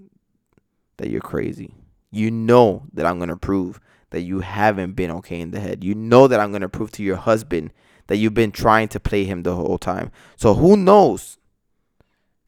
that 0.96 1.10
you're 1.10 1.20
crazy. 1.20 1.74
You 2.10 2.30
know 2.30 2.84
that 2.92 3.06
I'm 3.06 3.18
going 3.18 3.28
to 3.28 3.36
prove 3.36 3.80
that 4.10 4.22
you 4.22 4.40
haven't 4.40 4.92
been 4.92 5.10
okay 5.10 5.40
in 5.40 5.50
the 5.50 5.60
head. 5.60 5.82
You 5.82 5.94
know 5.94 6.28
that 6.28 6.38
I'm 6.38 6.50
going 6.50 6.62
to 6.62 6.68
prove 6.68 6.92
to 6.92 7.02
your 7.02 7.16
husband 7.16 7.72
that 8.06 8.16
you've 8.16 8.34
been 8.34 8.52
trying 8.52 8.88
to 8.88 9.00
play 9.00 9.24
him 9.24 9.42
the 9.42 9.56
whole 9.56 9.78
time. 9.78 10.12
So 10.36 10.54
who 10.54 10.76
knows 10.76 11.38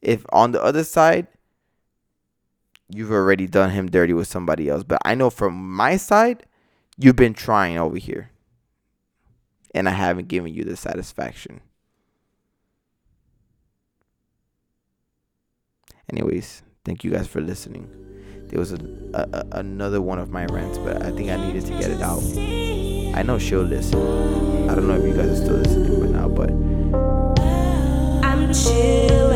if 0.01 0.25
on 0.31 0.53
the 0.53 0.63
other 0.63 0.85
side 0.85 1.27
you've 2.89 3.11
already 3.11 3.47
done 3.47 3.71
him 3.71 3.91
dirty 3.91 4.13
with 4.13 4.29
somebody 4.29 4.69
else. 4.69 4.83
But 4.83 4.99
I 5.05 5.15
know 5.15 5.31
from 5.31 5.55
my 5.55 5.97
side, 5.97 6.47
you've 6.97 7.17
been 7.17 7.35
trying 7.35 7.79
over 7.79 7.97
here. 7.97 8.31
And 9.75 9.89
I 9.89 9.93
haven't 9.93 10.29
given 10.29 10.55
you 10.55 10.65
the 10.65 10.77
satisfaction. 10.77 11.61
Anyways, 16.11 16.63
thank 16.85 17.05
you 17.05 17.11
guys 17.11 17.27
for 17.27 17.41
listening 17.41 18.16
there 18.49 18.59
was 18.59 18.73
a, 18.73 18.79
a, 19.15 19.45
another 19.59 20.01
one 20.01 20.19
of 20.19 20.31
my 20.31 20.47
rants, 20.47 20.79
but 20.79 21.03
I 21.03 21.11
think 21.11 21.31
I 21.31 21.37
needed 21.37 21.67
to 21.67 21.73
get 21.73 21.91
it 21.91 22.01
out. 22.03 22.23
I 23.17 23.23
know 23.23 23.39
she'll 23.39 23.63
listen. 23.63 24.69
I 24.69 24.75
don't 24.75 24.87
know 24.89 24.97
if 24.97 25.05
you 25.05 25.15
guys 25.15 25.29
are 25.29 25.37
still 25.37 25.57
listening 25.57 26.01
right 26.01 26.11
now, 26.11 26.29
but 26.29 26.51
I'm 28.25 28.53
chilling. 28.53 29.36